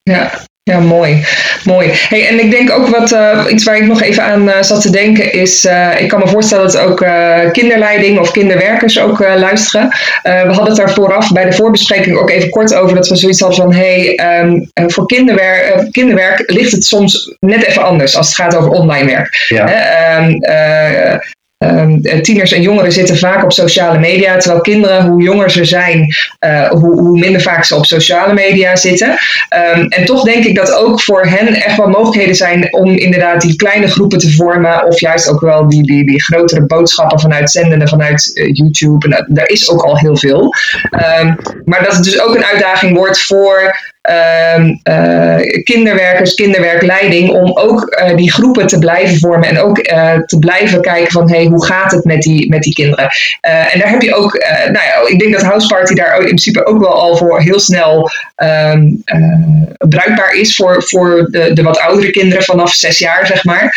Ja, 0.03 0.31
ja, 0.63 0.79
mooi. 0.79 1.25
mooi. 1.63 1.89
Hey, 1.91 2.27
en 2.27 2.39
ik 2.39 2.51
denk 2.51 2.71
ook 2.71 2.87
wat, 2.87 3.11
uh, 3.11 3.45
iets 3.49 3.63
waar 3.63 3.77
ik 3.77 3.87
nog 3.87 4.01
even 4.01 4.23
aan 4.23 4.47
uh, 4.47 4.61
zat 4.61 4.81
te 4.81 4.91
denken 4.91 5.33
is, 5.33 5.65
uh, 5.65 6.01
ik 6.01 6.07
kan 6.07 6.19
me 6.19 6.27
voorstellen 6.27 6.65
dat 6.65 6.77
ook 6.77 7.05
kinderleiding 7.51 8.19
of 8.19 8.31
kinderwerkers 8.31 8.99
ook 8.99 9.19
luisteren. 9.19 9.89
we 10.23 10.29
hadden 10.29 10.65
het 10.65 10.75
daar 10.75 10.93
vooraf 10.93 11.31
bij 11.31 11.45
de 11.45 11.53
voorbespreking 11.53 12.17
ook 12.17 12.29
even 12.29 12.49
kort 12.49 12.73
over 12.73 12.95
dat 12.95 13.07
we 13.07 13.15
zoiets 13.15 13.39
hadden 13.39 13.57
van, 13.57 13.73
hey, 13.73 14.19
um, 14.41 14.69
voor 14.73 15.05
kinderwer 15.05 15.87
kinderwerk 15.91 16.51
ligt 16.51 16.71
het 16.71 16.85
soms 16.85 17.35
net 17.39 17.65
even 17.65 17.83
anders 17.83 18.17
als 18.17 18.27
het 18.27 18.35
gaat 18.35 18.55
over 18.55 18.71
online 18.71 19.05
werk. 19.05 19.45
Ja. 19.47 20.17
Um, 20.17 20.39
Um, 21.63 22.01
tieners 22.21 22.51
en 22.51 22.61
jongeren 22.61 22.91
zitten 22.91 23.17
vaak 23.17 23.43
op 23.43 23.51
sociale 23.51 23.99
media, 23.99 24.37
terwijl 24.37 24.61
kinderen, 24.61 25.05
hoe 25.05 25.21
jonger 25.21 25.51
ze 25.51 25.65
zijn, 25.65 26.15
uh, 26.45 26.69
hoe, 26.69 26.99
hoe, 26.99 27.19
minder 27.19 27.41
vaak 27.41 27.63
ze 27.63 27.75
op 27.75 27.85
sociale 27.85 28.33
media 28.33 28.75
zitten. 28.75 29.09
Um, 29.75 29.87
en 29.87 30.05
toch 30.05 30.23
denk 30.23 30.45
ik 30.45 30.55
dat 30.55 30.73
ook 30.73 31.01
voor 31.01 31.25
hen 31.25 31.47
echt 31.47 31.77
wel 31.77 31.87
mogelijkheden 31.87 32.35
zijn 32.35 32.73
om 32.73 32.89
inderdaad 32.89 33.41
die 33.41 33.55
kleine 33.55 33.87
groepen 33.87 34.17
te 34.17 34.33
vormen, 34.33 34.85
of 34.85 34.99
juist 34.99 35.29
ook 35.29 35.41
wel 35.41 35.69
die, 35.69 35.83
die, 35.83 36.05
die 36.05 36.23
grotere 36.23 36.65
boodschappen 36.65 37.19
vanuit 37.19 37.51
zendende, 37.51 37.87
vanuit 37.87 38.31
uh, 38.33 38.49
YouTube. 38.53 39.15
En 39.15 39.25
daar 39.27 39.47
is 39.47 39.69
ook 39.69 39.81
al 39.81 39.97
heel 39.97 40.17
veel. 40.17 40.53
Um, 41.21 41.35
maar 41.65 41.83
dat 41.83 41.93
het 41.93 42.03
dus 42.03 42.21
ook 42.21 42.35
een 42.35 42.45
uitdaging 42.45 42.97
wordt 42.97 43.19
voor 43.19 43.75
kinderwerkers, 45.63 46.33
kinderwerkleiding, 46.33 47.29
om 47.29 47.57
ook 47.57 48.03
uh, 48.03 48.15
die 48.15 48.31
groepen 48.31 48.67
te 48.67 48.79
blijven 48.79 49.19
vormen 49.19 49.49
en 49.49 49.59
ook 49.59 49.77
uh, 49.77 50.13
te 50.25 50.39
blijven 50.39 50.81
kijken 50.81 51.11
van 51.11 51.29
hey, 51.29 51.45
hoe 51.45 51.65
gaat 51.65 51.91
het 51.91 52.05
met 52.05 52.21
die, 52.21 52.49
met 52.49 52.61
die 52.61 52.73
kinderen. 52.73 53.09
en 53.41 53.79
daar 53.79 53.89
heb 53.89 54.01
je 54.01 54.15
ook, 54.15 54.45
nou 54.63 54.85
ja, 54.85 55.07
ik 55.07 55.19
denk 55.19 55.33
dat 55.33 55.41
House 55.41 55.67
Party 55.67 55.93
daar 55.93 56.17
in 56.17 56.25
principe 56.25 56.65
ook 56.65 56.79
wel 56.79 57.01
al 57.01 57.17
voor 57.17 57.41
heel 57.41 57.59
snel 57.59 58.09
um, 58.35 59.03
bruikbaar 59.77 60.33
is 60.33 60.55
voor, 60.55 60.83
voor 60.83 61.27
de, 61.31 61.53
de 61.53 61.63
wat 61.63 61.79
oudere 61.79 62.11
kinderen 62.11 62.43
vanaf 62.43 62.73
zes 62.73 62.99
jaar, 62.99 63.27
zeg 63.27 63.43
maar. 63.43 63.75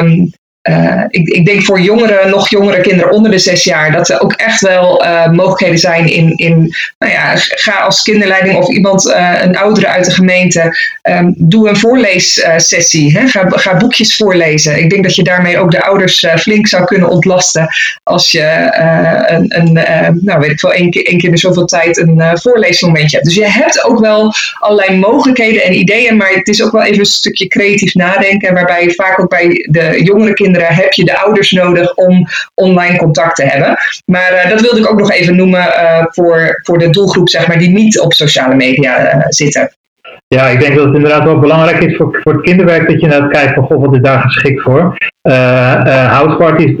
Um, 0.00 0.32
uh, 0.68 1.04
ik, 1.08 1.28
ik, 1.28 1.46
denk 1.46 1.62
voor 1.62 1.80
jongeren, 1.80 2.30
nog 2.30 2.48
jongere 2.48 2.80
kinderen 2.80 3.12
onder 3.12 3.30
de 3.30 3.38
zes 3.38 3.64
jaar, 3.64 3.92
dat 3.92 4.08
er 4.08 4.20
ook 4.20 4.32
echt 4.32 4.60
wel 4.60 5.04
uh, 5.04 5.30
mogelijkheden 5.30 5.78
zijn 5.78 6.12
in, 6.12 6.36
in, 6.36 6.74
nou 6.98 7.12
ja, 7.12 7.32
ga 7.36 7.80
als 7.80 8.02
kinderleiding 8.02 8.56
of 8.56 8.68
iemand, 8.68 9.06
uh, 9.06 9.32
een 9.42 9.56
oudere 9.56 9.86
uit 9.86 10.04
de 10.04 10.10
gemeente, 10.10 10.76
um, 11.02 11.34
doe 11.36 11.68
een 11.68 11.76
voorleessessie. 11.76 13.18
Hè? 13.18 13.26
Ga, 13.26 13.44
ga, 13.48 13.76
boekjes 13.76 14.16
voorlezen. 14.16 14.78
Ik 14.78 14.90
denk 14.90 15.02
dat 15.02 15.14
je 15.14 15.22
daarmee 15.22 15.58
ook 15.58 15.70
de 15.70 15.82
ouders 15.82 16.26
flink 16.38 16.66
zou 16.66 16.84
kunnen 16.84 17.08
ontlasten 17.08 17.68
als 18.02 18.30
je 18.30 18.68
een, 19.26 19.58
een 19.58 19.72
nou 20.22 20.40
weet 20.40 20.50
ik 20.50 20.60
wel, 20.60 20.72
één 20.72 20.90
keer, 20.90 21.06
één 21.06 21.18
keer 21.18 21.30
in 21.30 21.38
zoveel 21.38 21.64
tijd 21.64 21.96
een 21.96 22.22
voorleesmomentje 22.32 23.16
hebt. 23.16 23.28
Dus 23.28 23.38
je 23.38 23.46
hebt 23.46 23.84
ook 23.84 23.98
wel 23.98 24.32
allerlei 24.58 24.98
mogelijkheden 24.98 25.62
en 25.62 25.78
ideeën, 25.78 26.16
maar 26.16 26.30
het 26.30 26.48
is 26.48 26.62
ook 26.62 26.72
wel 26.72 26.82
even 26.82 26.98
een 26.98 27.04
stukje 27.04 27.48
creatief 27.48 27.94
nadenken, 27.94 28.54
waarbij 28.54 28.90
vaak 28.90 29.20
ook 29.20 29.30
bij 29.30 29.66
de 29.70 30.00
jongere 30.02 30.32
kinderen 30.32 30.48
heb 30.58 30.92
je 30.92 31.04
de 31.04 31.18
ouders 31.18 31.50
nodig 31.50 31.94
om 31.94 32.26
online 32.54 32.96
contact 32.96 33.36
te 33.36 33.44
hebben. 33.44 33.76
Maar 34.04 34.32
uh, 34.32 34.50
dat 34.50 34.60
wilde 34.60 34.78
ik 34.78 34.90
ook 34.90 34.98
nog 34.98 35.12
even 35.12 35.36
noemen 35.36 35.60
uh, 35.60 36.04
voor, 36.08 36.60
voor 36.62 36.78
de 36.78 36.90
doelgroep 36.90 37.28
zeg 37.28 37.48
maar, 37.48 37.58
die 37.58 37.70
niet 37.70 38.00
op 38.00 38.12
sociale 38.12 38.54
media 38.54 39.14
uh, 39.14 39.24
zitten. 39.28 39.72
Ja, 40.26 40.46
ik 40.46 40.60
denk 40.60 40.76
dat 40.76 40.84
het 40.84 40.94
inderdaad 40.94 41.24
wel 41.24 41.38
belangrijk 41.38 41.82
is 41.84 41.96
voor, 41.96 42.18
voor 42.22 42.32
het 42.32 42.42
kinderwerk 42.42 42.88
dat 42.88 43.00
je 43.00 43.06
naar 43.06 43.28
kijkt 43.28 43.54
van 43.54 43.64
goh, 43.64 43.84
wat 43.84 43.94
is 43.94 44.02
daar 44.02 44.20
geschikt 44.20 44.62
voor. 44.62 44.96
House 45.22 46.36
Parties, 46.36 46.76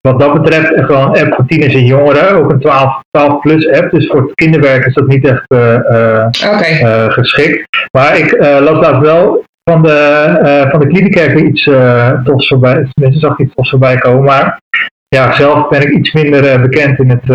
wat 0.00 0.20
dat 0.20 0.42
betreft, 0.42 0.74
echt 0.74 0.88
wel 0.88 1.02
een 1.02 1.24
app 1.24 1.34
voor 1.34 1.46
tieners 1.46 1.74
en 1.74 1.84
jongeren. 1.84 2.34
Ook 2.34 2.50
een 2.50 2.60
12, 2.60 3.02
12 3.10 3.40
plus 3.40 3.70
app. 3.70 3.90
Dus 3.90 4.06
voor 4.06 4.22
het 4.22 4.34
kinderwerk 4.34 4.86
is 4.86 4.94
dat 4.94 5.06
niet 5.06 5.24
echt 5.24 5.50
okay. 5.50 7.10
geschikt. 7.10 7.66
Maar 7.92 8.18
ik 8.18 8.36
las 8.38 8.80
daar 8.80 9.00
wel 9.00 9.44
van 9.64 9.82
de, 9.82 10.38
uh, 10.42 10.70
van 10.70 10.80
de 10.80 10.86
kliniek 10.86 11.38
iets 11.38 11.66
uh, 11.66 12.22
tofs 12.22 12.48
voorbij. 12.48 12.88
Tenminste, 12.92 13.26
zag 13.26 13.38
ik 13.38 13.46
iets 13.46 13.54
tofs 13.54 13.70
voorbij 13.70 13.96
komen. 13.96 14.24
Maar 14.24 14.60
ja, 15.08 15.32
zelf 15.32 15.68
ben 15.68 15.82
ik 15.82 15.90
iets 15.90 16.12
minder 16.12 16.44
uh, 16.44 16.62
bekend 16.62 16.98
in 16.98 17.10
het, 17.10 17.28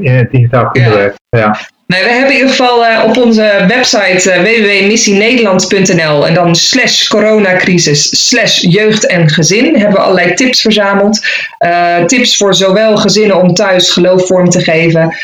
in 0.00 0.12
het 0.12 0.30
digitaal 0.30 0.70
kinderwerk. 0.70 1.14
Ja. 1.28 1.56
We 2.00 2.08
hebben 2.08 2.26
in 2.26 2.32
ieder 2.32 2.48
geval 2.48 2.84
uh, 2.84 3.04
op 3.06 3.16
onze 3.16 3.64
website 3.68 4.30
uh, 4.30 4.42
www.missienederland.nl 4.42 6.26
en 6.26 6.34
dan 6.34 6.54
slash 6.54 7.06
coronacrisis 7.08 8.28
slash 8.28 8.60
jeugd 8.60 9.06
en 9.06 9.28
gezin 9.28 9.74
hebben 9.76 9.92
we 9.92 9.98
allerlei 9.98 10.34
tips 10.34 10.60
verzameld. 10.60 11.26
Uh, 11.58 12.04
tips 12.04 12.36
voor 12.36 12.54
zowel 12.54 12.96
gezinnen 12.96 13.36
om 13.36 13.54
thuis 13.54 13.90
geloof 13.90 14.26
vorm 14.26 14.48
te 14.48 14.60
geven. 14.60 15.16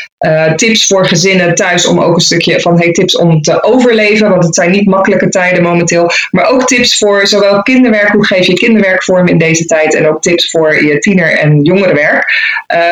tips 0.55 0.87
voor 0.87 1.05
gezinnen 1.05 1.55
thuis 1.55 1.85
om 1.85 1.99
ook 1.99 2.15
een 2.15 2.21
stukje 2.21 2.61
van 2.61 2.79
hey, 2.79 2.91
tips 2.91 3.17
om 3.17 3.41
te 3.41 3.63
overleven, 3.63 4.29
want 4.29 4.43
het 4.43 4.55
zijn 4.55 4.71
niet 4.71 4.85
makkelijke 4.85 5.29
tijden 5.29 5.63
momenteel. 5.63 6.11
Maar 6.31 6.49
ook 6.49 6.67
tips 6.67 6.97
voor 6.97 7.27
zowel 7.27 7.61
kinderwerk, 7.61 8.11
hoe 8.11 8.25
geef 8.25 8.45
je 8.45 8.53
kinderwerk 8.53 9.03
vorm 9.03 9.27
in 9.27 9.37
deze 9.37 9.65
tijd 9.65 9.95
en 9.95 10.07
ook 10.07 10.21
tips 10.21 10.49
voor 10.49 10.83
je 10.85 10.99
tiener- 10.99 11.37
en 11.37 11.61
jongerenwerk. 11.61 12.25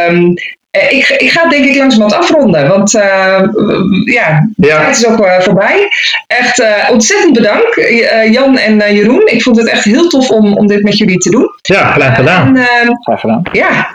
Um, 0.09 0.33
eh, 0.35 0.57
ik, 0.89 1.09
ik 1.09 1.29
ga 1.29 1.41
het 1.41 1.51
denk 1.51 1.65
ik 1.65 1.75
langzamerhand 1.75 2.23
afronden, 2.23 2.67
want 2.67 2.93
uh, 2.93 3.41
ja, 4.05 4.49
de 4.55 4.67
tijd 4.67 4.97
is 4.97 5.07
ook 5.07 5.19
uh, 5.19 5.39
voorbij. 5.39 5.87
Echt 6.27 6.59
uh, 6.59 6.67
ontzettend 6.91 7.33
bedankt, 7.33 7.81
Jan 8.31 8.57
en 8.57 8.95
Jeroen. 8.95 9.21
Ik 9.25 9.41
vond 9.41 9.57
het 9.57 9.67
echt 9.67 9.83
heel 9.83 10.07
tof 10.07 10.29
om, 10.29 10.57
om 10.57 10.67
dit 10.67 10.83
met 10.83 10.97
jullie 10.97 11.17
te 11.17 11.29
doen. 11.29 11.51
Ja, 11.61 11.91
graag 11.91 12.15
gedaan. 12.15 12.57
En, 12.57 12.97
graag 13.01 13.19
gedaan. 13.19 13.41
Ja, 13.51 13.87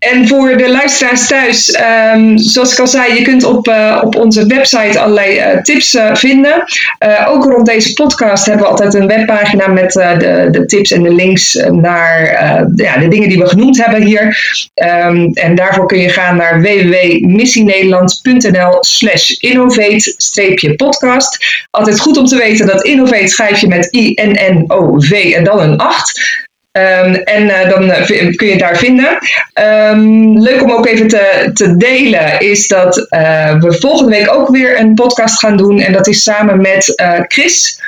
en 0.00 0.28
voor 0.28 0.56
de 0.56 0.70
luisteraars 0.70 1.26
thuis, 1.26 1.78
um, 2.14 2.38
zoals 2.38 2.72
ik 2.72 2.78
al 2.78 2.86
zei, 2.86 3.14
je 3.14 3.22
kunt 3.22 3.44
op, 3.44 3.68
uh, 3.68 4.00
op 4.04 4.16
onze 4.16 4.46
website 4.46 4.98
allerlei 4.98 5.38
uh, 5.38 5.62
tips 5.62 5.94
uh, 5.94 6.14
vinden. 6.14 6.64
ook 7.26 7.44
rond 7.44 7.66
deze 7.66 7.92
podcast 7.92 8.46
hebben 8.46 8.64
we 8.64 8.70
altijd 8.70 8.94
een 8.94 9.06
webpagina 9.06 9.66
met 9.66 9.92
de, 9.92 10.48
de 10.50 10.66
tips 10.66 10.92
en 10.92 11.02
de 11.02 11.14
links 11.14 11.54
naar 11.70 12.24
de, 12.70 12.82
ja, 12.82 12.98
de 12.98 13.08
dingen 13.08 13.28
die 13.28 13.38
we 13.38 13.46
genoemd 13.46 13.84
hebben 13.84 14.02
hier. 14.02 14.38
Um, 14.74 15.32
en 15.32 15.54
daarvoor 15.54 15.86
kun 15.86 15.98
je 15.98 16.08
gaan 16.08 16.36
naar 16.36 16.60
www.missienederland.nl 16.60 18.78
slash 18.80 19.30
innovate-podcast. 19.30 21.38
Altijd 21.70 22.00
goed 22.00 22.16
om 22.16 22.24
te 22.24 22.36
weten 22.36 22.66
dat 22.66 22.84
innovate 22.84 23.28
schrijf 23.28 23.60
je 23.60 23.68
met 23.68 23.88
I-N-N-O-V 23.90 25.32
en 25.36 25.44
dan 25.44 25.60
een 25.60 25.76
8. 25.76 26.48
Ehm, 26.72 27.14
en 27.14 27.68
dan 27.68 27.92
kun 28.34 28.46
je 28.46 28.50
het 28.50 28.58
daar 28.58 28.76
vinden. 28.76 29.18
Ehm, 29.52 30.38
leuk 30.38 30.62
om 30.62 30.70
ook 30.70 30.86
even 30.86 31.08
te, 31.08 31.50
te 31.54 31.76
delen 31.76 32.40
is 32.40 32.66
dat 32.66 32.96
we 33.60 33.76
volgende 33.80 34.10
week 34.10 34.34
ook 34.34 34.48
weer 34.48 34.78
een 34.78 34.94
podcast 34.94 35.38
gaan 35.38 35.56
doen. 35.56 35.80
En 35.80 35.92
dat 35.92 36.06
is 36.06 36.22
samen 36.22 36.60
met 36.60 36.92
Chris. 37.28 37.80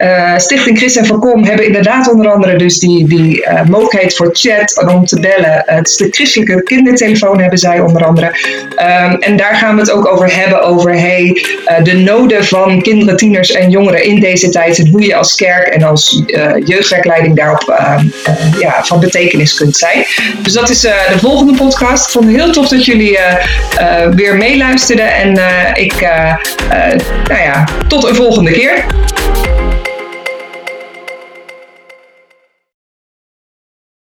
Uh, 0.00 0.38
Stichting 0.38 0.78
Chris 0.78 0.96
en 0.96 1.06
Van 1.06 1.20
Kom 1.20 1.44
hebben 1.44 1.66
inderdaad 1.66 2.10
onder 2.10 2.32
andere 2.32 2.56
dus 2.56 2.78
die, 2.78 3.08
die 3.08 3.36
uh, 3.36 3.62
mogelijkheid 3.62 4.16
voor 4.16 4.30
chat 4.32 4.84
om 4.88 5.06
te 5.06 5.20
bellen. 5.20 5.64
Uh, 5.66 5.74
het 5.74 5.88
is 5.88 5.96
de 5.96 6.08
christelijke 6.10 6.62
kindertelefoon 6.62 7.40
hebben 7.40 7.58
zij 7.58 7.80
onder 7.80 8.04
andere. 8.04 8.26
Um, 8.26 9.20
en 9.20 9.36
daar 9.36 9.54
gaan 9.54 9.74
we 9.74 9.80
het 9.80 9.90
ook 9.90 10.12
over 10.12 10.36
hebben 10.36 10.62
over 10.62 10.98
hey, 10.98 11.44
de 11.82 11.92
noden 11.92 12.44
van 12.44 12.82
kinderen, 12.82 13.16
tieners 13.16 13.50
en 13.50 13.70
jongeren 13.70 14.04
in 14.04 14.20
deze 14.20 14.48
tijd. 14.48 14.78
En 14.78 14.88
hoe 14.88 15.02
je 15.02 15.14
als 15.14 15.34
kerk 15.34 15.66
en 15.66 15.82
als 15.82 16.22
jeugdwerkleiding 16.64 17.36
daarop 17.36 17.68
ehm, 17.68 18.06
ja, 18.58 18.84
van 18.84 19.00
betekenis 19.00 19.54
kunt 19.54 19.76
zijn. 19.76 20.04
Dus 20.42 20.52
dat 20.52 20.70
is 20.70 20.80
de 20.80 21.18
volgende 21.18 21.54
podcast. 21.54 22.06
Ik 22.06 22.12
vond 22.12 22.24
het 22.24 22.36
heel 22.36 22.52
tof 22.52 22.68
dat 22.68 22.84
jullie 22.84 23.18
weer 24.14 24.36
meeluisterden. 24.36 25.14
En 25.14 25.30
ik, 25.74 26.00
nou 27.28 27.42
ja, 27.42 27.64
tot 27.88 28.08
een 28.08 28.14
volgende 28.14 28.50
keer. 28.50 28.84